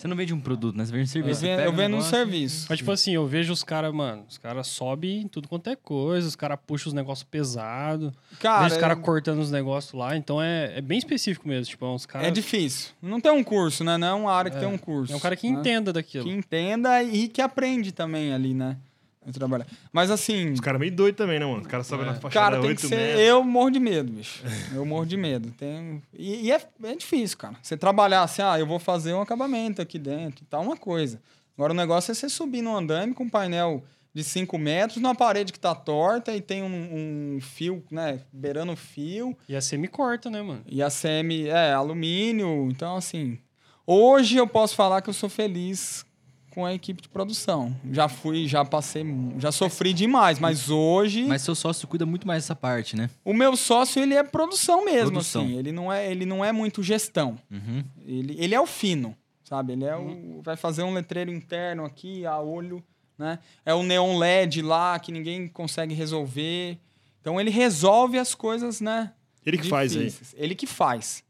[0.01, 0.85] Você não vende um produto, né?
[0.87, 1.45] Você vende um Eu serviço.
[1.47, 2.67] Eu o vendo um negócio- serviço.
[2.71, 5.77] Mas, tipo assim, eu vejo os caras, mano, os caras sobem em tudo quanto é
[5.77, 9.93] coisa, os caras puxam os negócios pesados, Cara, vejo os caras é- cortando os negócios
[9.93, 12.29] lá, então é, é bem específico mesmo, tipo, é uns caras...
[12.29, 12.93] é difícil.
[13.03, 13.99] Não tem um curso, né?
[13.99, 14.61] Não é uma área que É.
[14.61, 15.13] tem um curso.
[15.13, 15.59] É um cara que né?
[15.59, 16.25] entenda daquilo.
[16.25, 18.79] Que entenda e que aprende também ali, né?
[19.25, 19.67] No trabalho.
[19.93, 21.61] Mas assim, Os caras meio doidos também, né, mano?
[21.61, 22.97] Os caras sabem na fachada Cara, tem 8 que ser.
[22.97, 23.21] metros.
[23.21, 24.43] Eu morro de medo, bicho.
[24.75, 25.51] Eu morro de medo.
[25.53, 26.03] Tem...
[26.17, 27.57] E, e é, é difícil, cara.
[27.63, 31.21] Você trabalhar assim, ah, eu vou fazer um acabamento aqui dentro e tal, uma coisa.
[31.55, 35.15] Agora o negócio é você subir no andame com um painel de 5 metros numa
[35.15, 39.37] parede que tá torta e tem um, um fio, né, beirando o fio.
[39.49, 40.63] E a semi-corta, né, mano?
[40.67, 42.69] E a semi é alumínio.
[42.71, 43.39] Então, assim,
[43.87, 46.05] hoje eu posso falar que eu sou feliz
[46.51, 47.75] com a equipe de produção.
[47.93, 49.05] Já fui, já passei,
[49.39, 53.09] já sofri demais, mas hoje Mas seu sócio cuida muito mais dessa parte, né?
[53.25, 55.45] o meu sócio ele é produção mesmo, Produção.
[55.45, 55.57] assim.
[55.57, 57.39] Ele não é, ele não é muito gestão.
[57.51, 57.85] Uhum.
[58.05, 59.73] Ele, ele é o fino, sabe?
[59.75, 62.83] Ele é o vai fazer um letreiro interno aqui a olho,
[63.17, 63.39] né?
[63.65, 66.79] É o neon LED lá que ninguém consegue resolver.
[67.21, 69.13] Então ele resolve as coisas, né?
[69.45, 70.05] Ele que faz aí.
[70.05, 70.35] difíceis.
[70.37, 71.23] Ele que faz.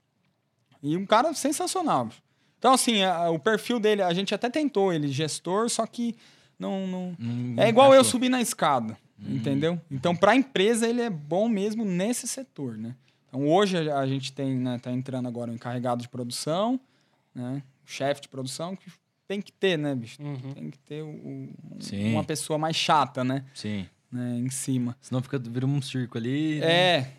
[0.82, 2.06] E um cara sensacional.
[2.06, 2.22] bicho.
[2.60, 6.14] Então, assim, a- o perfil dele, a gente até tentou ele, gestor, só que
[6.58, 6.86] não.
[6.86, 7.16] não...
[7.18, 8.10] Não É igual eu encaixou.
[8.12, 9.80] subir na escada, entendeu?
[9.90, 12.94] Então, para a empresa, ele é bom mesmo nesse setor, né?
[13.28, 16.78] Então, hoje a a gente tem, né, tá entrando agora o encarregado de produção,
[17.34, 17.62] né?
[17.86, 18.90] O chefe de produção, que
[19.26, 20.20] tem que ter, né, bicho?
[20.22, 20.52] Uhum.
[20.52, 21.48] Tem que ter o- o-
[21.80, 22.12] Sim.
[22.12, 23.44] uma pessoa mais chata, né?
[23.54, 23.86] Sim.
[24.12, 24.36] né?
[24.38, 24.96] Em cima.
[25.00, 26.58] Senão fica, vira um circo ali.
[26.60, 26.66] né?
[26.98, 27.10] É,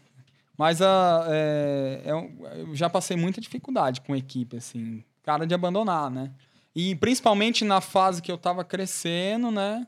[0.57, 5.53] mas a, é, é eu já passei muita dificuldade com a equipe, assim, cara de
[5.53, 6.31] abandonar, né?
[6.75, 9.85] E principalmente na fase que eu tava crescendo, né?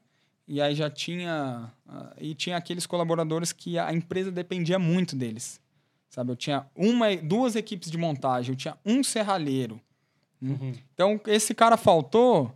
[0.48, 1.72] E aí já tinha.
[1.88, 5.62] ah, E tinha aqueles colaboradores que a empresa dependia muito deles.
[6.10, 6.32] Sabe?
[6.32, 9.82] Eu tinha uma, duas equipes de montagem, eu tinha um serralheiro.
[10.42, 10.74] Uhum.
[10.94, 12.52] Então, esse cara faltou,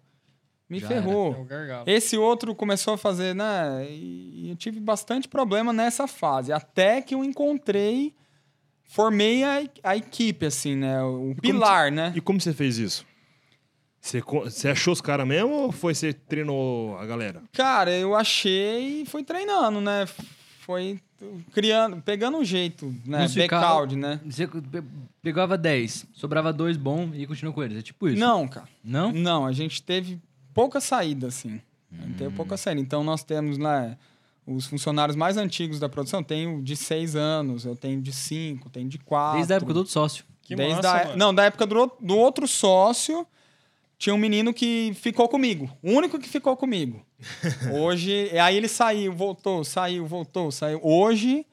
[0.70, 1.48] me Já ferrou.
[1.88, 1.94] É.
[1.94, 3.88] Esse outro começou a fazer, né?
[3.90, 6.52] E eu tive bastante problema nessa fase.
[6.52, 8.14] Até que eu encontrei,
[8.88, 11.02] formei a, a equipe, assim, né?
[11.04, 12.14] O pilar, né?
[12.16, 13.06] E como você fez isso?
[14.00, 17.42] Você, achou os caras mesmo ou foi você treinou a galera?
[17.52, 20.06] Cara, eu achei e fui treinando, né?
[20.62, 21.00] Foi
[21.52, 23.28] criando, pegando um jeito, né?
[23.28, 24.22] Backout, né?
[24.26, 24.84] Você pe-
[25.22, 27.80] pegava 10, sobrava dois bom e continuou com eles.
[27.80, 28.20] É tipo isso.
[28.20, 28.68] Não, cara.
[28.84, 29.12] Não?
[29.12, 30.22] Não, a gente teve
[30.54, 31.60] pouca saída, assim.
[31.92, 32.80] A gente teve pouca saída.
[32.80, 33.98] Então, nós temos, né,
[34.48, 36.24] os funcionários mais antigos da produção.
[36.24, 39.38] Tenho de seis anos, eu tenho de cinco, tenho de quatro.
[39.38, 40.24] Desde a época do outro sócio.
[40.42, 41.18] Que Desde massa, a- mano.
[41.18, 43.28] Não, da época do, do outro sócio,
[43.98, 45.70] tinha um menino que ficou comigo.
[45.84, 47.06] O único que ficou comigo.
[47.74, 50.80] Hoje, aí ele saiu, voltou, saiu, voltou, saiu.
[50.82, 51.46] Hoje,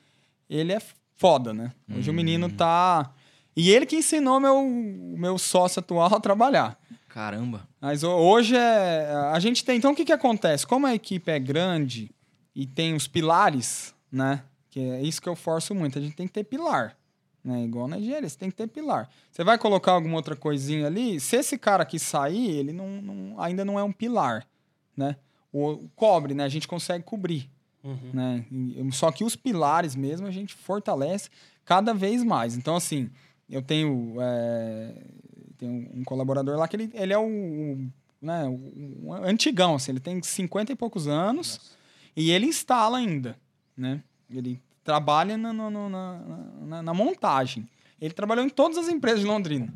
[0.48, 0.80] ele é
[1.16, 1.72] foda, né?
[1.92, 3.10] Hoje o menino tá...
[3.56, 6.76] E ele que ensinou meu, meu sócio atual a trabalhar.
[7.08, 7.68] Caramba.
[7.80, 9.08] Mas ho- hoje é.
[9.32, 9.76] A gente tem.
[9.78, 10.66] Então o que, que acontece?
[10.66, 12.10] Como a equipe é grande
[12.54, 14.42] e tem os pilares, né?
[14.70, 15.98] Que é isso que eu forço muito.
[15.98, 16.96] A gente tem que ter pilar.
[17.44, 17.64] Né?
[17.64, 19.08] Igual na engenharia, você tem que ter pilar.
[19.30, 23.40] Você vai colocar alguma outra coisinha ali, se esse cara aqui sair, ele não, não-
[23.40, 24.46] ainda não é um pilar.
[24.96, 25.16] Né?
[25.52, 26.44] O, cobre, né?
[26.44, 27.50] A gente consegue cobrir.
[27.82, 28.10] Uhum.
[28.14, 28.44] Né?
[28.92, 31.28] Só que os pilares mesmo a gente fortalece
[31.64, 32.56] cada vez mais.
[32.56, 33.10] Então, assim,
[33.48, 34.94] eu tenho, é,
[35.58, 37.92] tenho um colaborador lá que ele, ele é o, o,
[38.22, 41.76] né, o, o antigão, assim, ele tem 50 e poucos anos
[42.16, 43.36] e ele instala ainda,
[43.76, 44.02] né?
[44.30, 47.68] Ele trabalha na, na, na- na montagem.
[48.00, 49.72] Ele trabalhou em todas as empresas de Londrina.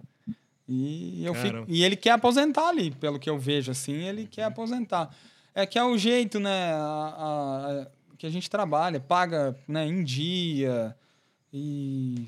[0.68, 4.45] E, eu fico- e ele quer aposentar ali, pelo que eu vejo, assim, ele quer
[4.45, 5.14] aposentar.
[5.55, 7.86] É que é o jeito, né, a- a- a-
[8.18, 10.95] que a gente trabalha, paga né, em dia
[11.53, 12.26] e...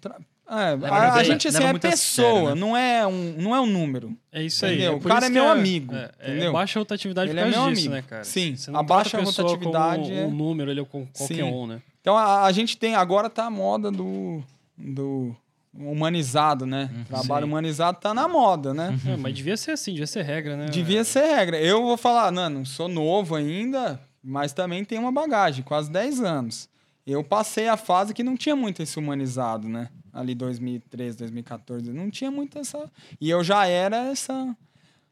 [0.00, 0.20] tra-
[0.58, 2.54] é, Leva a, a gente, assim, é pessoa, sério, né?
[2.54, 4.16] não, é um, não é um número.
[4.32, 4.74] É isso aí.
[4.74, 4.92] Entendeu?
[4.92, 6.52] é o cara é meu amigo, É, é, entendeu?
[6.52, 7.94] baixa a rotatividade Ele por é causa meu disso, amigo.
[8.02, 8.24] né, cara?
[8.24, 11.42] Sim, Você não a rotatividade como é- um número, ele é com qualquer Sim.
[11.42, 11.82] um, né?
[12.00, 14.42] Então a, a gente tem, agora tá a moda do,
[14.76, 15.34] do
[15.74, 16.90] humanizado, né?
[17.08, 17.50] Trabalho Sim.
[17.52, 18.98] humanizado tá na moda, né?
[19.06, 20.66] É, mas devia ser assim, devia ser regra, né?
[20.66, 21.58] Devia ser regra.
[21.60, 26.20] Eu vou falar, não, não sou novo ainda, mas também tenho uma bagagem, quase 10
[26.20, 26.68] anos.
[27.06, 29.88] Eu passei a fase que não tinha muito esse humanizado, né?
[30.12, 32.90] Ali 2013, 2014, não tinha muito essa.
[33.20, 34.56] E eu já era essa,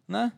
[0.07, 0.33] né?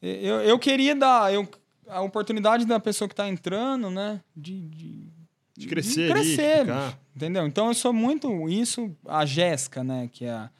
[0.00, 1.48] Eu, eu queria dar eu,
[1.88, 4.20] a oportunidade da pessoa que está entrando, né?
[4.36, 5.08] De, de,
[5.56, 6.86] De crescer ali, crescer, ficar.
[6.86, 7.46] bicho, entendeu?
[7.46, 8.94] Então eu sou muito isso.
[9.06, 10.08] A Jéssica, né?
[10.12, 10.50] Que é a,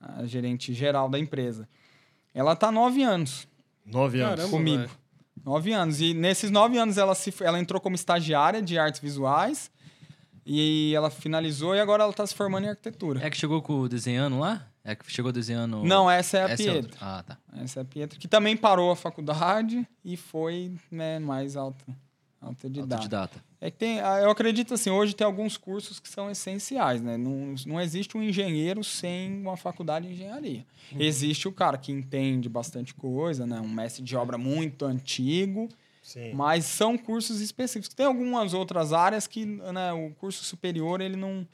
[0.00, 1.68] a gerente geral da empresa.
[2.34, 3.46] Ela tá nove anos
[3.86, 4.36] Nove anos.
[4.36, 4.50] Caramba.
[4.50, 4.78] comigo.
[4.78, 4.90] velho.
[5.44, 6.00] Nove anos.
[6.00, 9.70] E nesses nove anos ela, se, ela entrou como estagiária de artes visuais.
[10.48, 13.20] E ela finalizou e agora ela está se formando em arquitetura.
[13.26, 14.64] É que chegou com o desenhando lá?
[14.84, 15.82] É que chegou desenhando.
[15.82, 16.90] Não, essa é a Essa é Pietro.
[16.92, 16.98] outra.
[17.00, 17.38] Ah, tá.
[17.60, 21.84] essa é a Pietro, que também parou a faculdade e foi né, mais alta,
[22.40, 22.94] autodidata.
[22.94, 23.44] Autodidata.
[23.60, 27.16] É que tem, ah, eu acredito assim, hoje tem alguns cursos que são essenciais, né?
[27.16, 30.64] Não, não existe um engenheiro sem uma faculdade de engenharia.
[30.96, 33.60] Existe o cara que entende bastante coisa, né?
[33.60, 35.68] Um mestre de obra muito antigo,
[36.06, 36.32] Sim.
[36.34, 37.92] mas são cursos específicos.
[37.92, 41.44] Tem algumas outras áreas que né, o curso superior ele não,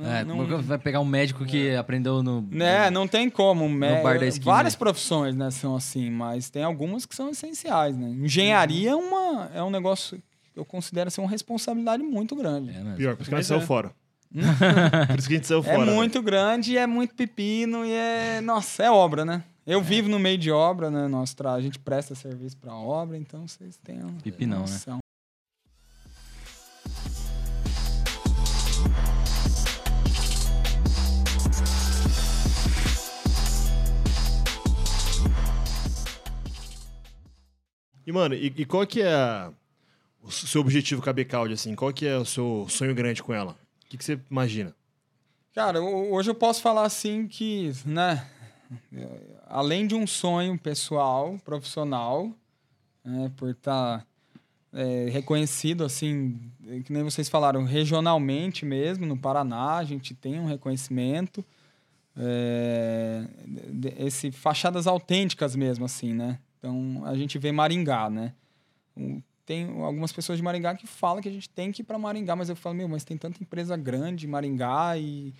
[0.00, 2.40] É, não, como que vai pegar um médico que aprendeu no.
[2.40, 3.68] né, não tem como.
[3.68, 4.00] né?
[4.00, 4.52] bar da esquina.
[4.52, 7.96] Várias profissões né, são assim, mas tem algumas que são essenciais.
[7.96, 8.08] Né?
[8.10, 10.22] Engenharia é, uma, é um negócio
[10.54, 12.70] que eu considero ser uma responsabilidade muito grande.
[12.70, 12.96] É, mesmo.
[12.96, 13.66] Pior, por isso que a Mas gente saiu é.
[13.66, 13.92] fora.
[15.08, 15.90] por isso que a gente saiu É fora.
[15.90, 18.40] muito grande, é muito pepino e é.
[18.40, 19.42] Nossa, é obra, né?
[19.66, 21.06] Eu vivo no meio de obra, né?
[21.06, 21.52] Nós tra...
[21.52, 24.72] A gente presta serviço para obra, então vocês têm uma Pepinão, né?
[24.72, 24.98] noção.
[38.06, 39.50] E, mano, e, e qual que é
[40.22, 41.74] o seu objetivo com a Becaldi, assim?
[41.74, 43.52] Qual que é o seu sonho grande com ela?
[43.84, 44.74] O que, que você imagina?
[45.54, 48.26] Cara, ho- hoje eu posso falar assim que, né?
[48.92, 49.08] É,
[49.46, 52.30] Além de um sonho pessoal, profissional,
[53.04, 54.06] né, por estar
[55.10, 56.38] reconhecido, assim,
[56.68, 61.44] é, que nem vocês falaram, regionalmente mesmo, no Paraná, a gente tem um reconhecimento.
[62.16, 63.24] é,
[63.98, 66.38] esse fachadas autênticas mesmo, assim, né?
[66.58, 68.34] Então, a gente vê Maringá, né?
[69.46, 72.36] Tem algumas pessoas de Maringá que falam que a gente tem que ir para Maringá,
[72.36, 75.34] mas eu falo, meu, mas tem tanta empresa grande em Maringá e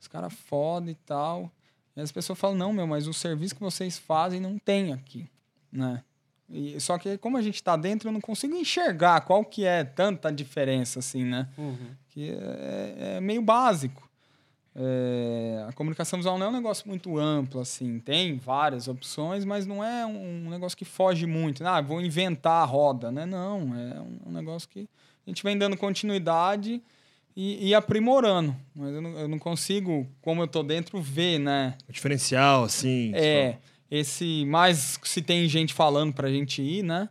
[0.00, 1.50] os caras foda e tal.
[1.96, 5.28] E as pessoas falam, não, meu, mas o serviço que vocês fazem não tem aqui,
[5.72, 6.02] né?
[6.50, 9.82] E, só que como a gente está dentro, eu não consigo enxergar qual que é
[9.82, 11.48] tanta diferença, assim, né?
[11.56, 11.76] Uhum.
[12.08, 14.08] que é, é meio básico.
[14.76, 18.00] É, a comunicação visual não é um negócio muito amplo, assim.
[18.00, 21.64] Tem várias opções, mas não é um, um negócio que foge muito.
[21.64, 23.24] Ah, vou inventar a roda, né?
[23.24, 24.88] Não, é um, um negócio que
[25.26, 26.82] a gente vem dando continuidade
[27.36, 28.54] e, e aprimorando.
[28.74, 31.76] Mas eu não, eu não consigo, como eu tô dentro, ver, né?
[31.88, 33.12] O diferencial, assim.
[33.14, 33.58] É,
[33.90, 37.08] esse mais se tem gente falando pra gente ir, né?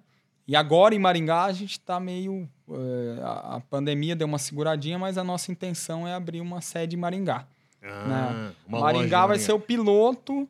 [0.47, 2.49] E agora em Maringá a gente tá meio.
[2.69, 6.95] eh, a, a pandemia deu uma seguradinha, mas a nossa intenção é abrir uma sede
[6.97, 7.47] em Maringá.
[7.81, 8.53] Ah, né?
[8.67, 9.45] uma Maringá vai Maringá.
[9.45, 10.47] ser o piloto,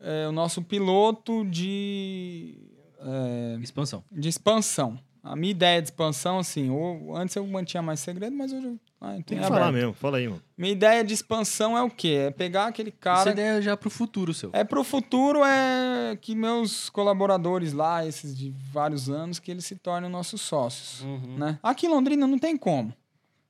[0.00, 2.56] eh, o nosso piloto de,
[3.00, 4.02] eh, Expansão.
[4.10, 4.98] de expansão.
[5.22, 8.80] A minha ideia de expansão, assim, ou, antes eu mantinha mais segredo, mas hoje eu.
[9.04, 9.74] Ah, Tem tenho que falar aberto.
[9.74, 10.40] mesmo, fala aí, mano.
[10.56, 12.26] Minha ideia de expansão é o quê?
[12.28, 13.20] É pegar aquele cara.
[13.22, 14.50] Essa ideia é já pro futuro seu.
[14.52, 19.74] É pro futuro é que meus colaboradores lá, esses de vários anos, que eles se
[19.74, 21.36] tornem nossos sócios, Uhum.
[21.36, 21.58] né?
[21.64, 22.92] Aqui em Londrina não tem como,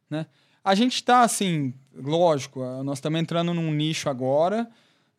[0.09, 0.25] né?
[0.65, 4.67] A gente tá assim, lógico, ah, nós estamos entrando num nicho agora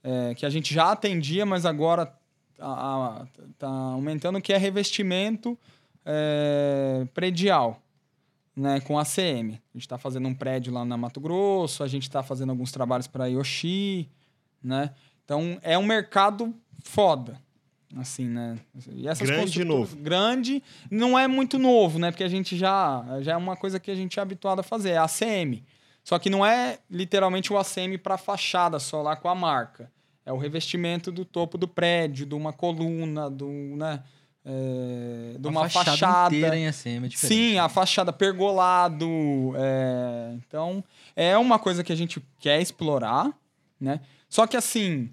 [0.03, 2.11] é, que a gente já atendia, mas agora
[2.59, 3.25] a-
[3.59, 5.55] tá aumentando que é revestimento
[6.03, 7.82] é, predial,
[8.55, 9.53] né, com ACM.
[9.53, 12.71] A gente está fazendo um prédio lá na Mato Grosso, a gente está fazendo alguns
[12.71, 14.09] trabalhos para Yoshi,
[14.63, 14.91] né?
[15.25, 16.53] Então é um mercado
[16.83, 17.39] foda,
[17.97, 18.59] assim, né?
[18.91, 19.95] E essas Grande novo.
[19.97, 22.11] Grande, não é muito novo, né?
[22.11, 24.91] Porque a gente já já é uma coisa que a gente é habituado a fazer,
[24.91, 25.63] é ACM.
[26.03, 29.89] Só que não é literalmente o ACM para fachada só lá com a marca.
[30.25, 34.03] É o revestimento do topo do prédio, de uma coluna, do, né?
[34.45, 36.35] É, de uma, fachada.
[36.35, 37.09] inteira em ACM é.
[37.15, 39.07] Sim, a fachada pergolado.
[39.55, 40.83] é, então,
[41.15, 43.31] é uma coisa que a gente quer explorar,
[43.79, 44.01] né?
[44.27, 45.09] Só que, assim,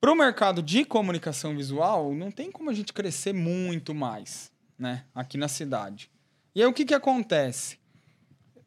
[0.00, 5.04] para o mercado de comunicação visual, não tem como a gente crescer muito mais, né?
[5.14, 6.10] Aqui na cidade.
[6.54, 7.78] E aí, o que, que acontece?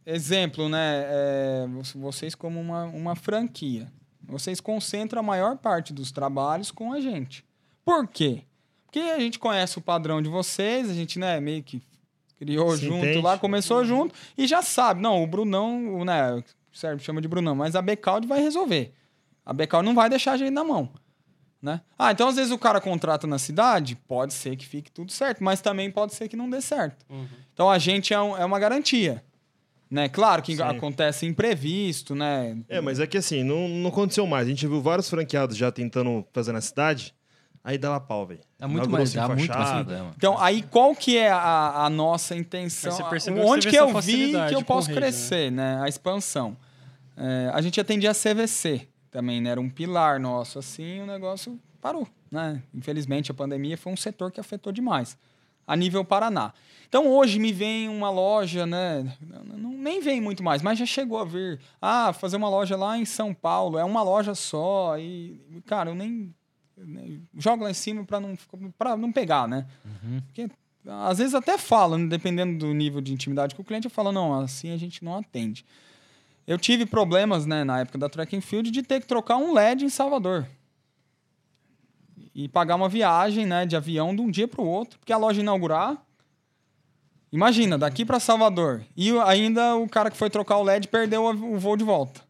[0.05, 1.03] Exemplo, né?
[1.07, 3.91] é, vo- vocês como uma, uma franquia.
[4.23, 7.45] Vocês concentram a maior parte dos trabalhos com a gente.
[7.84, 8.43] Por quê?
[8.95, 11.81] Porque a gente conhece o padrão de vocês, a gente, né, meio que
[12.39, 13.22] criou Se junto entende.
[13.22, 15.01] lá, começou junto e já sabe.
[15.01, 18.93] Não, o Brunão, o, né, o Sérgio chama de Brunão, mas a Becaldi vai resolver.
[19.45, 20.89] A Becaldi não vai deixar a gente na mão.
[21.61, 21.81] Né?
[21.99, 25.43] Ah, então às vezes o cara contrata na cidade, pode ser que fique tudo certo,
[25.43, 27.05] mas também pode ser que não dê certo.
[27.09, 27.27] Uhum.
[27.53, 29.22] Então a gente é, um- é uma garantia.
[29.91, 30.07] Né?
[30.07, 30.61] Claro que Sim.
[30.61, 32.57] acontece imprevisto, né?
[32.69, 34.47] É, mas é que assim, não, não aconteceu mais.
[34.47, 37.13] A gente viu vários franqueados já tentando fazer na cidade,
[37.65, 38.39] aí dava pau, velho.
[38.57, 39.87] Dá muito mais, dá muito mais.
[40.15, 42.91] Então, aí qual que é a, a nossa intenção?
[42.91, 45.07] Mas você percebeu que Onde você que vê eu vi que eu posso rede, né?
[45.07, 45.81] crescer, né?
[45.81, 46.55] A expansão.
[47.17, 49.49] É, a gente atendia a CVC também, né?
[49.49, 52.61] Era um pilar nosso, assim, o negócio parou, né?
[52.73, 55.17] Infelizmente, a pandemia foi um setor que afetou demais,
[55.65, 56.53] a nível Paraná.
[56.87, 59.11] Então, hoje me vem uma loja, né?
[59.21, 61.59] Não, não- nem vem muito mais, mas já chegou a vir.
[61.81, 64.97] Ah, fazer uma loja lá em São Paulo, é uma loja só.
[64.97, 66.33] E, cara, eu nem.
[66.77, 68.38] Nem- jogo lá em cima para não,
[68.77, 69.65] pra não pegar, né?
[70.26, 70.49] Porque
[70.88, 74.11] às vezes até falo, né, dependendo do nível de intimidade com o cliente, eu falo,
[74.11, 75.65] não, assim a gente não atende.
[76.45, 79.52] Eu tive problemas, né, na época da Track and Field, de ter que trocar um
[79.53, 80.45] LED em Salvador.
[82.35, 85.18] E pagar uma viagem, né, de avião de um dia para o outro, porque a
[85.18, 85.97] loja inaugurar.
[87.31, 88.84] Imagina, daqui para Salvador.
[88.95, 92.22] E ainda o cara que foi trocar o LED perdeu o o voo de volta.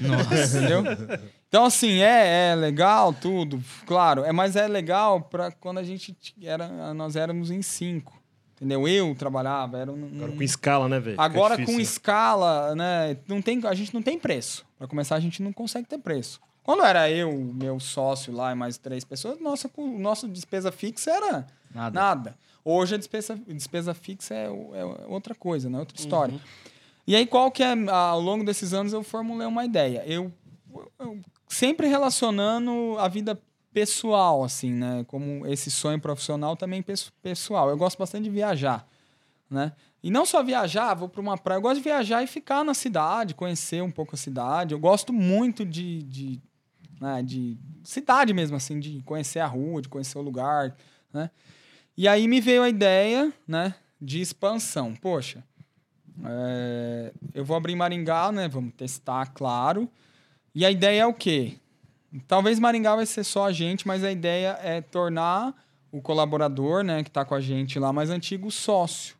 [0.00, 0.58] Nossa.
[0.58, 0.82] Entendeu?
[1.54, 4.24] Então, assim, é, é legal tudo, claro.
[4.24, 6.92] É, mas é legal para quando a gente era.
[6.92, 8.20] Nós éramos em cinco.
[8.56, 8.88] Entendeu?
[8.88, 10.04] Eu trabalhava, era um.
[10.16, 11.20] Agora com escala, né, velho?
[11.20, 13.16] Agora difícil, com escala, né?
[13.28, 14.66] Não tem, a gente não tem preço.
[14.76, 16.40] Para começar, a gente não consegue ter preço.
[16.64, 21.12] Quando era eu, meu sócio lá e mais três pessoas, nossa, o nosso despesa fixa
[21.12, 22.00] era Nada.
[22.00, 22.34] nada.
[22.64, 25.78] Hoje a despesa, despesa fixa é, o- é outra coisa, né?
[25.78, 26.34] Outra história.
[27.06, 27.74] E aí, qual que é.
[27.90, 30.02] Ao longo desses anos eu formulei uma ideia.
[30.04, 30.32] Eu,
[30.98, 33.40] eu sempre relacionando a vida
[33.72, 35.04] pessoal, assim, né?
[35.08, 37.68] Como esse sonho profissional também pes- pessoal.
[37.68, 38.86] Eu gosto bastante de viajar,
[39.50, 39.72] né?
[40.02, 41.58] E não só viajar, vou para uma praia.
[41.58, 44.74] Eu gosto de viajar e ficar na cidade, conhecer um pouco a cidade.
[44.74, 46.40] Eu gosto muito de, de,
[47.00, 50.76] né, de cidade mesmo, assim, de conhecer a rua, de conhecer o lugar,
[51.12, 51.30] né?
[51.96, 54.94] E aí me veio a ideia, né, de expansão.
[54.94, 55.42] Poxa,
[56.24, 58.46] é, eu vou abrir Maringá, né?
[58.46, 59.90] Vamos testar, claro.
[60.54, 61.56] E a ideia é o quê?
[62.28, 65.54] Talvez Maringá vai ser só a gente, mas a ideia é tornar
[65.90, 69.16] o colaborador, né, que está com a gente lá mais antigo, sócio,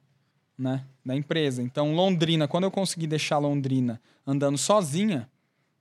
[0.57, 1.63] né, da empresa.
[1.63, 5.29] Então, Londrina, quando eu conseguir deixar Londrina andando sozinha,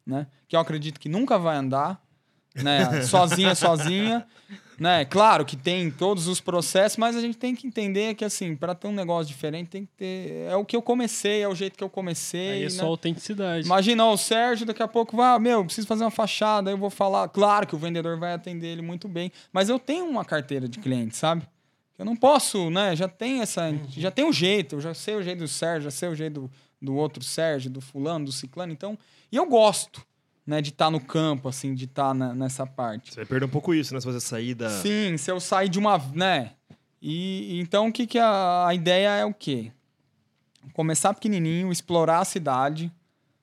[0.06, 2.04] né, que eu acredito que nunca vai andar,
[2.56, 4.26] né, sozinha, sozinha,
[4.80, 8.56] né, claro que tem todos os processos, mas a gente tem que entender que, assim,
[8.56, 10.48] para ter um negócio diferente, tem que ter...
[10.50, 12.70] É o que eu comecei, é o jeito que eu comecei, Aí é né?
[12.70, 13.66] só autenticidade.
[13.66, 16.78] Imagina, ó, o Sérgio daqui a pouco vai, ah, meu, preciso fazer uma fachada, eu
[16.78, 17.28] vou falar.
[17.30, 20.80] Claro que o vendedor vai atender ele muito bem, mas eu tenho uma carteira de
[20.80, 21.48] clientes, sabe?
[21.98, 22.96] Eu não posso, né?
[22.96, 25.92] Já tem essa, já tem um jeito, eu já sei o jeito do Sérgio, já
[25.92, 26.52] sei o jeito do,
[26.82, 28.98] do outro Sérgio, do fulano, do ciclano, então,
[29.32, 30.06] e eu gosto,
[30.46, 33.12] né, de estar no campo assim, de estar na- nessa parte.
[33.12, 34.00] Você vai perder um pouco isso, né?
[34.00, 34.70] Se você sair da.
[34.70, 36.52] Sim, se eu sair de uma, né?
[37.02, 39.72] E então o que que a, a ideia é o quê?
[40.74, 42.92] Começar pequenininho, explorar a cidade,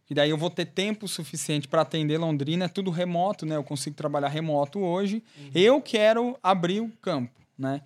[0.06, 3.56] que daí eu vou ter tempo suficiente para atender Londrina, é tudo remoto, né?
[3.56, 5.22] Eu consigo trabalhar remoto hoje.
[5.54, 7.82] Eu quero abrir o campo, né?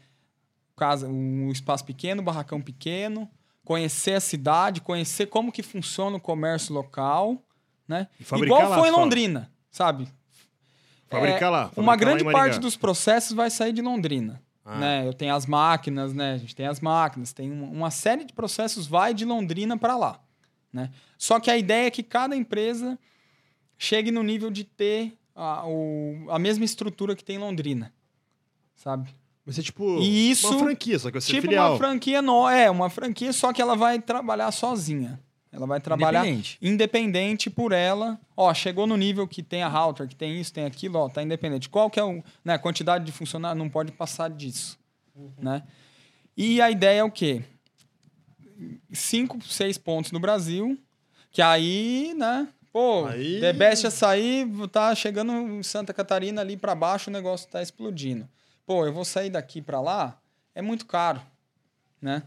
[0.77, 3.29] Casa, um espaço pequeno, barracão pequeno,
[3.65, 7.43] conhecer a cidade, conhecer como que funciona o comércio local,
[7.89, 8.09] né?
[8.37, 8.93] Igual lá, foi em.
[8.93, 10.09] Londrina, sabe?
[11.09, 11.59] Fabricar É, lá.
[11.65, 12.43] Uma fabricar lá grande Maringá.
[12.45, 14.43] parte dos processos vai sair de Londrina.
[14.65, 14.79] Ah.
[14.79, 15.07] Né?
[15.07, 16.33] Eu tenho as máquinas, né?
[16.33, 19.97] A gente tem as máquinas, tem uma, uma série de processos vai de Londrina para
[19.97, 20.19] lá.
[20.73, 20.91] Né?
[21.19, 22.99] Só que a ideia é que cada empresa
[23.79, 27.93] chegue no nível de ter a, o- a mesma estrutura que tem em Londrina.
[28.75, 29.11] Sabe?
[29.45, 29.99] Vai ser tipo.
[30.01, 31.73] E isso- Uma franquia, só que vai ser tipo filial.
[31.73, 35.21] uma franquia, no, é, uma franquia, só que ela vai trabalhar sozinha.
[35.55, 36.59] Ela vai trabalhar Independente.
[36.61, 38.21] independente por ela.
[38.37, 41.23] Ó, chegou no nível que tem a router, que tem isso, tem aquilo, ó, tá
[41.23, 41.69] independente.
[41.69, 43.57] Qual que é o, né, a quantidade de funcionários?
[43.63, 44.77] Não pode passar disso,
[45.39, 45.63] né?
[46.37, 47.45] E a ideia é o quê?
[48.93, 50.77] Cinco, seis pontos no Brasil,
[51.31, 52.49] que aí, né?
[52.73, 57.49] Pô, Aí- The Best Açaí tá chegando em Santa Catarina ali para baixo, o negócio
[57.49, 58.29] tá explodindo.
[58.67, 60.19] Pô, eu vou sair daqui para lá,
[60.55, 61.21] é muito caro,
[62.03, 62.25] né?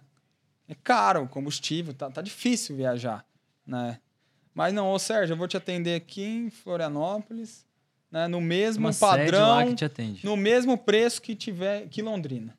[0.68, 3.26] É caro o combustível, tá, tá difícil viajar,
[3.65, 3.99] né?
[4.53, 7.65] Mas não, ô Sérgio, eu vou te atender aqui em Florianópolis,
[8.11, 8.27] né?
[8.27, 10.26] No mesmo Uma sede lá padrão, que te atende.
[10.26, 12.57] no mesmo preço que tiver que Londrina,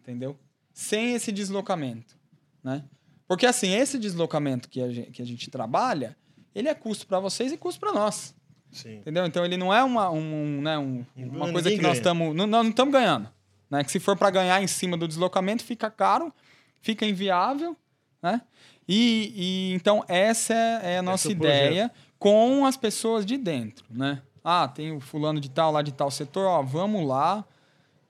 [0.00, 0.38] entendeu?
[0.72, 2.16] Sem esse deslocamento,
[2.62, 2.84] né?
[3.26, 6.16] Porque assim, esse deslocamento que a gente, que a gente trabalha,
[6.54, 8.34] ele é custo para vocês e custo para nós.
[8.72, 8.96] Sim.
[8.98, 9.24] Entendeu?
[9.26, 12.34] Então ele não é uma, um, né, um- uma coisa que nós estamos.
[12.34, 13.28] Não estamos ganhando.
[13.68, 13.82] Né?
[13.84, 16.32] Que se for para ganhar em cima do deslocamento, fica caro,
[16.80, 17.76] fica inviável.
[18.22, 18.40] Né?
[18.88, 23.84] E, e então essa é, é a nossa o ideia com as pessoas de dentro.
[23.90, 24.20] Né?
[24.44, 27.44] Ah, tem o fulano de tal lá de tal setor, ó, vamos lá,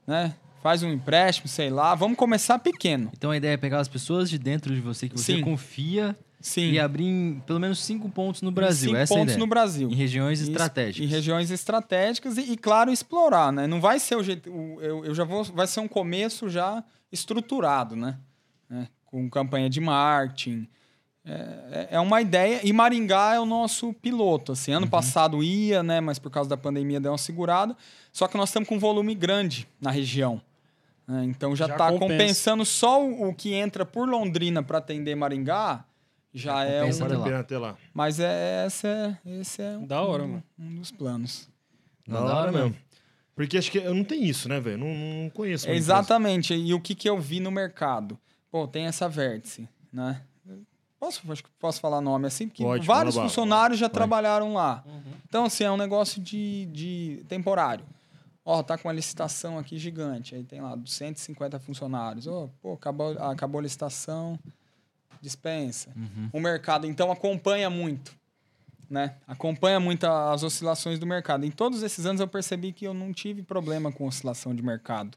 [0.06, 0.34] né?
[0.62, 3.10] Faz um empréstimo, sei lá, vamos começar pequeno.
[3.16, 5.40] Então a ideia é pegar as pessoas de dentro de você que você Sim.
[5.40, 6.72] confia Sim.
[6.72, 8.90] e abrir em pelo menos cinco pontos no Brasil.
[8.90, 9.38] Cinco Essa é a pontos ideia.
[9.38, 9.88] no Brasil.
[9.90, 11.08] Em regiões Isso, estratégicas.
[11.08, 13.66] Em regiões estratégicas e, e, claro, explorar, né?
[13.66, 14.50] Não vai ser o jeito.
[14.50, 15.44] o- Eu, eu já vou.
[15.44, 18.18] Vai ser um começo já estruturado, né?
[19.10, 20.66] Com campanha de marketing.
[21.24, 22.60] É, é- é uma ideia.
[22.64, 24.52] E Maringá é o nosso piloto.
[24.52, 24.78] Assim, Uhum.
[24.78, 26.00] ano passado ia, né?
[26.00, 27.76] Mas por causa da pandemia deu uma segurada.
[28.12, 30.40] Só que nós estamos com um volume grande na região.
[31.06, 31.24] né?
[31.24, 31.98] Então já está compensa.
[32.14, 35.84] compensando só o, o que entra por Londrina para atender Maringá.
[36.32, 37.76] Já é um, Vale a pena ter lá.
[37.92, 40.44] mas é, esse é, esse é Da hora, um, mano.
[40.56, 41.48] um dos planos.
[42.06, 42.76] Da hora mesmo.
[43.34, 44.78] Porque acho que eu não tenho isso, né, velho?
[44.78, 45.68] Não, não conheço.
[45.68, 46.54] Exatamente.
[46.54, 48.16] E o que, que eu vi no mercado?
[48.50, 50.22] Pô, tem essa vértice, né?
[50.98, 52.46] Posso, acho que posso falar nome assim?
[52.46, 53.94] Porque Pode, vários funcionários já Vai.
[53.94, 54.84] trabalharam lá.
[55.26, 57.86] Então, assim, é um negócio de, de temporário.
[58.44, 60.34] Ó, tá com uma licitação aqui gigante.
[60.34, 62.26] Aí tem lá 150 funcionários.
[62.26, 64.38] Ó, pô, acabou, acabou a licitação,
[65.22, 65.90] dispensa.
[65.96, 66.28] Uhum.
[66.34, 68.14] O mercado, então, acompanha muito.
[68.90, 69.14] né?
[69.26, 71.46] Acompanha muito as oscilações do mercado.
[71.46, 75.16] Em todos esses anos eu percebi que eu não tive problema com oscilação de mercado.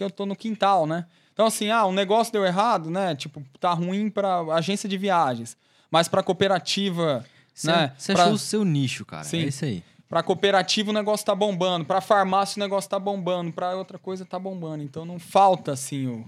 [0.00, 1.04] Porque eu tô no quintal, né?
[1.34, 3.14] Então, assim, ah, um negócio deu errado, né?
[3.14, 5.56] Tipo, tá ruim para agência de viagens.
[5.90, 7.22] Mas para cooperativa,
[7.52, 7.92] Você, né?
[7.98, 9.24] você Pra- achou o seu nicho, cara.
[9.24, 9.40] Sim.
[9.42, 9.82] É isso aí.
[10.08, 14.24] Pra cooperativa o negócio tá bombando, pra farmácia o negócio tá bombando, pra outra coisa
[14.24, 14.82] tá bombando.
[14.82, 16.24] Então não falta assim o.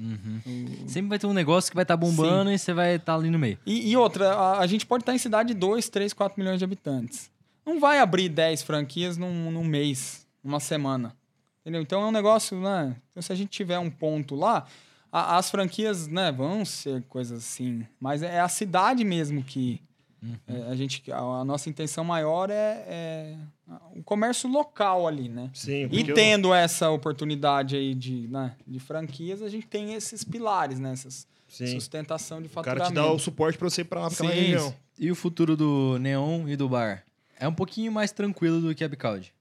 [0.85, 3.31] o- Sempre vai ter um negócio que vai estar bombando e você vai estar ali
[3.31, 3.59] no meio.
[3.67, 6.59] E, e outra, a, a gente pode estar em cidade de 2, 3, 4 milhões
[6.59, 7.31] de habitantes.
[7.67, 11.15] Não vai abrir 10 franquias num, num mês, numa semana.
[11.63, 11.81] Entendeu?
[11.83, 12.97] Então é um negócio, né?
[13.11, 14.67] Então, se a gente tiver um ponto lá,
[15.11, 17.87] a- as franquias, né, vão ser coisas assim.
[18.01, 19.81] Mas é a cidade mesmo que.
[20.47, 23.37] é, a, gente, a, a nossa intenção maior é, é
[23.97, 25.51] o comércio local ali, né?
[25.53, 29.95] Sim, E porque eu- tendo essa oportunidade aí de, né, de franquias, a gente tem
[29.95, 30.93] esses pilares, né?
[30.93, 31.67] Essas Sim.
[31.67, 32.93] sustentação de o cara faturamento.
[32.93, 34.75] te dá o suporte pra você ir pra aquela Sim, região.
[34.99, 37.03] E o futuro do Neon e do bar?
[37.39, 39.33] É um pouquinho mais tranquilo do que a Bicaud.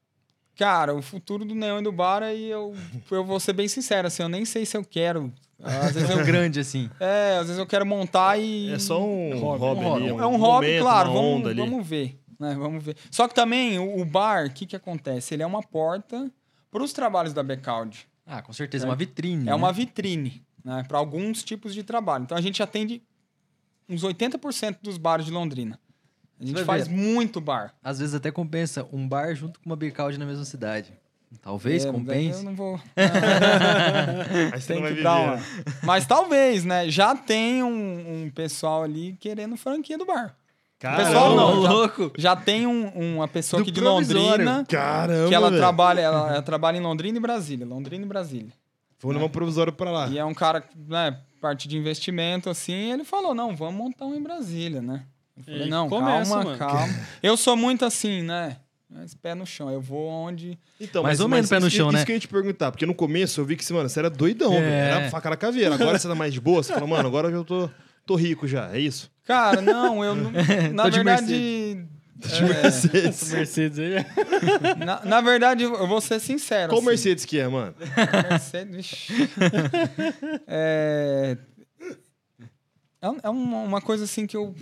[0.61, 2.75] Cara, o futuro do Neon e do Bar, aí eu,
[3.09, 5.33] eu vou ser bem sincero, assim, eu nem sei se eu quero.
[5.59, 6.87] Às vezes É um eu, grande, assim.
[6.99, 8.71] é, às vezes eu quero montar e...
[8.71, 10.07] É só um hobby, Hobby, ali.
[10.09, 11.59] É um hobby, momento, claro, uma vamos, onda ali.
[11.61, 12.53] vamos ver, né?
[12.59, 12.95] Vamos ver.
[13.09, 15.33] Só que também, o, o bar, o que que acontece?
[15.33, 16.29] Ele é uma porta
[16.69, 18.07] para os trabalhos da Becaldi.
[18.23, 19.49] Ah, com certeza, uma vitrine.
[19.49, 19.73] É uma né?
[19.73, 20.85] vitrine, né?
[20.87, 22.23] Para alguns tipos de trabalho.
[22.25, 23.01] Então a gente atende
[23.89, 25.79] uns 80% dos bares de Londrina.
[26.41, 26.95] A gente faz ver.
[26.95, 27.73] muito bar.
[27.83, 30.91] Às vezes até compensa um bar junto com uma Bicaud na mesma cidade.
[31.41, 32.39] Talvez É, daí compense.
[32.39, 32.77] Eu não vou.
[34.53, 35.39] Você Tem que dar uma...
[35.83, 36.89] Mas talvez, né?
[36.89, 40.35] Já tem um, um pessoal ali querendo franquia do bar.
[40.79, 41.03] Caramba.
[41.05, 42.11] Pessoal, não, já- louco.
[42.17, 44.21] Já tem um- uma pessoa Do aqui de provisório.
[44.45, 45.61] Londrina Caramba, que ela velho.
[45.61, 47.65] trabalha, ela, ela trabalha em Londrina e Brasília.
[47.65, 48.51] Londrina e Brasília.
[48.99, 50.07] Vamos levar um provisório pra lá.
[50.07, 54.15] E é um cara, né, parte de investimento, assim, ele falou, não, vamos montar um
[54.15, 55.03] em Brasília, né?
[55.43, 56.57] Falei, não, começa, calma, mano.
[56.57, 56.93] calma.
[57.21, 58.57] Eu sou muito assim, né?
[58.93, 60.59] Mas pé no chão, eu vou onde...
[60.77, 62.03] Então, Mais ou menos pé no isso, chão, isso né?
[62.05, 64.53] que eu ia te perguntar, porque no começo eu vi que, mano, você era doidão,
[64.53, 64.59] É.
[64.59, 64.71] velho.
[64.73, 65.73] Era faca na caveira.
[65.75, 67.69] Agora você tá mais de boa, você fala, mano, agora eu tô,
[68.05, 69.09] tô rico já, é isso?
[69.23, 70.13] Cara, não, eu...
[70.13, 70.31] não-
[70.75, 71.85] na verdade...
[72.17, 73.31] De é, Mercedes.
[73.33, 74.05] Mercedes aí.
[74.85, 76.69] na, na verdade, eu vou ser sincero.
[76.69, 76.87] Qual assim.
[76.89, 77.73] Mercedes que é, mano?
[78.29, 79.07] Mercedes,
[80.47, 81.37] é,
[83.01, 84.53] é, é uma, coisa assim que eu-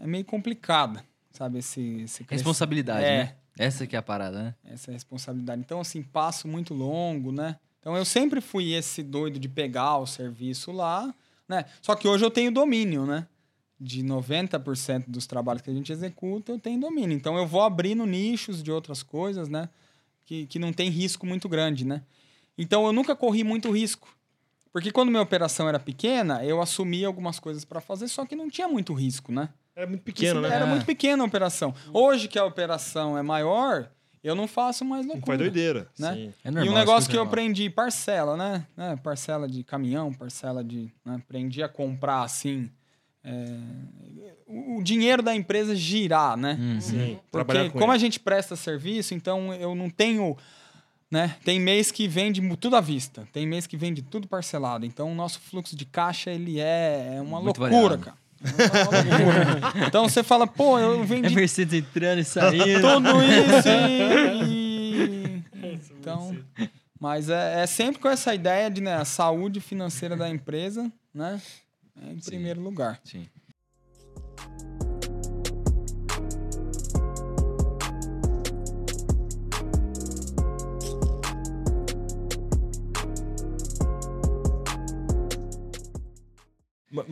[0.00, 1.58] É meio complicada, sabe?
[1.58, 2.24] Esse, esse.
[2.28, 3.24] Responsabilidade, É.
[3.24, 3.34] né?
[3.58, 4.54] Essa que é a parada, né?
[4.64, 5.60] Essa responsabilidade.
[5.60, 7.56] Então, assim, passo muito longo, né?
[7.80, 11.12] Então, eu sempre fui esse doido de pegar o serviço lá,
[11.48, 11.64] né?
[11.82, 13.26] Só que hoje eu tenho domínio, né?
[13.80, 17.16] De 90% dos trabalhos que a gente executa, eu tenho domínio.
[17.16, 19.68] Então, eu vou abrindo nichos de outras coisas, né?
[20.24, 22.02] Que, que não tem risco muito grande, né?
[22.56, 24.08] Então, eu nunca corri muito risco.
[24.78, 28.48] Porque quando minha operação era pequena, eu assumia algumas coisas para fazer, só que não
[28.48, 29.48] tinha muito risco, né?
[29.74, 30.54] Era muito pequeno, Isso né?
[30.54, 30.68] Era É.
[30.68, 31.74] muito pequena a operação.
[31.92, 33.90] Hoje que a operação é maior,
[34.22, 35.36] eu não faço mais Não loucura.
[35.36, 35.88] faz doideira.
[35.98, 36.14] Né?
[36.14, 36.32] Sim.
[36.44, 36.72] É e normal.
[36.72, 38.66] um negócio isso que eu aprendi, parcela, né?
[38.76, 38.96] né?
[39.02, 40.92] Parcela de caminhão, parcela de.
[41.04, 41.16] Né?
[41.16, 42.70] Aprendi a comprar assim.
[43.24, 43.48] é,
[44.46, 46.56] O, dinheiro da empresa girar, né?
[46.58, 46.80] Uhum.
[46.80, 47.18] Sim.
[47.30, 47.96] Trabalhar Porque com como ele.
[47.96, 50.36] a gente presta serviço, então eu não tenho.
[51.10, 51.34] Né?
[51.42, 54.84] Tem mês que vende tudo à vista, tem mês que vende tudo parcelado.
[54.84, 58.02] Então o nosso fluxo de caixa ele é, é uma Muito loucura, variado.
[58.04, 58.16] cara.
[58.44, 59.86] É uma loucura.
[59.88, 62.80] então você fala, pô, eu É vendi Mercedes entrando e saindo.
[62.80, 63.68] tudo isso
[64.46, 65.42] e...
[66.00, 66.36] Então,
[67.00, 71.40] mas é, é sempre com essa ideia de né, a saúde financeira da empresa, né?
[72.02, 73.00] é em primeiro lugar.
[73.04, 73.26] Sim.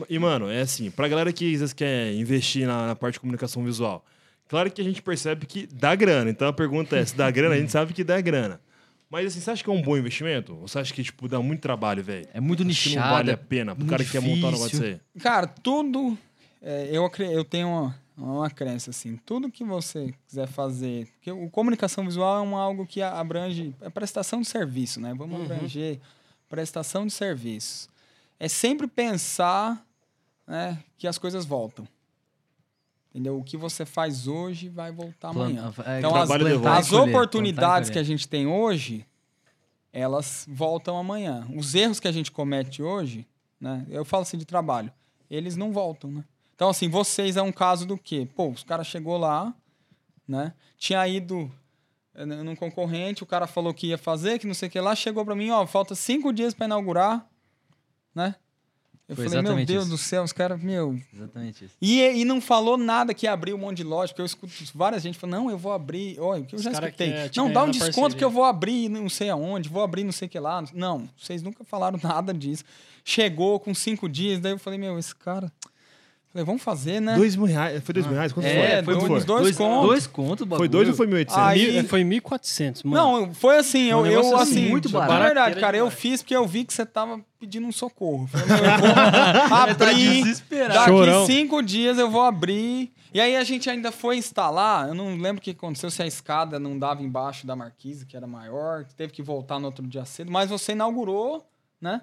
[0.09, 3.19] E, mano, é assim, pra galera que às vezes quer investir na, na parte de
[3.19, 4.03] comunicação visual,
[4.47, 6.29] claro que a gente percebe que dá grana.
[6.29, 8.59] Então a pergunta é: se dá grana, a gente sabe que dá grana.
[9.09, 10.53] Mas assim, você acha que é um bom investimento?
[10.55, 12.27] Ou você acha que, tipo, dá muito trabalho, velho?
[12.33, 13.07] É muito Acho que nichado.
[13.07, 14.99] não vale a pena pro muito cara que quer montar um negócio difícil.
[15.15, 15.21] aí.
[15.21, 16.17] Cara, tudo.
[16.61, 21.07] é, eu, eu tenho uma, uma crença assim: tudo que você quiser fazer.
[21.13, 23.73] Porque o comunicação visual é uma, algo que abrange.
[23.79, 25.13] É prestação de serviço, né?
[25.15, 25.99] Vamos abranger
[26.49, 27.87] prestação de serviços.
[28.39, 29.85] É sempre pensar
[30.45, 31.87] né, que as coisas voltam.
[33.09, 33.37] Entendeu?
[33.39, 35.73] O que você faz hoje vai voltar amanhã.
[35.85, 36.29] É, Então, as-
[36.77, 39.05] As colher, oportunidades que a gente tem hoje,
[39.91, 41.47] elas voltam amanhã.
[41.55, 43.25] Os erros que a gente comete hoje,
[43.59, 43.85] né?
[43.89, 44.91] Eu falo assim de trabalho,
[45.29, 46.23] eles não voltam, né?
[46.55, 48.27] Então, assim, vocês é um caso do quê?
[48.35, 49.53] Pô, os cara chegou lá,
[50.27, 50.53] né?
[50.77, 51.51] Tinha ido
[52.13, 54.95] eh, num concorrente, o cara falou que ia fazer, que não sei o que lá,
[54.95, 57.27] chegou para mim, ó, falta cinco dias para inaugurar,
[58.17, 58.35] né?
[59.07, 59.91] Eu Foi falei, meu Deus isso.
[59.91, 60.99] do céu, os caras, meu.
[61.13, 61.75] Exatamente isso.
[61.81, 64.51] E, e não falou nada que ia abrir um monte de loja, porque eu escuto
[64.75, 66.19] várias gente falando, não, eu vou abrir.
[66.19, 67.13] Olha, que eu Os já escutei.
[67.37, 68.17] Não, dá um desconto parceria.
[68.17, 70.61] que eu vou abrir não sei aonde, vou abrir não sei o que lá.
[70.73, 72.65] Não, vocês nunca falaram nada disso.
[73.05, 75.49] Chegou com cinco dias, daí eu falei, meu, esse cara.
[76.31, 77.15] Falei, vamos fazer, né?
[77.15, 77.81] Dois mil reais.
[77.83, 78.31] Foi dois mil reais?
[78.33, 78.93] Quanto É, foi?
[78.95, 79.23] dois- foi?
[79.41, 79.87] dois contos.
[79.87, 80.57] Dois contos, o bagulho.
[80.59, 81.47] Foi dois ou foi mil e oitocentos?
[81.47, 82.95] Aí- Mil- Foi 1.400, mano.
[83.25, 85.23] Não, foi assim, eu, Um eu negócio assim, assim, muito na barato.
[85.23, 88.23] verdade, cara, eu fiz porque eu vi que você tava pedindo um socorro.
[88.31, 88.45] Eu falei,
[89.43, 90.73] eu vou abrir, desesperado.
[90.73, 91.25] daqui Chorão.
[91.25, 92.91] cinco dias eu vou abrir.
[93.13, 96.05] E aí a gente ainda foi instalar, eu não lembro o que aconteceu, se a
[96.05, 100.03] escada não dava embaixo da marquise, que era maior, teve que voltar no outro dia
[100.05, 101.43] cedo, mas você inaugurou,
[101.81, 102.01] né?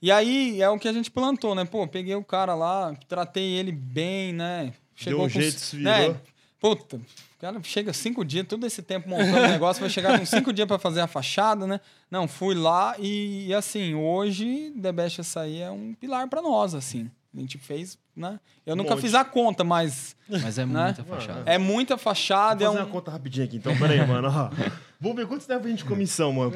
[0.00, 1.64] E aí é o que a gente plantou, né?
[1.64, 4.72] Pô, peguei o cara lá, tratei ele bem, né?
[5.04, 6.00] Deu um com- jeito, se né?
[6.00, 6.16] virou.
[6.58, 7.00] Puta, o
[7.38, 10.66] cara chega cinco dias, todo esse tempo montando o negócio, vai chegar com cinco dias
[10.66, 11.80] pra fazer a fachada, né?
[12.10, 16.74] Não, fui lá e, e, assim, hoje The Best Açaí é um pilar pra nós,
[16.74, 17.10] assim.
[17.36, 18.40] A gente fez, né?
[18.64, 19.02] Eu nunca monte.
[19.02, 20.84] fiz a conta, mas Mas é Né?
[20.86, 21.42] muita fachada.
[21.44, 22.64] é muita fachada.
[22.64, 22.86] Vou É fazer um...
[22.86, 23.76] uma conta rapidinho aqui, então.
[23.76, 24.28] Pera aí, mano.
[24.28, 24.50] ó.
[24.98, 26.52] Vamos ver quanto deve pra gente de comissão, mano.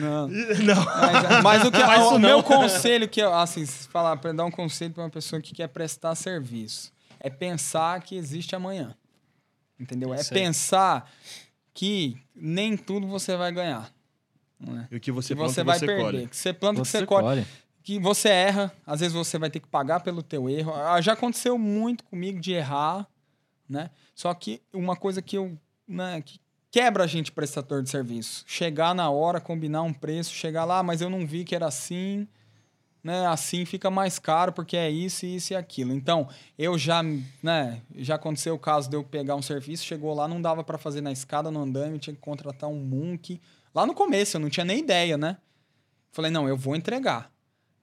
[0.00, 0.28] Não.
[0.64, 0.84] Não.
[0.84, 2.42] Mas, mas o que Faz o isso meu não.
[2.42, 5.68] conselho que eu, assim, se falar para dar um conselho para uma pessoa que quer
[5.68, 8.94] prestar serviço, é pensar que existe amanhã.
[9.80, 10.12] Entendeu?
[10.12, 11.10] É pensar
[11.72, 13.90] que nem tudo você vai ganhar.
[14.60, 14.88] Não é?
[14.90, 16.02] E o que você Que planta, você vai você perder.
[16.02, 16.26] colhe.
[16.28, 17.22] Que você planta, que Você você colhe.
[17.24, 17.46] colhe.
[17.88, 20.74] Que você erra, às vezes você vai ter que pagar pelo teu erro.
[20.74, 23.08] Ah, Já aconteceu muito comigo de errar,
[23.66, 23.88] né?
[24.14, 25.58] Só que uma coisa que eu,
[25.88, 26.38] né, que
[26.70, 28.44] quebra a gente prestador de serviço.
[28.46, 31.66] Chegar na hora, combinar um preço, chegar lá, "Ah, mas eu não vi que era
[31.66, 32.28] assim,
[33.02, 33.26] né?
[33.26, 35.94] Assim fica mais caro porque é isso, isso e aquilo.
[35.94, 36.28] Então,
[36.58, 37.02] eu já,
[37.42, 40.76] né, já aconteceu o caso de eu pegar um serviço, chegou lá, não dava para
[40.76, 43.40] fazer na escada, no andame, tinha que contratar um munk.
[43.74, 45.38] Lá no começo, eu não tinha nem ideia, né?
[46.12, 47.32] Falei, não, eu vou entregar.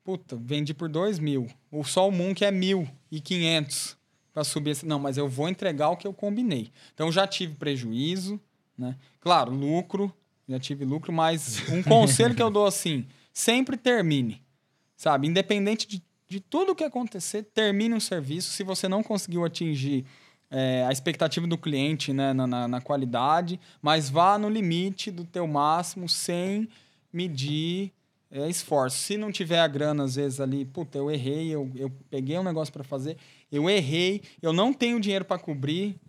[0.05, 1.47] Puta, vendi por dois mil.
[1.71, 3.97] O só o Munk é mil e quinhentos
[4.31, 4.69] para subir.
[4.69, 4.85] Esse...
[4.85, 6.71] Não, mas eu vou entregar o que eu combinei.
[6.93, 8.39] Então já tive prejuízo,
[8.77, 8.95] né?
[9.19, 10.13] Claro, lucro,
[10.47, 14.43] já tive lucro, mas um conselho que eu dou assim, sempre termine,
[14.95, 15.27] sabe?
[15.27, 18.51] Independente de, de tudo que acontecer, termine um serviço.
[18.51, 20.05] Se você não conseguiu atingir
[20.51, 25.25] é, a expectativa do cliente né, na, na, na qualidade, mas vá no limite do
[25.25, 26.69] teu máximo sem
[27.11, 27.91] medir
[28.31, 28.97] é, esforço.
[28.97, 32.43] Se não tiver a grana, às vezes, ali, puta, eu errei, eu, eu peguei um
[32.43, 33.17] negócio para fazer,
[33.51, 35.99] eu errei, eu não tenho dinheiro para cobrir.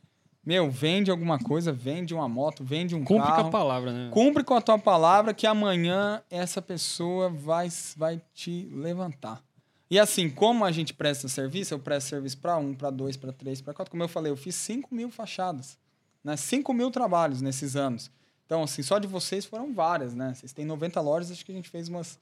[0.44, 3.48] Meu, vende alguma coisa, vende uma moto, vende um Cumpre com carro.
[3.48, 4.10] a palavra, né?
[4.12, 9.42] Cumpre com a tua palavra que amanhã essa pessoa vai, vai te levantar.
[9.90, 13.32] E assim, como a gente presta serviço, eu presto serviço para um, para dois, para
[13.32, 13.90] três, para quatro.
[13.90, 15.78] Como eu falei, eu fiz 5 mil fachadas,
[16.22, 16.36] né?
[16.36, 18.10] 5 mil trabalhos nesses anos.
[18.46, 20.32] Então, assim, só de vocês foram várias, né?
[20.34, 22.18] Vocês têm 90 lojas, acho que a gente fez umas,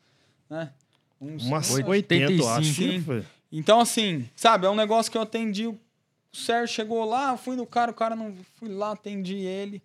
[0.48, 0.70] né?
[1.20, 2.72] Uns, Umas umas- 80, eu acho.
[2.74, 2.88] Sim.
[2.92, 3.24] que foi.
[3.52, 5.66] então, assim, sabe, é um negócio que eu atendi.
[5.66, 5.78] O
[6.32, 8.34] Sérgio chegou lá, fui no cara, o cara não.
[8.56, 9.82] Fui lá, atendi ele.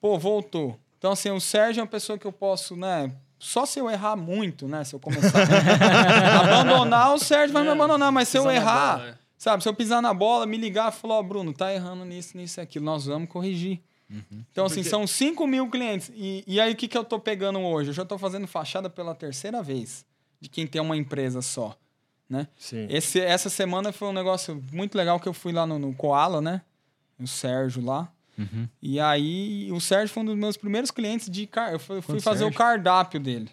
[0.00, 0.78] Pô, voltou.
[0.98, 3.12] Então, assim, o Sérgio é uma pessoa que eu posso, né?
[3.38, 4.84] Só se eu errar muito, né?
[4.84, 8.12] Se eu começar a abandonar, o Sérgio vai me É, abandonar.
[8.12, 9.14] Mas se eu errar, bola, é.
[9.36, 9.62] sabe?
[9.62, 12.60] Se eu pisar na bola, me ligar e falar, ó, Bruno, tá errando nisso, nisso
[12.60, 13.80] e aquilo, nós vamos corrigir.
[14.50, 16.10] Então, assim, são 5 mil clientes.
[16.14, 17.90] E, e aí, o que, que eu tô pegando hoje?
[17.90, 20.04] Eu já tô fazendo fachada pela terceira vez
[20.40, 21.78] de quem tem uma empresa só,
[22.28, 22.48] né?
[22.58, 22.86] Sim.
[22.90, 26.40] Esse, essa semana foi um negócio muito legal que eu fui lá no, no Koala,
[26.40, 26.62] né?
[27.18, 28.10] O Sérgio lá.
[28.36, 28.66] Uhum.
[28.80, 31.46] E aí, o Sérgio foi um dos meus primeiros clientes de...
[31.46, 31.72] Car...
[31.72, 32.54] Eu fui, fazer o Sérgio?
[32.54, 33.50] cardápio dele,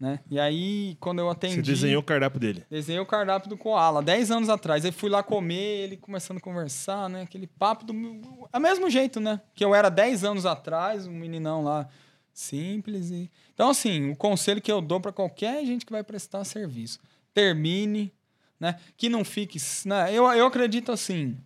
[0.00, 0.18] né?
[0.30, 1.56] E aí, quando eu atendi...
[1.56, 2.64] Você desenhou o cardápio dele.
[2.70, 4.82] Desenhei o cardápio do Koala, 10 anos atrás.
[4.84, 7.20] Aí fui lá comer, ele começando a conversar, né?
[7.22, 7.92] Aquele papo do.
[7.92, 9.40] meu- É o mesmo jeito, né?
[9.54, 11.86] Que eu era 10 anos atrás, um meninão lá
[12.32, 13.10] simples.
[13.10, 13.30] E...
[13.52, 16.98] Então, assim, o conselho que eu dou para qualquer gente que vai prestar serviço:
[17.34, 18.10] termine,
[18.58, 18.76] né?
[18.96, 19.58] Que não fique.
[19.84, 20.10] Né?
[20.14, 21.36] Eu, eu acredito assim: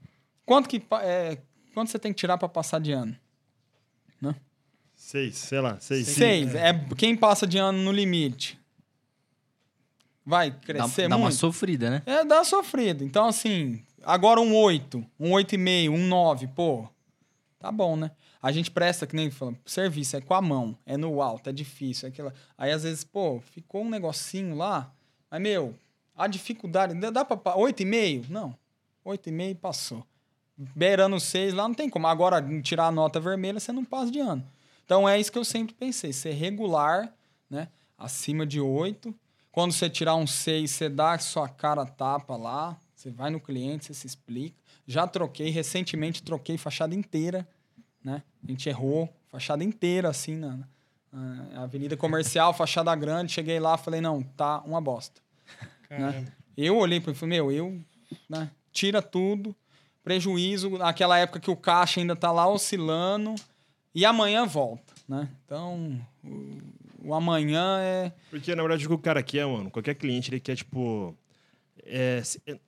[0.47, 1.39] quanto, que, é,
[1.74, 3.16] quanto você tem que tirar para passar de ano?
[5.15, 6.09] Seis, sei lá, seis.
[6.09, 6.55] Seis.
[6.57, 8.59] É quem passa de ano no limite.
[10.27, 11.36] Vai Dá, crescer dá uma muito?
[11.36, 12.03] sofrida, né?
[12.05, 13.05] É, dá sofrido.
[13.05, 16.89] Então, assim, agora um 8, um 8,5, um 9, pô,
[17.61, 18.11] tá bom, né?
[18.43, 21.53] A gente presta, que nem falando, serviço, é com a mão, é no alto, é
[21.53, 22.35] difícil, é aquela...
[22.59, 24.93] Aí, às vezes, pô, ficou um negocinho lá,
[25.31, 25.77] mas, meu,
[26.16, 27.36] a dificuldade, dá dá pra...
[27.36, 28.24] pa- 8,5?
[28.31, 28.53] Não,
[29.07, 30.05] 8,5 passou.
[30.57, 32.07] Beirando 6 lá, não tem como.
[32.09, 34.45] Agora, tirar a nota vermelha, você não passa de ano.
[34.85, 37.12] Então, é isso que eu sempre pensei, ser regular,
[37.48, 37.69] né?
[37.97, 39.15] Acima de 8,
[39.51, 43.39] quando você tirar um 6, você dá a sua cara tapa lá, você vai no
[43.39, 44.56] cliente, você se explica.
[44.86, 47.47] Já troquei, recentemente troquei fachada inteira,
[48.02, 48.23] né?
[48.43, 50.59] A gente errou, fachada inteira, assim, na,
[51.12, 53.32] na avenida comercial, fachada grande.
[53.32, 55.20] Cheguei lá, falei, não, tá uma bosta.
[55.89, 56.32] Caramba.
[56.56, 57.81] Eu olhei para ele e falei, meu, eu,
[58.28, 59.55] né, tira tudo,
[60.02, 63.35] prejuízo, naquela época que o caixa ainda tá lá oscilando,
[63.94, 65.28] e amanhã volta, né?
[65.44, 66.58] Então, o,
[67.10, 68.12] o amanhã é...
[68.30, 71.16] Porque, na verdade, o que o cara quer, mano, qualquer cliente, ele quer, tipo.
[71.86, 72.22] É,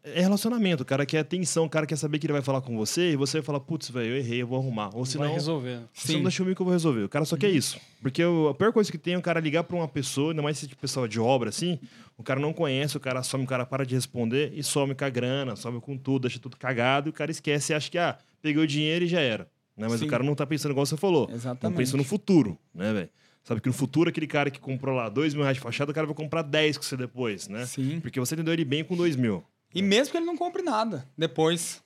[0.05, 2.77] é relacionamento, o cara quer atenção, o cara quer saber que ele vai falar com
[2.77, 4.91] você e você vai falar, putz, velho, eu errei, eu vou arrumar.
[4.93, 5.81] Ou Vai senão, resolver.
[5.95, 7.03] você não deixa comigo que eu vou resolver.
[7.05, 7.81] O cara só quer isso.
[8.03, 10.59] Porque a pior coisa que tem é o cara ligar pra uma pessoa, ainda mais
[10.59, 11.79] se tipo, pessoal de obra, assim,
[12.19, 15.05] o cara não conhece, o cara some, o cara para de responder e some com
[15.07, 17.97] a grana, some com tudo, deixa tudo cagado e o cara esquece e acha que,
[17.97, 19.49] ah, peguei o dinheiro e já era.
[19.77, 19.87] Né?
[19.89, 20.07] Mas Sim.
[20.07, 21.29] o cara não tá pensando igual você falou.
[21.29, 21.77] Não Exatamente.
[21.77, 23.11] pensa no futuro, né, velho?
[23.45, 25.95] Sabe que no futuro, aquele cara que comprou lá dois mil reais de fachada, o
[25.95, 27.65] cara vai comprar 10 com você depois, né?
[27.65, 28.01] Sim.
[28.01, 29.45] Porque você entendeu ele bem com dois mil.
[29.73, 31.81] E mesmo que ele não compre nada depois.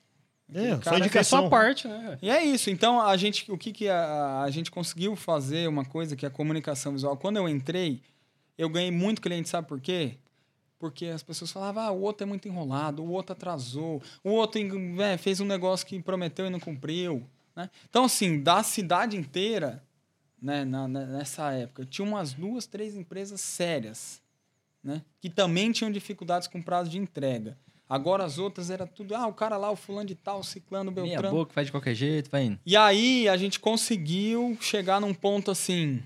[0.54, 1.40] É, só indicação.
[1.40, 2.18] sua parte, né?
[2.22, 2.70] E é isso.
[2.70, 6.28] Então, a gente, o que, que a, a gente conseguiu fazer, uma coisa que é
[6.28, 7.16] a comunicação visual.
[7.16, 8.00] Quando eu entrei,
[8.56, 10.14] eu ganhei muito cliente, sabe por quê?
[10.78, 14.60] Porque as pessoas falavam, ah, o outro é muito enrolado, o outro atrasou, o outro
[15.02, 17.22] é, fez um negócio que prometeu e não cumpriu.
[17.54, 17.70] Né?
[17.88, 19.82] Então, assim, da cidade inteira,
[20.40, 24.22] né, na- nessa época, tinha umas duas, três empresas sérias,
[24.82, 25.02] né?
[25.20, 27.58] Que também tinham dificuldades com prazo de entrega.
[27.88, 30.90] Agora as outras era tudo, ah, o cara lá, o fulano de tal, o ciclano,
[30.90, 31.36] o Meia beltrano.
[31.36, 32.58] boca, faz de qualquer jeito, vai indo.
[32.64, 36.00] E aí a gente conseguiu chegar num ponto assim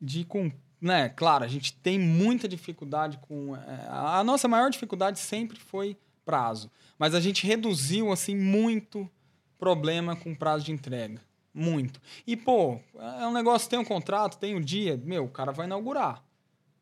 [0.00, 0.50] de com,
[0.80, 5.96] né, claro, a gente tem muita dificuldade com é, a nossa maior dificuldade sempre foi
[6.24, 9.08] prazo, mas a gente reduziu assim muito
[9.58, 11.20] problema com prazo de entrega,
[11.52, 12.00] muito.
[12.26, 15.66] E pô, é um negócio tem um contrato, tem um dia, meu, o cara vai
[15.66, 16.24] inaugurar.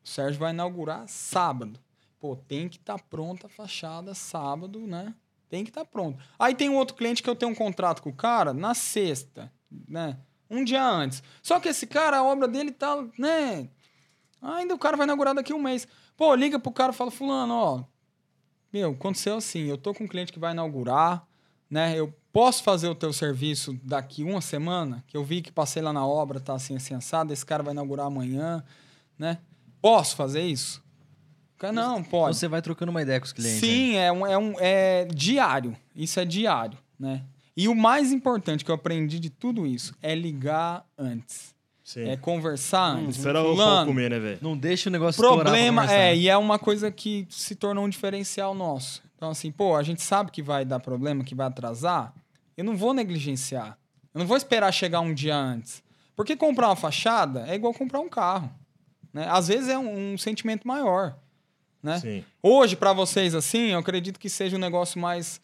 [0.04, 1.80] O Sérgio vai inaugurar sábado.
[2.20, 5.14] Pô, tem que estar pronta a fachada sábado, né?
[5.48, 6.22] Tem que estar pronto.
[6.38, 9.52] Aí tem um outro cliente que eu tenho um contrato com o cara na sexta,
[9.88, 10.18] né?
[10.48, 11.22] Um dia antes.
[11.42, 13.68] Só que esse cara, a obra dele tá, né?
[14.40, 15.86] Ainda o cara vai inaugurar daqui um mês.
[16.16, 17.84] Pô, liga pro cara e fala, fulano, ó.
[18.72, 21.26] Meu, aconteceu assim, eu tô com um cliente que vai inaugurar,
[21.70, 21.98] né?
[21.98, 25.92] Eu posso fazer o teu serviço daqui uma semana, que eu vi que passei lá
[25.92, 28.62] na obra, tá assim, assim, assado, esse cara vai inaugurar amanhã,
[29.18, 29.38] né?
[29.80, 30.84] Posso fazer isso?
[31.58, 32.36] Cara, não, pode.
[32.36, 33.62] Você vai trocando uma ideia com os clientes.
[33.62, 33.68] né?
[33.68, 35.74] Sim, é, um, é, um, é diário.
[35.94, 37.22] Isso é diário, né?
[37.56, 41.54] E o mais importante que eu aprendi de tudo isso é ligar antes.
[41.82, 42.02] Sim.
[42.08, 43.16] É conversar antes.
[43.16, 44.38] Espera o pau comer, né, velho?
[44.42, 48.54] Não deixa o negócio problema é, e é uma coisa que se tornou um diferencial
[48.54, 49.05] nosso.
[49.16, 52.12] Então, assim, pô, a gente sabe que vai dar problema, que vai atrasar.
[52.56, 53.78] Eu não vou negligenciar.
[54.14, 55.82] Eu não vou esperar chegar um dia antes.
[56.14, 58.50] Porque comprar uma fachada é igual comprar um carro.
[59.12, 59.26] Né?
[59.28, 61.16] Às vezes é um, um sentimento maior.
[61.82, 62.00] Né?
[62.42, 65.40] Hoje, para vocês, assim, eu acredito que seja um negócio mais.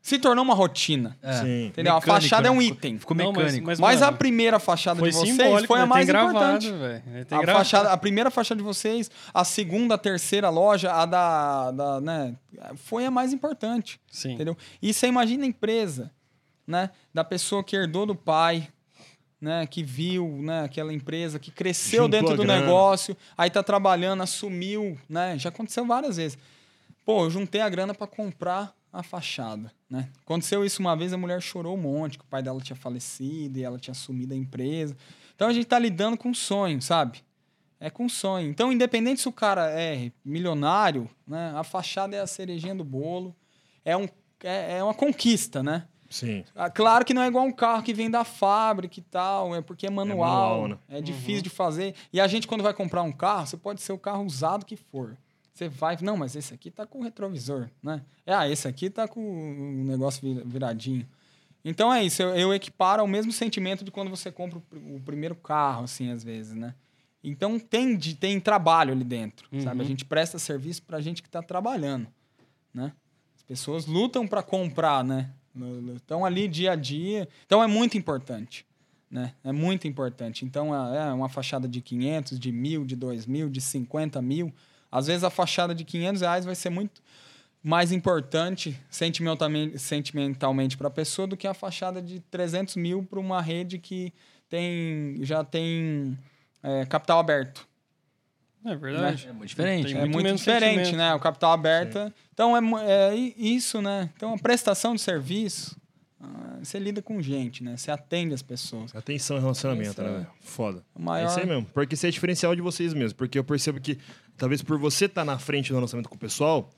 [0.00, 1.18] Se tornou uma rotina.
[1.22, 1.32] É.
[1.34, 1.66] Sim.
[1.66, 1.92] Entendeu?
[1.92, 2.64] a Mecânico, fachada é um né?
[2.64, 2.98] item.
[2.98, 3.66] Ficou Não, mas- mecânico.
[3.66, 5.86] mas- Mas, mano, a primeira fachada de vocês foi a né?
[5.86, 6.68] mais tem importante.
[6.70, 7.02] gravado.
[7.26, 7.58] Tem A, gravado.
[7.64, 12.34] fachada, a primeira fachada de vocês, a segunda, a terceira loja, a da, da né,
[12.76, 14.32] foi a mais importante, Sim.
[14.32, 14.56] entendeu?
[14.80, 16.10] E você imagina a empresa,
[16.66, 18.68] né, da pessoa que herdou do pai,
[19.40, 22.60] né, que viu, né, aquela empresa que cresceu Juntou dentro a do grana.
[22.62, 26.38] negócio, aí tá trabalhando, assumiu, né, já aconteceu várias vezes.
[27.04, 30.08] Pô, eu juntei a grana para comprar a fachada, né?
[30.22, 33.58] Aconteceu isso uma vez, a mulher chorou um monte, que o pai dela tinha falecido
[33.58, 34.96] e ela tinha assumido a empresa.
[35.34, 37.22] Então a gente tá lidando com um sonho, sabe?
[37.80, 38.48] É com sonho.
[38.50, 41.52] Então, independente se o cara é milionário, né?
[41.54, 43.36] A fachada é a cerejinha do bolo.
[43.84, 44.08] É, um,
[44.42, 45.86] é, é uma conquista, né?
[46.10, 46.44] Sim.
[46.56, 49.60] Ah, Claro que não é igual um carro que vem da fábrica e tal, é
[49.60, 50.78] porque é manual, manual, né?
[50.88, 51.94] é difícil de fazer.
[52.12, 54.74] E a gente, quando vai comprar um carro, você pode ser o carro usado que
[54.76, 55.16] for.
[55.58, 58.00] Você vai, não, mas esse aqui tá com retrovisor, né?
[58.24, 61.04] É, ah, esse aqui tá com o negócio vi- viradinho.
[61.64, 65.00] Então é isso, eu, eu equiparo ao mesmo sentimento de quando você compra o, o
[65.00, 66.76] primeiro carro, assim, às vezes, né?
[67.24, 69.80] Então tem, de, tem trabalho ali dentro, sabe?
[69.80, 72.06] A gente presta serviço pra gente que tá trabalhando,
[72.72, 72.92] né?
[73.36, 75.28] As pessoas lutam para comprar, né?
[75.96, 77.28] Estão ali dia a dia.
[77.46, 78.64] Então é muito importante,
[79.10, 79.34] né?
[79.42, 80.44] É muito importante.
[80.44, 84.54] Então é é uma fachada de 500, de mil, de 2 mil, de 50 mil.
[84.90, 87.02] Às vezes a fachada de 500 reais vai ser muito
[87.62, 93.18] mais importante sentimentalmente, sentimentalmente para a pessoa do que a fachada de 300 mil para
[93.18, 94.12] uma rede que
[94.48, 96.16] tem já tem
[96.62, 97.66] é, capital aberto.
[98.64, 99.28] É verdade.
[99.28, 99.86] É muito diferente.
[99.86, 101.14] Tem É muito muito diferente, né?
[101.14, 102.12] O capital aberto.
[102.32, 104.10] Então é, é isso, né?
[104.16, 105.76] Então a prestação de serviço,
[106.20, 107.76] ah, você lida com gente, né?
[107.76, 108.94] Você atende as pessoas.
[108.94, 110.26] Atenção e relacionamento, Isso né?
[110.40, 110.84] Foda.
[110.98, 111.66] Maior- É isso aí mesmo.
[111.72, 113.16] Porque isso é diferencial de vocês mesmo.
[113.16, 113.98] Porque eu percebo que,
[114.36, 116.70] talvez por você estar na frente do relacionamento com o pessoal,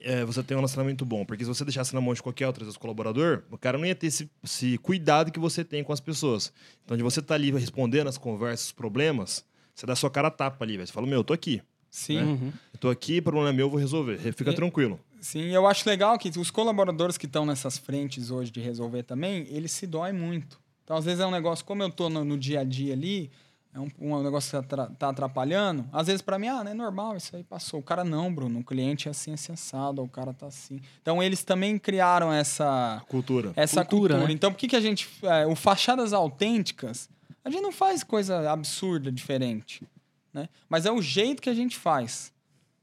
[0.00, 1.24] é, você tem um relacionamento bom.
[1.24, 4.08] Porque se você deixasse na mão de qualquer outro colaborador, o cara não ia ter
[4.08, 6.52] esse, esse cuidado que você tem com as pessoas.
[6.84, 9.44] Então, de você estar ali respondendo as conversas, os problemas,
[9.74, 10.86] você dá sua cara a tapa ali, velho.
[10.88, 11.62] Você fala, meu, eu tô aqui.
[11.88, 12.18] Sim.
[12.20, 12.52] Uhum.
[12.74, 14.18] Eu tô aqui, problema é meu, eu vou resolver.
[14.32, 14.98] Fica E- tranquilo.
[15.22, 19.46] Sim, eu acho legal que os colaboradores que estão nessas frentes hoje de resolver também,
[19.48, 20.60] eles se doem muito.
[20.82, 23.30] Então, às vezes é um negócio, como eu tô no, no dia a dia ali,
[23.72, 26.74] é um, um negócio que atra- tá atrapalhando, às vezes para mim, ah, não é
[26.74, 27.78] normal, isso aí passou.
[27.78, 30.80] O cara não, Bruno, o cliente é assim, assim, assado, o cara tá assim.
[31.00, 33.52] Então, eles também criaram essa, Cultura.
[33.54, 34.26] essa Cultura, cultura.
[34.28, 34.34] né?
[34.34, 35.08] Então, por que, que a gente.
[35.22, 37.08] é, o Fachadas Autênticas,
[37.44, 39.86] a gente não faz coisa absurda, diferente.
[40.34, 40.48] Né?
[40.68, 42.32] Mas é o jeito que a gente faz.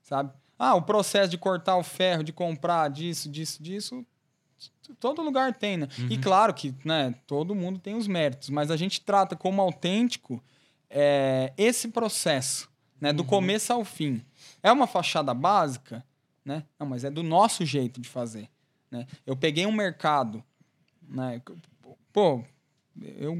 [0.01, 0.31] Sabe?
[0.59, 4.05] Ah, o processo de cortar o ferro, de comprar disso, disso, disso.
[4.99, 5.87] Todo lugar tem, né?
[6.09, 10.43] E claro que né, todo mundo tem os méritos, mas a gente trata como autêntico
[10.89, 12.69] é, esse processo,
[12.99, 13.13] né?
[13.13, 14.21] Do começo ao fim.
[14.61, 16.03] É uma fachada básica,
[16.43, 16.65] né?
[16.77, 18.49] Não, mas é do nosso jeito de fazer.
[18.91, 19.07] Né?
[19.25, 20.43] Eu peguei um mercado,
[21.07, 21.41] né?
[22.11, 22.43] Pô,
[22.99, 23.33] eu,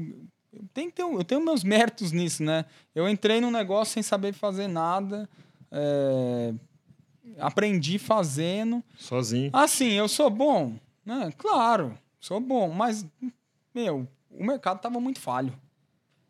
[0.52, 2.64] eu, tenho, eu tenho meus méritos nisso, né?
[2.94, 5.28] Eu entrei num negócio sem saber fazer nada,
[5.70, 6.54] é,
[7.38, 8.82] aprendi fazendo.
[8.98, 9.50] Sozinho.
[9.52, 10.74] Assim, eu sou bom,
[11.04, 11.32] né?
[11.36, 13.06] Claro, sou bom, mas,
[13.74, 15.52] meu, o mercado estava muito falho,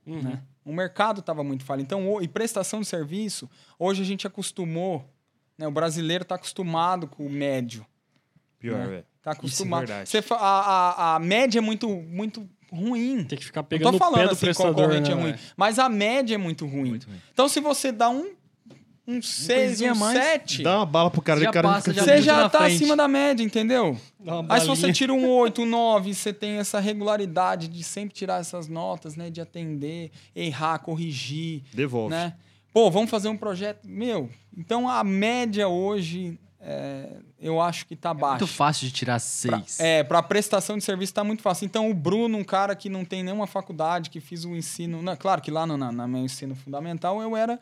[0.06, 0.22] Uhum.
[0.22, 0.42] né?
[0.64, 1.80] O mercado estava muito falho.
[1.82, 3.48] Então, o- e prestação de serviço,
[3.78, 5.04] hoje a gente acostumou,
[5.58, 5.66] né?
[5.66, 7.84] O brasileiro está acostumado com o médio.
[8.58, 8.86] Pior, né?
[8.86, 9.06] velho.
[9.22, 9.80] Tá Isso é acostumado.
[9.86, 10.08] verdade.
[10.08, 13.24] Você a, a, a média é muito, muito ruim.
[13.24, 15.16] Tem que ficar Não pegando tô o pé falando do assim, prestador, concorrente né?
[15.16, 15.34] é ruim.
[15.56, 16.90] Mas a média é muito ruim.
[16.90, 17.20] Muito ruim.
[17.32, 18.32] Então, se você dá um,
[19.06, 21.68] um 6, coisinha um a mais, 7, Dá uma bala pro cara, Já o cara
[21.68, 22.76] passa, fica já você já na tá frente.
[22.76, 23.98] acima da média, entendeu?
[24.48, 28.40] Aí se você tira um 8, um 9, você tem essa regularidade de sempre tirar
[28.40, 29.30] essas notas, né?
[29.30, 32.10] De atender, errar, corrigir, Devolve.
[32.14, 32.34] né?
[32.72, 33.80] Pô, vamos fazer um projeto.
[33.88, 37.08] Meu, então a média hoje, é,
[37.40, 38.44] eu acho que tá baixa.
[38.44, 39.80] Muito fácil de tirar seis.
[39.80, 41.64] É, para prestação de serviço tá muito fácil.
[41.64, 45.02] Então, o Bruno, um cara que não tem nenhuma faculdade, que fiz o ensino.
[45.02, 47.58] Não, claro que lá no na, na meu ensino fundamental eu era.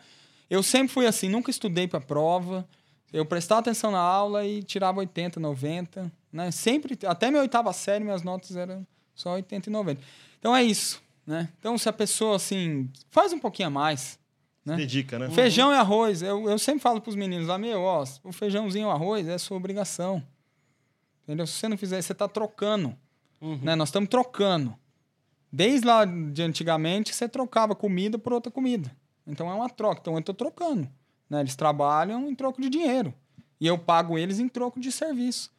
[0.50, 2.66] Eu sempre fui assim, nunca estudei para prova.
[3.12, 6.12] Eu prestava atenção na aula e tirava 80, 90.
[6.32, 6.50] Né?
[6.50, 10.00] Sempre, até minha oitava série, minhas notas eram só 80 e 90.
[10.38, 11.02] Então é isso.
[11.26, 11.48] Né?
[11.58, 14.18] Então, se a pessoa assim, faz um pouquinho a mais.
[14.64, 14.76] né?
[14.76, 15.30] Dedica, né?
[15.30, 16.22] Feijão e arroz.
[16.22, 19.36] Eu, eu sempre falo pros meninos lá, meu, ó, o feijãozinho e o arroz é
[19.36, 20.22] sua obrigação.
[21.24, 21.46] Entendeu?
[21.46, 22.96] Se você não fizer, você tá trocando.
[23.40, 23.58] Uhum.
[23.62, 23.74] Né?
[23.76, 24.74] Nós estamos trocando.
[25.52, 28.94] Desde lá de antigamente, você trocava comida por outra comida.
[29.28, 30.00] Então é uma troca.
[30.00, 30.88] Então eu tô trocando.
[31.28, 31.40] Né?
[31.40, 33.14] Eles trabalham em troco de dinheiro.
[33.60, 35.52] E eu pago eles em troco de serviço.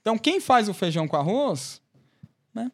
[0.00, 1.82] Então quem faz o feijão com arroz,
[2.54, 2.70] né?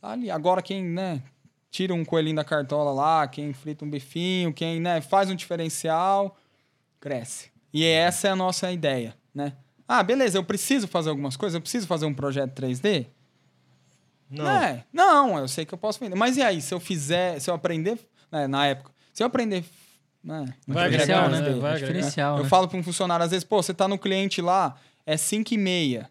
[0.00, 0.30] Tá ali.
[0.30, 1.22] Agora quem, né?
[1.70, 6.36] Tira um coelhinho da cartola lá, quem frita um bifinho, quem, né, faz um diferencial,
[7.00, 7.50] cresce.
[7.72, 9.54] E essa é a nossa ideia, né?
[9.88, 13.06] Ah, beleza, eu preciso fazer algumas coisas, eu preciso fazer um projeto 3D?
[14.30, 14.48] Não.
[14.48, 16.14] É, não, eu sei que eu posso vender.
[16.14, 17.98] Mas e aí, se eu fizer, se eu aprender,
[18.30, 19.64] né, na época, se eu aprender,
[20.22, 21.40] né, Vai agregar, né?
[21.40, 21.50] né?
[21.52, 21.78] Vai agregar.
[21.78, 22.48] Diferencial, eu né?
[22.48, 24.74] falo para um funcionário, às vezes, pô, você tá no cliente lá,
[25.06, 26.10] é 5 e meia,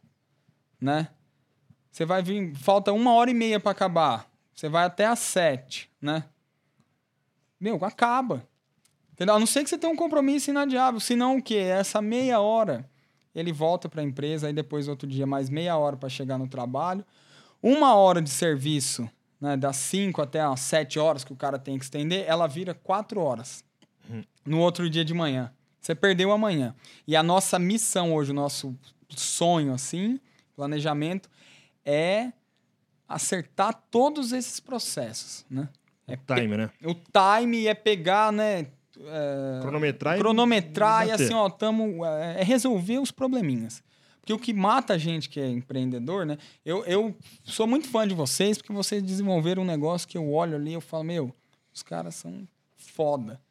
[0.79, 1.09] né?
[1.91, 4.27] Você vai vir, falta uma hora e meia para acabar.
[4.55, 6.23] Você vai até às 7, né?
[7.59, 8.47] Meu, acaba.
[9.11, 9.35] Entendeu?
[9.35, 10.99] A não ser que você tenha um compromisso inadiável.
[10.99, 11.55] Senão o quê?
[11.55, 12.89] Essa meia hora,
[13.35, 16.47] ele volta para a empresa, aí depois outro dia mais meia hora para chegar no
[16.47, 17.05] trabalho.
[17.61, 19.07] Uma hora de serviço,
[19.43, 22.73] né, das 5 até as 7 horas que o cara tem que estender, ela vira
[22.73, 23.61] 4 horas
[24.45, 25.51] no outro dia de manhã.
[25.81, 26.73] Você perdeu amanhã.
[27.05, 28.73] E a nossa missão hoje, o nosso
[29.09, 30.17] sonho, assim,
[30.55, 31.29] planejamento,
[31.85, 32.31] é
[33.07, 35.67] acertar todos esses processos, né?
[36.07, 36.69] É pe- Time, né?
[36.85, 38.67] o time é pegar, né?
[38.97, 41.23] é, Cronometrar e cronometrar e bater.
[41.25, 43.83] assim, ó, tamo, é, é resolver os probleminhas.
[44.23, 46.37] Porque o que mata a gente que é empreendedor, né?
[46.63, 47.13] Eu, eu
[47.43, 50.73] sou muito fã de vocês, porque vocês desenvolveram um negócio que eu olho ali e
[50.75, 51.35] eu falo, meu,
[51.73, 52.47] os caras são
[52.77, 53.41] foda.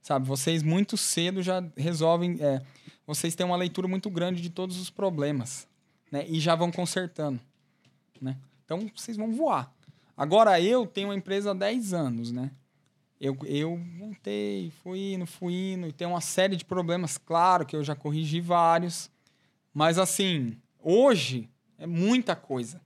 [0.00, 2.38] Sabe, vocês muito cedo já resolvem.
[2.40, 2.62] é,
[3.06, 5.68] vocês têm uma leitura muito grande de todos os problemas,
[6.10, 6.24] né?
[6.26, 7.38] E já vão consertando,
[8.18, 8.38] né?
[8.64, 9.70] Então vocês vão voar.
[10.16, 12.50] Agora eu tenho uma empresa há 10 anos, né?
[13.20, 17.76] Eu, eu montei, fui indo, fui indo, e tem uma série de problemas, claro que
[17.76, 19.10] eu já corrigi vários,
[19.74, 22.80] mas assim, hoje é muita coisa,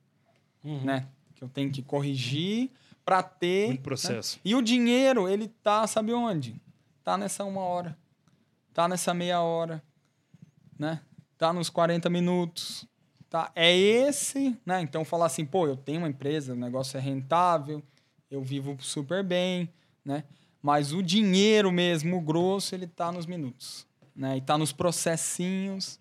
[0.64, 0.82] Uhum.
[0.84, 1.06] né?
[1.34, 2.70] Que eu tenho que corrigir
[3.04, 3.68] para ter.
[3.68, 3.84] Muito né?
[3.84, 4.40] processo.
[4.44, 6.60] E o dinheiro, ele tá, sabe onde?
[7.04, 7.96] Tá nessa uma hora.
[8.74, 9.82] Tá nessa meia hora.
[10.78, 11.00] Né?
[11.36, 12.86] Tá nos 40 minutos.
[13.30, 13.52] Tá?
[13.54, 14.80] É esse, né?
[14.80, 17.82] Então falar assim, pô, eu tenho uma empresa, o negócio é rentável,
[18.30, 19.68] eu vivo super bem,
[20.04, 20.24] né?
[20.62, 23.86] Mas o dinheiro mesmo, o grosso, ele tá nos minutos.
[24.16, 24.38] Né?
[24.38, 26.00] E tá nos processinhos.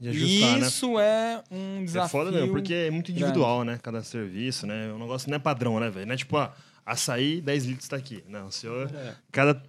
[0.00, 0.66] De ajustar, e né?
[0.66, 2.10] isso é um É desafio.
[2.10, 3.78] foda mesmo, porque é muito individual, né?
[3.82, 4.92] Cada serviço, né?
[4.92, 6.06] O negócio não é padrão, né, velho?
[6.06, 6.52] Não é tipo, ah,
[6.84, 8.22] açaí, 10 litros tá aqui.
[8.28, 8.90] Não, o senhor...
[8.94, 9.14] É.
[9.32, 9.62] Cada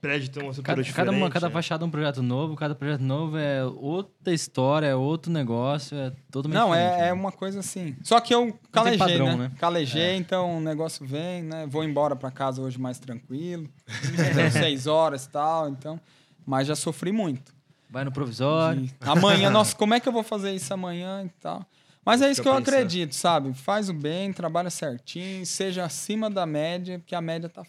[0.00, 1.06] prédio tem uma estrutura Cada, diferente.
[1.06, 1.52] cada, uma, cada né?
[1.52, 6.12] fachada é um projeto novo, cada projeto novo é outra história, é outro negócio, é
[6.30, 6.92] totalmente Não, diferente.
[6.94, 7.12] é, é né?
[7.12, 7.94] uma coisa assim.
[8.02, 9.36] Só que eu calejei, padrão, né?
[9.36, 9.52] né?
[9.60, 11.66] Calejei, então o negócio vem, né?
[11.68, 13.68] Vou embora pra casa hoje mais tranquilo.
[14.52, 16.00] Seis horas e tal, então...
[16.44, 17.54] Mas já sofri muito.
[17.92, 18.80] Vai no provisório.
[18.82, 21.62] De- Amanhã, nossa, como é que eu vou fazer isso amanhã e tal?
[22.02, 22.68] Mas é isso que eu pensando.
[22.74, 23.52] acredito, sabe?
[23.52, 27.62] Faz o bem, trabalha certinho, seja acima da média, porque a média tá,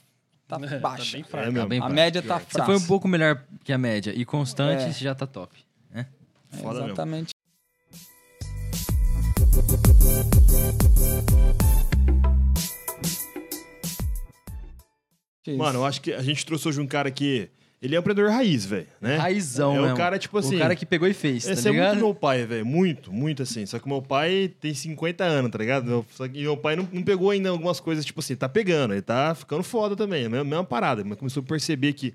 [0.48, 1.12] tá É, tá baixa.
[1.18, 1.46] bem É fraco.
[1.52, 1.60] mesmo.
[1.60, 1.96] Tá bem a baixo.
[1.96, 2.66] média tá Você fraca.
[2.66, 4.92] foi um pouco melhor que a média e constante, É.
[4.94, 5.54] você já tá top.
[5.92, 6.08] né?
[6.54, 7.34] É, exatamente.
[15.58, 17.50] Mano, eu acho que a gente trouxe hoje um cara que.
[17.84, 18.88] Ele é um empreendedor raiz, velho.
[19.02, 19.18] Né?
[19.18, 19.98] Raizão É o mesmo.
[19.98, 21.90] cara, tipo assim, O cara que pegou e fez, tá Esse é ligado?
[21.96, 22.66] muito meu pai, velho.
[22.66, 23.66] Muito, muito assim.
[23.66, 25.86] Só que meu pai tem 50 anos, tá ligado?
[25.86, 28.94] Meu- Só que meu pai não, não pegou ainda algumas coisas, tipo assim, tá pegando.
[28.94, 30.24] Ele tá ficando foda também.
[30.24, 31.04] É a mesma, mesma parada.
[31.04, 32.14] Mas começou a perceber que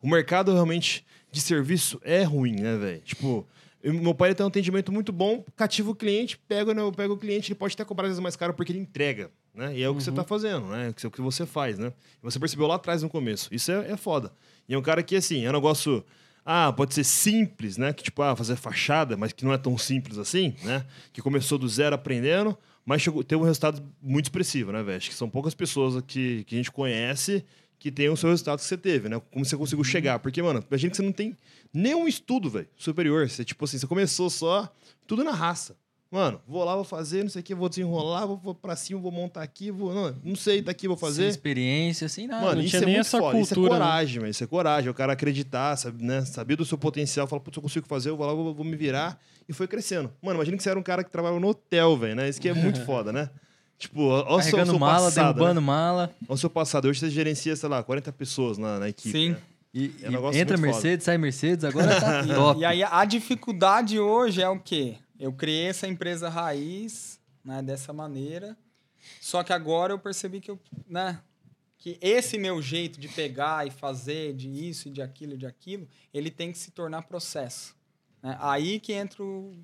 [0.00, 3.00] o mercado realmente de serviço é ruim, né, velho?
[3.00, 3.44] Tipo,
[3.82, 7.12] eu- meu pai ele tem um atendimento muito bom, cativa o cliente, pega, né, pega
[7.12, 9.76] o cliente, ele pode até cobrar às vezes mais caro porque ele entrega, né?
[9.76, 10.94] E é o que você tá fazendo, né?
[11.02, 11.92] É o que você faz, né?
[12.22, 13.48] Você percebeu lá atrás no começo.
[13.52, 14.32] Isso é, é foda.
[14.68, 16.04] E é um cara que, assim, é um negócio.
[16.44, 17.92] Ah, pode ser simples, né?
[17.92, 20.84] Que tipo, ah, fazer fachada, mas que não é tão simples assim, né?
[21.12, 22.56] Que começou do zero aprendendo,
[22.86, 24.96] mas chegou, teve um resultado muito expressivo, né, velho?
[24.96, 27.44] Acho que são poucas pessoas que, que a gente conhece
[27.78, 29.20] que tem o seu resultado que você teve, né?
[29.30, 30.18] Como você conseguiu chegar.
[30.18, 31.36] Porque, mano, imagina que você não tem
[31.72, 33.28] nenhum estudo, velho, superior.
[33.28, 34.72] Você, tipo assim, você começou só
[35.06, 35.76] tudo na raça.
[36.10, 38.98] Mano, vou lá, vou fazer, não sei o que, vou desenrolar, vou, vou pra cima,
[38.98, 39.92] vou montar aqui, vou.
[39.92, 41.28] Não, não sei, daqui vou Sem fazer.
[41.28, 42.42] experiência, sem nada.
[42.46, 43.38] Mano, não isso tinha é nem muito essa foda.
[43.38, 43.84] Isso é cultura, né?
[43.84, 44.30] coragem, velho.
[44.30, 44.90] Isso é coragem.
[44.90, 46.24] O cara acreditar, sabe, né?
[46.24, 48.74] saber do seu potencial, falar, putz, eu consigo fazer, eu vou lá, vou, vou me
[48.74, 49.20] virar.
[49.46, 50.10] E foi crescendo.
[50.22, 52.26] Mano, imagina que você era um cara que trabalhava no hotel, velho, né?
[52.26, 53.28] Isso que é muito foda, né?
[53.78, 55.66] Tipo, ó, ó o seu, seu mala, passado, derrubando né?
[55.66, 56.10] mala.
[56.26, 56.88] Ó o seu passado.
[56.88, 59.10] Hoje você gerencia, sei lá, 40 pessoas na, na equipe.
[59.12, 59.30] Sim.
[59.32, 59.36] né?
[59.74, 62.60] E, É um e negócio entra Mercedes, sai Mercedes, agora tá E- top.
[62.60, 64.94] E aí a dificuldade hoje é o quê?
[65.18, 68.56] Eu criei essa empresa raiz, né, dessa maneira.
[69.20, 71.20] Só que agora eu percebi que eu, né,
[71.78, 75.46] que esse meu jeito de pegar e fazer de isso e de aquilo e de
[75.46, 77.74] aquilo, ele tem que se tornar processo.
[78.22, 78.36] né?
[78.40, 79.56] Aí que entra o,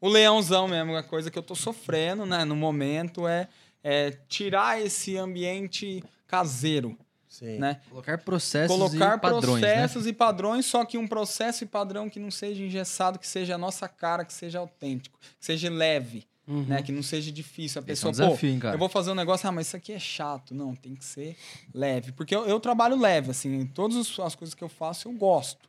[0.00, 3.48] o leãozão mesmo, a coisa que eu tô sofrendo, né, no momento é,
[3.82, 6.98] é tirar esse ambiente caseiro,
[7.28, 7.58] Sim.
[7.58, 7.80] né?
[7.90, 9.72] Colocar processos colocar e padrões, né?
[9.74, 13.54] processos e padrões, só que um processo e padrão que não seja engessado, que seja
[13.54, 16.64] a nossa cara, que seja autêntico, que seja leve, Uhum.
[16.64, 16.82] né?
[16.82, 17.82] Que não seja difícil.
[17.86, 18.74] A Esse é um pessoa, desafio, cara?
[18.74, 20.54] eu vou fazer um negócio, ah, mas isso aqui é chato.
[20.54, 21.36] Não, tem que ser
[21.74, 22.10] leve.
[22.12, 25.12] Porque eu, eu trabalho leve, assim, em todas os- as coisas que eu faço, eu
[25.12, 25.68] gosto.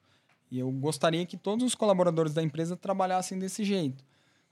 [0.50, 4.02] E eu gostaria que todos os colaboradores da empresa trabalhassem desse jeito,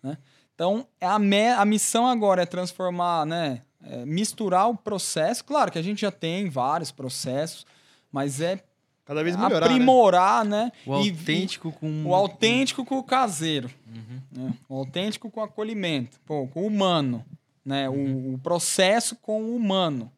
[0.04, 0.18] né?
[0.54, 3.62] Então, a, me- a missão agora é transformar, né?
[3.90, 5.44] É, misturar o processo.
[5.44, 7.66] Claro que a gente já tem vários processos,
[8.12, 8.64] mas é
[9.06, 9.74] Cada vez melhorar, né?
[9.74, 10.72] aprimorar, né?
[10.86, 12.04] O E- autêntico com...
[12.06, 13.70] o autêntico com o caseiro.
[13.88, 14.22] Uhum.
[14.48, 14.54] né?
[14.68, 16.20] O autêntico com o acolhimento.
[16.26, 17.24] Pô, com o humano.
[17.66, 17.90] Né?
[17.90, 18.32] Uhum.
[18.32, 20.12] O, o processo com o humano.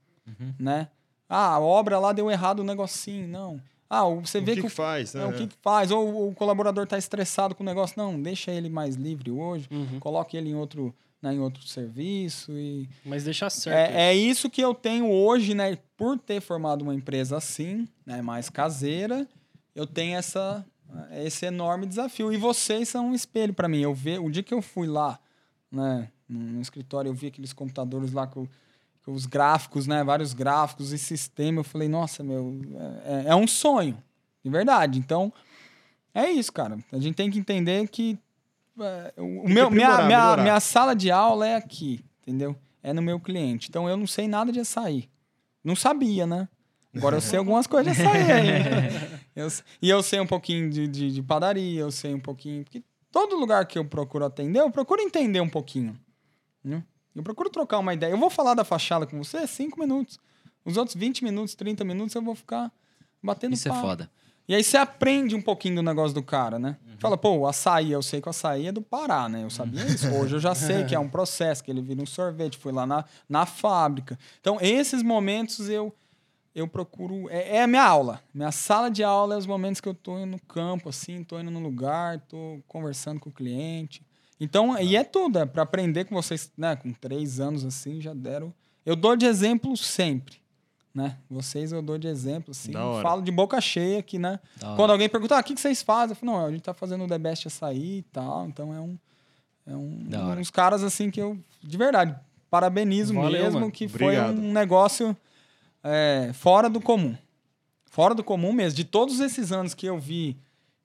[0.59, 0.87] Né?
[1.27, 3.27] Ah, a obra lá deu errado o negocinho.
[3.27, 3.61] Não.
[3.89, 5.23] Ah, o- você O vê que, que, que faz, né?
[5.23, 5.89] é, o que, que faz?
[5.91, 7.95] Ou o colaborador está estressado com o negócio.
[7.97, 9.67] Não, deixa ele mais livre hoje.
[9.71, 9.99] Uhum.
[9.99, 12.51] Coloque ele em outro, né, em outro serviço.
[12.51, 13.91] E Mas deixa certo.
[13.91, 15.77] é, é isso que eu tenho hoje, né?
[15.97, 19.27] Por ter formado uma empresa assim, né, mais caseira,
[19.75, 20.65] eu tenho essa,
[21.23, 22.31] esse enorme desafio.
[22.31, 23.81] E vocês são um espelho para mim.
[23.81, 25.19] Eu ver, o dia que eu fui lá,
[25.71, 28.47] né, no, escritório, eu vi aqueles computadores lá com,
[29.03, 31.59] com os gráficos, né, vários gráficos e sistema.
[31.59, 32.59] Eu falei, nossa, meu,
[33.03, 33.97] é, é um sonho,
[34.43, 34.99] de verdade.
[34.99, 35.33] Então,
[36.13, 36.77] é isso, cara.
[36.91, 38.19] A gente tem que entender que é,
[39.17, 42.55] o que meu, minha, minha, minha sala de aula é aqui, entendeu?
[42.81, 43.67] É no meu cliente.
[43.69, 45.09] Então eu não sei nada de açaí.
[45.63, 46.47] Não sabia, né?
[46.95, 49.19] Agora eu sei algumas coisas de açaí aí.
[49.35, 49.47] Eu
[49.81, 52.61] e eu sei um pouquinho de, de, de padaria, eu sei um pouquinho.
[52.65, 55.97] Porque todo lugar que eu procuro atender, eu procuro entender um pouquinho.
[56.61, 56.83] né?
[57.15, 58.11] Eu procuro trocar uma ideia.
[58.11, 60.19] Eu vou falar da fachada com você cinco minutos.
[60.65, 62.69] Os outros 20 minutos, 30 minutos, eu vou ficar
[63.23, 64.11] batendo Isso é foda.
[64.49, 66.75] E aí você aprende um pouquinho do negócio do cara, né?
[66.97, 69.43] Fala, pô, o açaí, eu sei que o açaí é do Pará, né?
[69.43, 70.09] Eu sabia isso.
[70.09, 72.57] Hoje eu já sei que é um processo, que ele vira um sorvete.
[72.57, 74.17] Fui lá na, na fábrica.
[74.41, 75.93] Então, esses momentos eu
[76.55, 77.29] eu procuro...
[77.29, 78.23] É, é a minha aula.
[78.33, 81.39] Minha sala de aula é os momentos que eu tô indo no campo, assim, tô
[81.39, 84.01] indo no lugar, tô conversando com o cliente.
[84.39, 86.75] Então, e é tudo, é para aprender com vocês, né?
[86.75, 88.51] Com três anos, assim, já deram...
[88.83, 90.37] Eu dou de exemplo sempre,
[90.99, 91.17] né?
[91.29, 92.73] Vocês eu dou de exemplo, assim.
[92.73, 94.39] Falo de boca cheia aqui, né?
[94.75, 96.11] Quando alguém pergunta, ah, o que, que vocês fazem?
[96.11, 98.45] Eu falo, não, a gente tá fazendo o The Best Açaí e tal.
[98.47, 98.97] Então é um.
[99.65, 100.39] É um, hora.
[100.39, 102.15] uns caras assim que eu, de verdade,
[102.49, 103.71] parabenizo Valeu, mesmo, mano.
[103.71, 104.35] que Obrigado.
[104.35, 105.15] foi um negócio
[105.83, 107.15] é, fora do comum.
[107.85, 108.75] fora do comum mesmo.
[108.75, 110.37] De todos esses anos que eu vi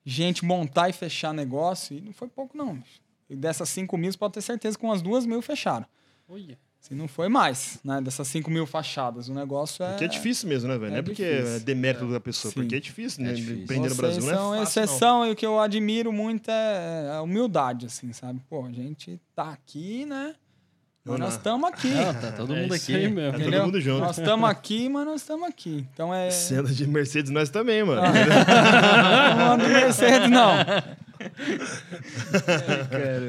[0.05, 2.81] gente montar e fechar negócio, e não foi pouco, não.
[3.27, 5.85] E dessas 5 mil, você pode ter certeza que umas duas mil fecharam.
[6.29, 6.57] Olha.
[6.87, 7.99] Se não foi mais, né?
[7.99, 9.27] Dessas 5 mil fachadas.
[9.27, 9.89] O negócio é.
[9.89, 10.91] Porque é difícil mesmo, né, velho?
[10.91, 11.55] Não é porque difícil.
[11.55, 12.59] é demérito da pessoa, Sim.
[12.59, 13.33] porque é difícil, É né?
[13.33, 13.63] difícil.
[13.63, 14.63] Empreender no Brasil não é são não.
[14.63, 18.39] exceção e o que eu admiro muito é a humildade, assim, sabe?
[18.47, 20.35] Pô, a gente tá aqui, né?
[21.03, 21.37] Mas Não, nós não.
[21.37, 21.87] estamos aqui.
[21.87, 22.95] Não, tá todo É mundo aqui.
[22.95, 23.31] aí mesmo.
[23.39, 23.99] Tá todo mundo junto.
[24.01, 25.87] Nós estamos aqui, mas nós estamos aqui.
[25.91, 26.29] Então é.
[26.51, 28.01] Anda de Mercedes, nós também, mano.
[28.03, 29.33] Ah.
[29.35, 30.53] Não ando Mercedes, não.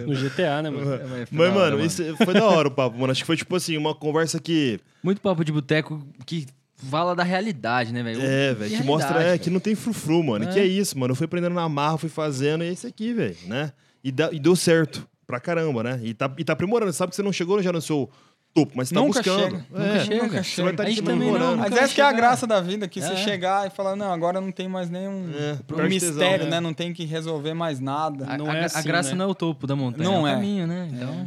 [0.07, 0.95] No GTA, né, mano?
[0.95, 3.11] É, Mas, hora, mano, isso foi da hora o papo, mano.
[3.13, 4.81] Acho que foi, tipo assim, uma conversa que...
[5.03, 6.47] Muito papo de boteco que
[6.91, 8.21] fala da realidade, né, velho?
[8.23, 10.45] É, Que velho, que mostra é, que não tem frufru, mano.
[10.45, 10.53] É.
[10.53, 11.13] Que é isso, mano.
[11.13, 13.73] Eu fui aprendendo na marra, fui fazendo, e é isso aqui, velho, né?
[14.05, 16.01] E, dá- e deu certo pra caramba, né?
[16.03, 16.93] E tá, e tá aprimorando.
[16.93, 18.09] Sabe que você não chegou já no seu
[18.57, 19.43] topo, mas você tá Nunca buscando.
[19.51, 20.23] chega, É, Nunca chega.
[20.23, 20.77] Nunca Você vai chega.
[20.77, 21.57] tá A te também não, aprimorando.
[21.59, 23.03] Mas essa que é a graça da vida, que É.
[23.03, 26.51] você chegar e falar, não, agora não tem mais nenhum É, um mistério, tesão, né?
[26.53, 26.61] né?
[26.61, 28.25] Não tem que resolver mais nada.
[28.29, 29.17] A, Não a- é a assim, graça né?
[29.17, 30.33] não é o topo da montanha, Não é é.
[30.33, 30.89] o caminho, né?
[30.93, 31.27] Então,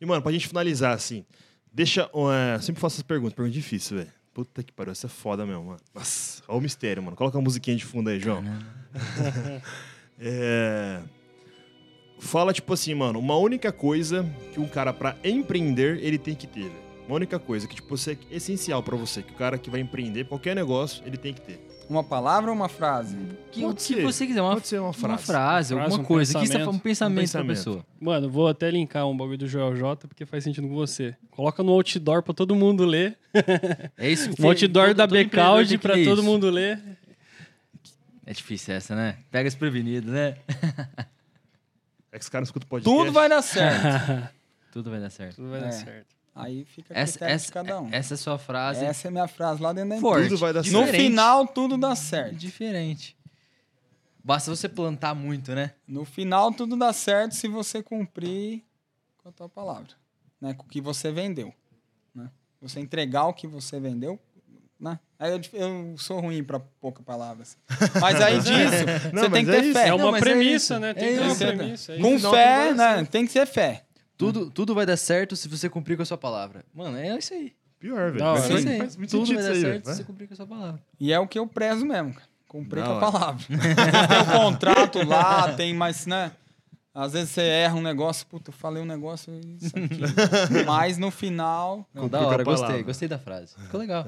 [0.00, 1.24] E, mano, pra gente finalizar, assim,
[1.72, 2.10] deixa.
[2.56, 4.10] é, sempre faço essa pergunta, pergunta difícil, velho.
[4.32, 5.80] Puta que pariu, essa é foda mesmo, mano.
[5.94, 7.16] Nossa, olha o mistério, mano.
[7.16, 8.42] Coloca uma musiquinha de fundo aí, João.
[10.24, 11.02] É,
[12.22, 16.46] Fala, tipo assim, mano, uma única coisa que um cara, pra empreender, ele tem que
[16.46, 16.82] ter, velho.
[17.08, 19.80] Uma única coisa que, tipo, você, é essencial pra você, que o cara que vai
[19.80, 21.60] empreender qualquer negócio, ele tem que ter.
[21.92, 23.16] Uma palavra ou uma frase?
[23.50, 24.02] que, Pode que ser.
[24.02, 25.12] você quiser, uma, Pode ser uma uma frase.
[25.12, 26.32] Uma frase, alguma um coisa.
[26.38, 26.64] Pensamento.
[26.64, 27.46] fala um pensamento, Um pensamento.
[27.46, 27.86] pra pessoa.
[28.00, 31.14] Mano, vou até linkar um bagulho do Joel J, porque faz sentido com você.
[31.30, 33.18] Coloca no outdoor pra todo mundo ler.
[33.98, 36.22] É isso que Um outdoor todo- da pra ler todo isso.
[36.22, 36.80] mundo ler.
[38.24, 39.18] É difícil essa, né?
[39.30, 40.36] Pega desprevenido, né?
[42.10, 42.96] É que os caras escutam podcast.
[43.04, 44.28] Tudo vai dar certo.
[44.72, 45.36] Tudo vai dar certo.
[45.36, 45.62] Tudo vai É.
[45.64, 46.06] dar certo.
[46.34, 47.88] Aí fica a Essa, critério de essa, cada um.
[47.92, 48.84] essa é a sua frase.
[48.84, 50.24] Essa é a minha frase lá dentro da Forte.
[50.26, 50.28] empresa.
[50.30, 50.96] Tudo vai dar No certo.
[50.96, 52.34] final, tudo dá certo.
[52.36, 53.16] Diferente.
[54.24, 55.72] Basta você plantar muito, né?
[55.86, 58.62] No final, tudo dá certo se você cumprir
[59.18, 59.90] com a tua palavra.
[60.40, 60.54] Né?
[60.54, 61.52] Com o que você vendeu.
[62.14, 62.30] Né?
[62.60, 64.18] Você entregar o que você vendeu.
[64.80, 64.98] Né?
[65.18, 67.56] Aí eu, eu sou ruim para poucas palavras.
[68.00, 69.72] Mas aí disso, Não, você tem que é ter isso.
[69.78, 69.86] fé.
[69.88, 70.94] É Não, uma é premissa, né?
[70.94, 71.92] Tem É que ter premissa.
[71.92, 73.04] é Com fé, né?
[73.04, 73.84] Tem que ter fé.
[74.16, 76.64] Tudo, tudo vai dar certo se você cumprir com a sua palavra.
[76.74, 77.52] Mano, é isso aí.
[77.80, 78.18] Pior, velho.
[78.18, 78.40] Da hora.
[78.40, 78.78] Mas É isso aí.
[78.78, 79.96] faz muito Tudo sentido vai isso dar aí, certo velho.
[79.96, 80.82] se você cumprir com a sua palavra.
[81.00, 82.26] E é o que eu prezo mesmo, cara.
[82.46, 83.12] Cumprir Da com a hora.
[83.12, 83.44] palavra.
[83.48, 86.32] Tem um contrato lá, tem mais, né?
[86.94, 89.98] Às vezes você erra um negócio, puta, eu falei um negócio isso aqui.
[90.66, 92.66] Mas no final, Não, da com a hora, gostei.
[92.66, 92.82] palavra.
[92.84, 93.54] Gostei da frase.
[93.58, 94.04] Ficou legal.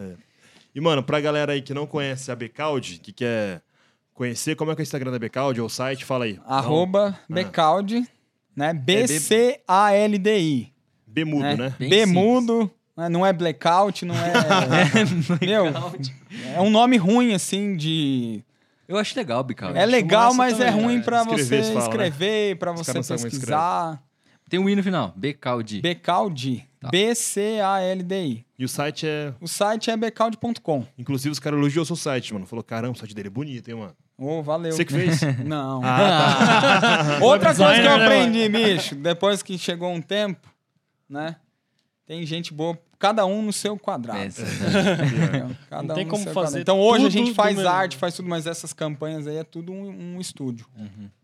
[0.74, 3.62] E, mano, pra galera aí que não conhece a Becaldi, que quer
[4.12, 6.04] conhecer, como é que é o Instagram da Becaldi ou o site?
[6.04, 6.38] Fala aí.
[6.46, 7.32] arroba Ah.
[7.32, 8.06] Becaldi,
[8.56, 8.72] né?
[8.72, 10.72] B-C-A-L-D-I.
[11.06, 11.56] B mudo, né?
[11.56, 11.74] né?
[11.78, 13.08] Bem B mudo, né?
[13.08, 14.32] não é blackout, não é.
[15.46, 15.66] Meu,
[16.54, 18.42] é um nome ruim, assim, de.
[18.86, 19.74] Eu acho legal, Bical.
[19.74, 21.02] É legal, mas é também, ruim é.
[21.02, 21.80] pra Escrever, você fala, né?
[21.80, 24.02] escrever, pra Os você pesquisar.
[24.48, 25.12] Tem um i no final.
[25.16, 25.80] Becaldi.
[25.80, 26.68] Becaldi.
[26.78, 26.90] Tá.
[26.90, 28.44] B-C-A-L-D-I.
[28.58, 29.32] E o site é.
[29.40, 30.86] O site é becaldi.com.
[30.98, 32.46] Inclusive, os caras elogiou o seu site, mano.
[32.46, 33.96] Falou, caramba, o site dele é bonito, hein, mano.
[34.16, 34.72] Ô, valeu.
[34.72, 35.20] Você que fez?
[35.44, 35.80] Não.
[35.84, 40.48] ah, Outra coisa que eu né, aprendi, bicho, depois que chegou um tempo,
[41.08, 41.36] né?
[42.06, 44.20] Tem gente boa, cada um no seu quadrado.
[44.20, 45.56] Essa, entendeu?
[45.68, 46.60] Cada Não tem no como seu fazer quadrado.
[46.60, 47.70] Então hoje a gente faz mesmo.
[47.70, 50.66] arte, faz tudo, mas essas campanhas aí é tudo um, um estúdio,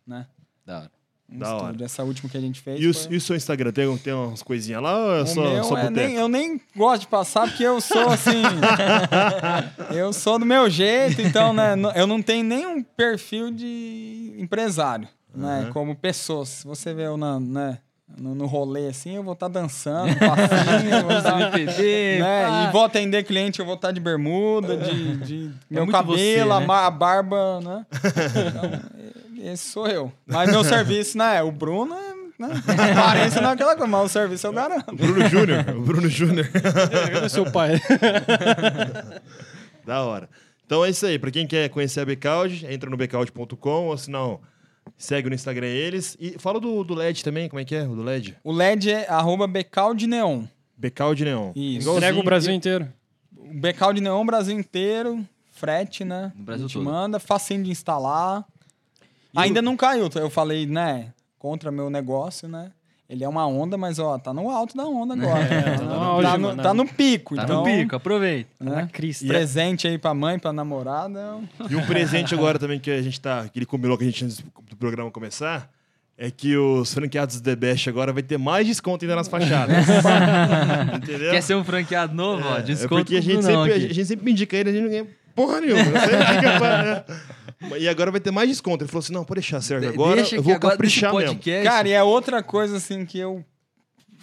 [0.06, 0.26] né?
[0.66, 0.99] da hora.
[1.32, 1.64] Um Da hora.
[1.66, 1.84] estúdio.
[1.84, 2.80] Essa última que a gente fez.
[2.80, 3.70] e, o, foi- e o seu Instagram?
[3.72, 6.60] Tem, tem umas coisinhas lá ou é O só, meu só é nem, eu nem
[6.76, 8.42] gosto de passar porque eu sou assim.
[9.94, 11.74] eu sou do meu jeito, então, né?
[11.94, 15.64] Eu não tenho nenhum perfil de empresário, né?
[15.66, 15.72] Uhum.
[15.72, 16.44] Como pessoa.
[16.44, 17.78] Se você vê eu na, né,
[18.18, 21.38] no, no rolê assim, eu vou estar dançando, passinho, vou estar.
[21.38, 22.66] né?
[22.68, 26.66] E vou atender cliente, eu vou estar de bermuda, de, de meu muito cabelo, né?
[26.68, 27.86] a barba, né?
[28.48, 30.12] Então, esse sou eu.
[30.26, 31.42] Mas meu serviço, né?
[31.42, 32.20] O Bruno é.
[32.40, 32.48] Né?
[32.96, 34.90] Aparência não é aquela coisa, mas o serviço eu garanto.
[34.90, 35.64] O Bruno Júnior.
[35.76, 36.48] O Bruno Júnior.
[36.48, 37.78] Cadê seu pai?
[39.84, 40.28] da hora.
[40.64, 41.18] Então é isso aí.
[41.18, 44.40] Pra quem quer conhecer a Becaldi, entra no becaldi.com ou se não,
[44.96, 46.16] segue no Instagram eles.
[46.18, 47.82] E fala do, do LED também, como é que é?
[47.82, 48.36] O do LED?
[48.42, 50.44] O LED é arroba Becaldi Neon.
[50.76, 51.52] Becaldi Neon.
[51.54, 51.90] Isso.
[51.90, 52.88] Entrega o Brasil inteiro.
[53.36, 56.32] O Becaldi Neon Brasil inteiro, frete, né?
[56.34, 56.84] No Brasil a gente todo.
[56.84, 58.46] manda, facinho de instalar.
[59.34, 61.08] Ainda não caiu, eu falei, né?
[61.38, 62.70] Contra meu negócio, né?
[63.08, 65.42] Ele é uma onda, mas ó, tá no alto da onda agora.
[65.42, 67.34] É, tá no auge, tá, no, tá no pico.
[67.34, 68.50] Tá então, no pico, aproveita.
[68.60, 68.88] Na Né?
[68.92, 69.26] crista.
[69.26, 71.38] Presente aí pra mãe, pra namorada.
[71.68, 73.48] E um presente agora também que a gente tá.
[73.48, 75.68] Que ele combinou que a gente antes do programa começar.
[76.16, 79.74] é que os franqueados do The Best agora vai ter mais desconto ainda nas fachadas.
[80.96, 81.30] Entendeu?
[81.32, 82.46] Quer ser um franqueado novo?
[82.46, 84.90] ó, É desconto porque a gente, sempre, a gente sempre indica ele, a gente não
[84.90, 85.82] ganha porra nenhuma.
[85.82, 87.04] Sempre fica pra-
[87.78, 88.84] E agora vai ter mais desconto.
[88.84, 89.88] Ele falou assim: não, pode deixar, Sérgio.
[89.90, 91.34] Agora Deixa eu vou agora caprichar mesmo.
[91.34, 93.44] podcast, Cara, e é outra coisa assim que eu.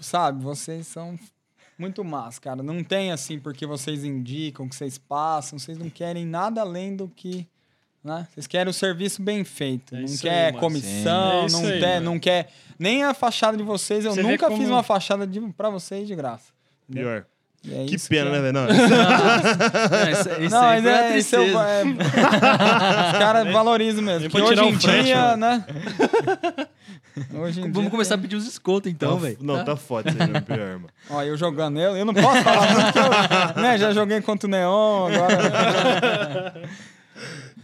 [0.01, 1.17] Sabe, vocês são
[1.77, 2.61] muito más, cara.
[2.63, 7.07] Não tem assim porque vocês indicam, que vocês passam, vocês não querem nada além do
[7.07, 7.47] que.
[8.03, 8.27] Né?
[8.31, 9.95] Vocês querem o serviço bem feito.
[9.95, 12.49] É não quer aí, comissão, É não, aí, quer, não quer.
[12.79, 16.07] Nem a fachada de vocês, eu Você nunca como- fiz uma fachada de, pra vocês
[16.07, 16.53] de graça.
[16.91, 17.25] Pior.
[17.69, 18.53] É Que isso pena, é- né, velho?
[18.53, 21.67] Não, Não, isso, isso Não, aí é, isso eu, tristeza.
[21.69, 21.83] é,
[23.11, 24.29] os caras valorizam mesmo.
[24.29, 25.37] Que hoje tirar em frete, dia, mano.
[25.37, 25.65] né?
[27.33, 29.37] Hoje em Vamos dia começar a pedir uns descontos então, Tá- velho.
[29.41, 30.89] não, tá foda isso aí, meu pior, mano.
[31.09, 32.99] Ó, eu jogando eu, eu não posso falar muito que
[33.57, 36.53] eu né, já joguei contra o Neon, agora.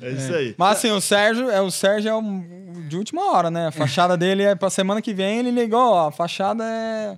[0.04, 0.56] É isso aí.
[0.58, 2.22] Mas assim, o Sérgio, é, o Sérgio é o
[2.88, 3.68] de última hora, né?
[3.68, 7.18] A fachada dele é pra semana que vem, ele ligou, ó, a fachada é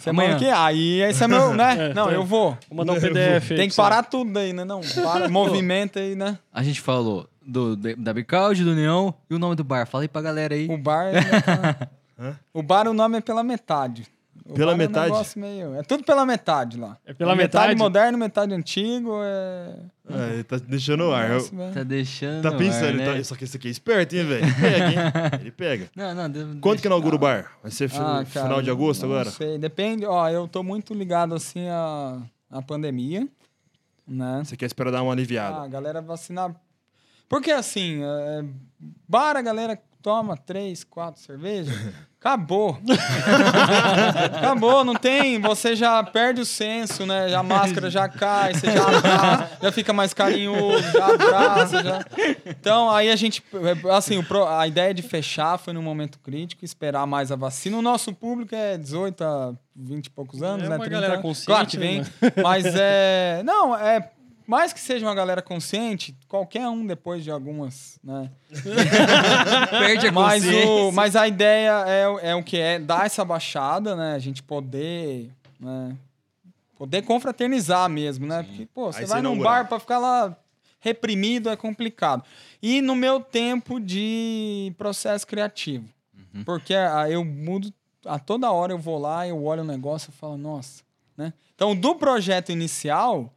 [0.00, 0.38] semana Amanhã.
[0.38, 1.90] que Aí esse é meu, né?
[1.90, 2.12] É, não, tá.
[2.12, 2.56] eu vou.
[2.68, 4.64] Vou mandar um PDF aí Tem que parar tudo aí, né?
[4.64, 6.38] Não, para, movimenta aí, né?
[6.52, 9.86] A gente falou do, da Bicaldi, do Neon e o nome do bar.
[9.86, 10.68] Fala aí pra galera aí.
[10.68, 11.06] O bar.
[11.06, 14.06] é- o bar, o nome é pela metade.
[14.48, 15.10] O Pela bar É, metade?
[15.10, 16.96] um negócio meio, é tudo pela metade lá.
[17.04, 17.78] É pela metade metade?
[17.78, 19.20] moderno, metade antigo.
[19.22, 19.74] É.
[20.10, 21.30] É, ele tá deixando o ar.
[21.32, 22.42] Eu- Tá deixando.
[22.42, 23.16] Tá pensando, ar, ele né?
[23.18, 24.44] tá- só que esse aqui é esperto, hein, velho?
[24.46, 24.96] Ele pega, hein?
[25.42, 25.90] Ele pega.
[25.94, 26.30] Não, não.
[26.30, 27.52] de- Quanto deixa- que inaugura o bar?
[27.62, 29.30] Vai ser fi- Ah, cara, final de agosto não agora?
[29.30, 30.06] sei, depende.
[30.06, 32.18] Ó, eu tô muito ligado assim à,
[32.50, 33.28] à pandemia,
[34.06, 34.40] né?
[34.44, 35.60] Você quer esperar dar uma Ah, aliviada?
[35.62, 36.54] a galera vacinar.
[37.28, 38.44] Porque assim, é,
[39.06, 41.68] bar a galera toma três, quatro cervejas,
[42.20, 42.78] acabou.
[44.36, 45.40] acabou, não tem.
[45.40, 47.34] Você já perde o senso, né?
[47.34, 51.82] A máscara já cai, você já abraça, já fica mais carinhoso, já abraça.
[51.82, 52.04] Já...
[52.46, 53.42] Então, aí a gente.
[53.92, 57.76] Assim, o pro- a ideia de fechar foi num momento crítico, esperar mais a vacina.
[57.78, 60.76] O nosso público é 18 a 20 e poucos anos, É né?
[60.76, 61.22] uma 30 galera anos.
[61.22, 61.96] consciente, Claro que né, vem.
[61.98, 62.32] mano?
[62.42, 63.42] Mas é.
[63.44, 64.10] Não, é.
[64.48, 68.30] Mais que seja uma galera consciente, qualquer um depois de algumas, né?
[69.70, 73.22] Perde a Mas, o, mas a ideia é, o- é o que é dar essa
[73.26, 74.14] baixada, né?
[74.14, 75.30] A gente poder,
[75.60, 75.94] né?
[76.78, 78.42] Poder confraternizar mesmo, né?
[78.42, 80.34] Porque, pô, você Aí vai você num bar pra ficar lá
[80.80, 82.24] reprimido é complicado.
[82.62, 85.84] E no meu tempo de processo criativo.
[86.46, 87.70] Porque ah, eu mudo,
[88.06, 90.82] a toda hora eu vou lá, eu olho o negócio e falo, nossa,
[91.16, 91.32] né?
[91.54, 93.30] Então, do projeto inicial,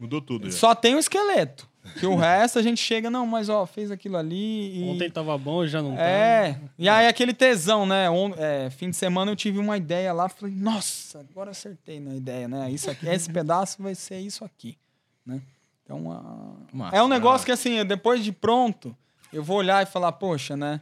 [0.00, 0.50] Mudou tudo.
[0.50, 0.56] já.
[0.56, 1.68] só tem o esqueleto.
[1.98, 4.90] Que o resto a gente chega, não, mas ó, fez aquilo ali e...
[4.90, 6.02] Ontem tava bom, hoje já não tá.
[6.02, 8.08] É, e aí aquele tesão, né?
[8.10, 12.14] On- é, fim de semana eu tive uma ideia lá, falei, nossa, agora acertei na
[12.14, 12.70] ideia, né?
[12.70, 14.76] Isso aqui, esse pedaço vai ser isso aqui,
[15.24, 15.40] né?
[15.82, 16.00] Então,
[16.72, 16.96] Massa.
[16.96, 18.94] é um negócio que assim, depois de pronto,
[19.32, 20.80] eu vou olhar e falar, poxa, né?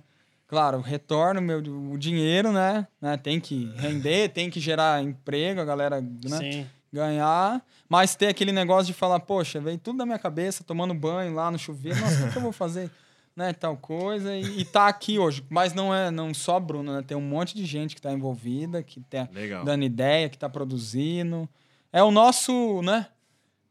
[0.48, 2.86] Claro, retorno meu o dinheiro, né?
[3.00, 3.16] né?
[3.16, 6.38] Tem que render, tem que gerar emprego, a galera, né?
[6.38, 6.66] Sim.
[6.92, 11.34] Ganhar, mas ter aquele negócio de falar, poxa, veio tudo da minha cabeça, tomando banho
[11.34, 12.90] lá no chuveiro, nossa, o que eu vou fazer?
[13.38, 15.44] Né, tal coisa, e, e tá aqui hoje.
[15.48, 17.04] Mas não é não só Bruno, né?
[17.06, 19.64] Tem um monte de gente que tá envolvida, que tá Legal.
[19.64, 21.48] dando ideia, que tá produzindo.
[21.92, 23.06] É o nosso, né?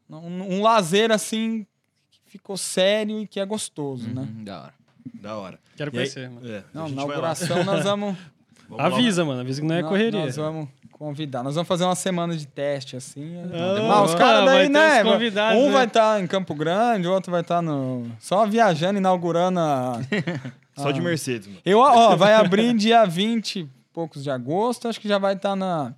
[0.08, 1.66] Um, um lazer, assim,
[2.10, 4.22] que ficou sério e que é gostoso, né?
[4.22, 4.74] Uhum, da hora.
[5.20, 5.60] Da hora.
[5.76, 6.50] Quero E aí- conhecer, mano.
[6.50, 8.16] É, Não, inauguração nós vamos...
[8.68, 8.84] Vamos.
[8.84, 9.40] Avisa, mano.
[9.40, 10.24] Avisa que não é correria.
[10.26, 11.42] Nós vamos convidar.
[11.42, 13.34] Nós vamos fazer uma semana de teste, assim.
[13.52, 15.02] Ah, Ah, os caras daí, né?
[15.04, 15.72] um né?
[15.72, 18.06] vai estar em Campo Grande, o outro vai estar no.
[18.18, 20.00] Só viajando, inaugurando a.
[20.76, 21.60] Só de Mercedes, mano.
[21.64, 25.56] Eu, ó, vai abrir dia 20 e poucos de agosto, acho que já vai estar
[25.56, 25.92] na.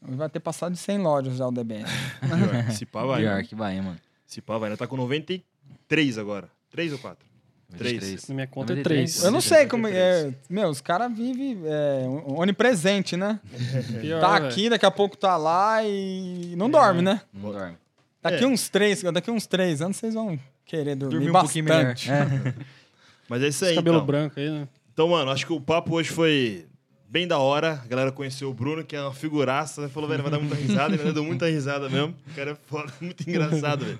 [0.00, 1.90] Vai ter passado de 100 lojas já o DBS.
[2.20, 2.70] Pior.
[2.70, 3.20] Se pá, vai.
[3.22, 3.46] Pior mano.
[3.46, 3.96] que vai, mano.
[4.26, 4.68] Se pá, vai.
[4.68, 6.48] Ainda tá com 93 agora.
[6.70, 7.33] 3 ou 4?
[7.78, 7.92] 3.
[7.92, 8.28] 23.
[8.28, 9.10] Na minha conta é 93.
[9.12, 9.24] três.
[9.24, 10.32] Eu não sei como é.
[10.48, 13.40] Meu, os caras vivem é, onipresente, né?
[14.00, 17.20] Pior, Tá aqui, daqui a pouco tá lá e não dorme, né?
[17.32, 17.76] Não dorme.
[18.22, 18.46] Daqui É.
[18.46, 21.62] uns três, daqui uns três anos vocês vão querer dormir, Dormir um bastante.
[21.62, 22.46] pouquinho melhor.
[22.46, 22.54] É.
[23.28, 24.06] Mas é isso Esse aí, cabelo então.
[24.06, 24.68] branco aí, né?
[24.92, 26.66] Então, mano, acho que o papo hoje foi
[27.08, 27.80] bem da hora.
[27.84, 29.82] A galera conheceu o Bruno, que é uma figuraça.
[29.82, 29.88] né?
[29.88, 30.94] Falou, velho, vai dar muita risada.
[30.94, 32.14] Ele deu muita risada mesmo.
[32.30, 33.98] O cara é foda, muito engraçado, velho.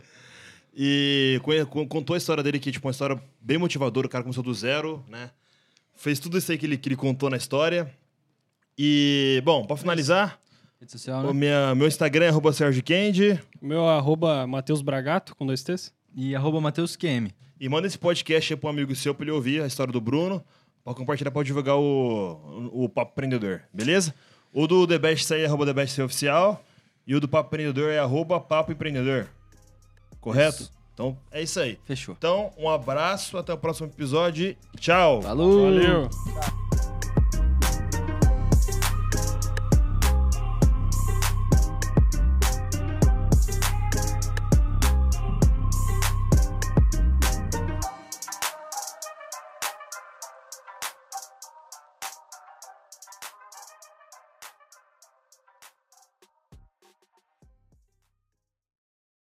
[0.76, 1.40] E
[1.88, 4.06] contou a história dele aqui, tipo, uma história bem motivadora.
[4.06, 5.30] O cara começou do zero, né?
[5.94, 7.88] Fez tudo isso aí que ele, que ele contou na história.
[8.76, 10.40] E, bom, pra finalizar,
[10.80, 11.32] Rede social, o né?
[11.32, 13.40] minha, meu Instagram é arroba Sérgio Kendi.
[13.62, 15.94] O meu arroba Matheus Bragato, com dois T's.
[16.14, 17.30] E arroba Matheus QM.
[17.58, 20.00] E manda esse podcast aí pra um amigo seu pra ele ouvir a história do
[20.00, 20.44] Bruno.
[20.84, 24.14] Pra compartilhar, pra divulgar o, o Papo Empreendedor, beleza?
[24.52, 26.62] O do The Best aí é arroba The Best Oficial.
[27.06, 29.28] E o do Papo Empreendedor é arroba Papo Empreendedor.
[30.24, 30.70] Correto?
[30.94, 31.78] Então é isso aí.
[31.84, 32.14] Fechou.
[32.16, 34.56] Então, um abraço, até o próximo episódio.
[34.80, 35.20] Tchau!
[35.20, 35.64] Falou!
[35.64, 36.63] Valeu!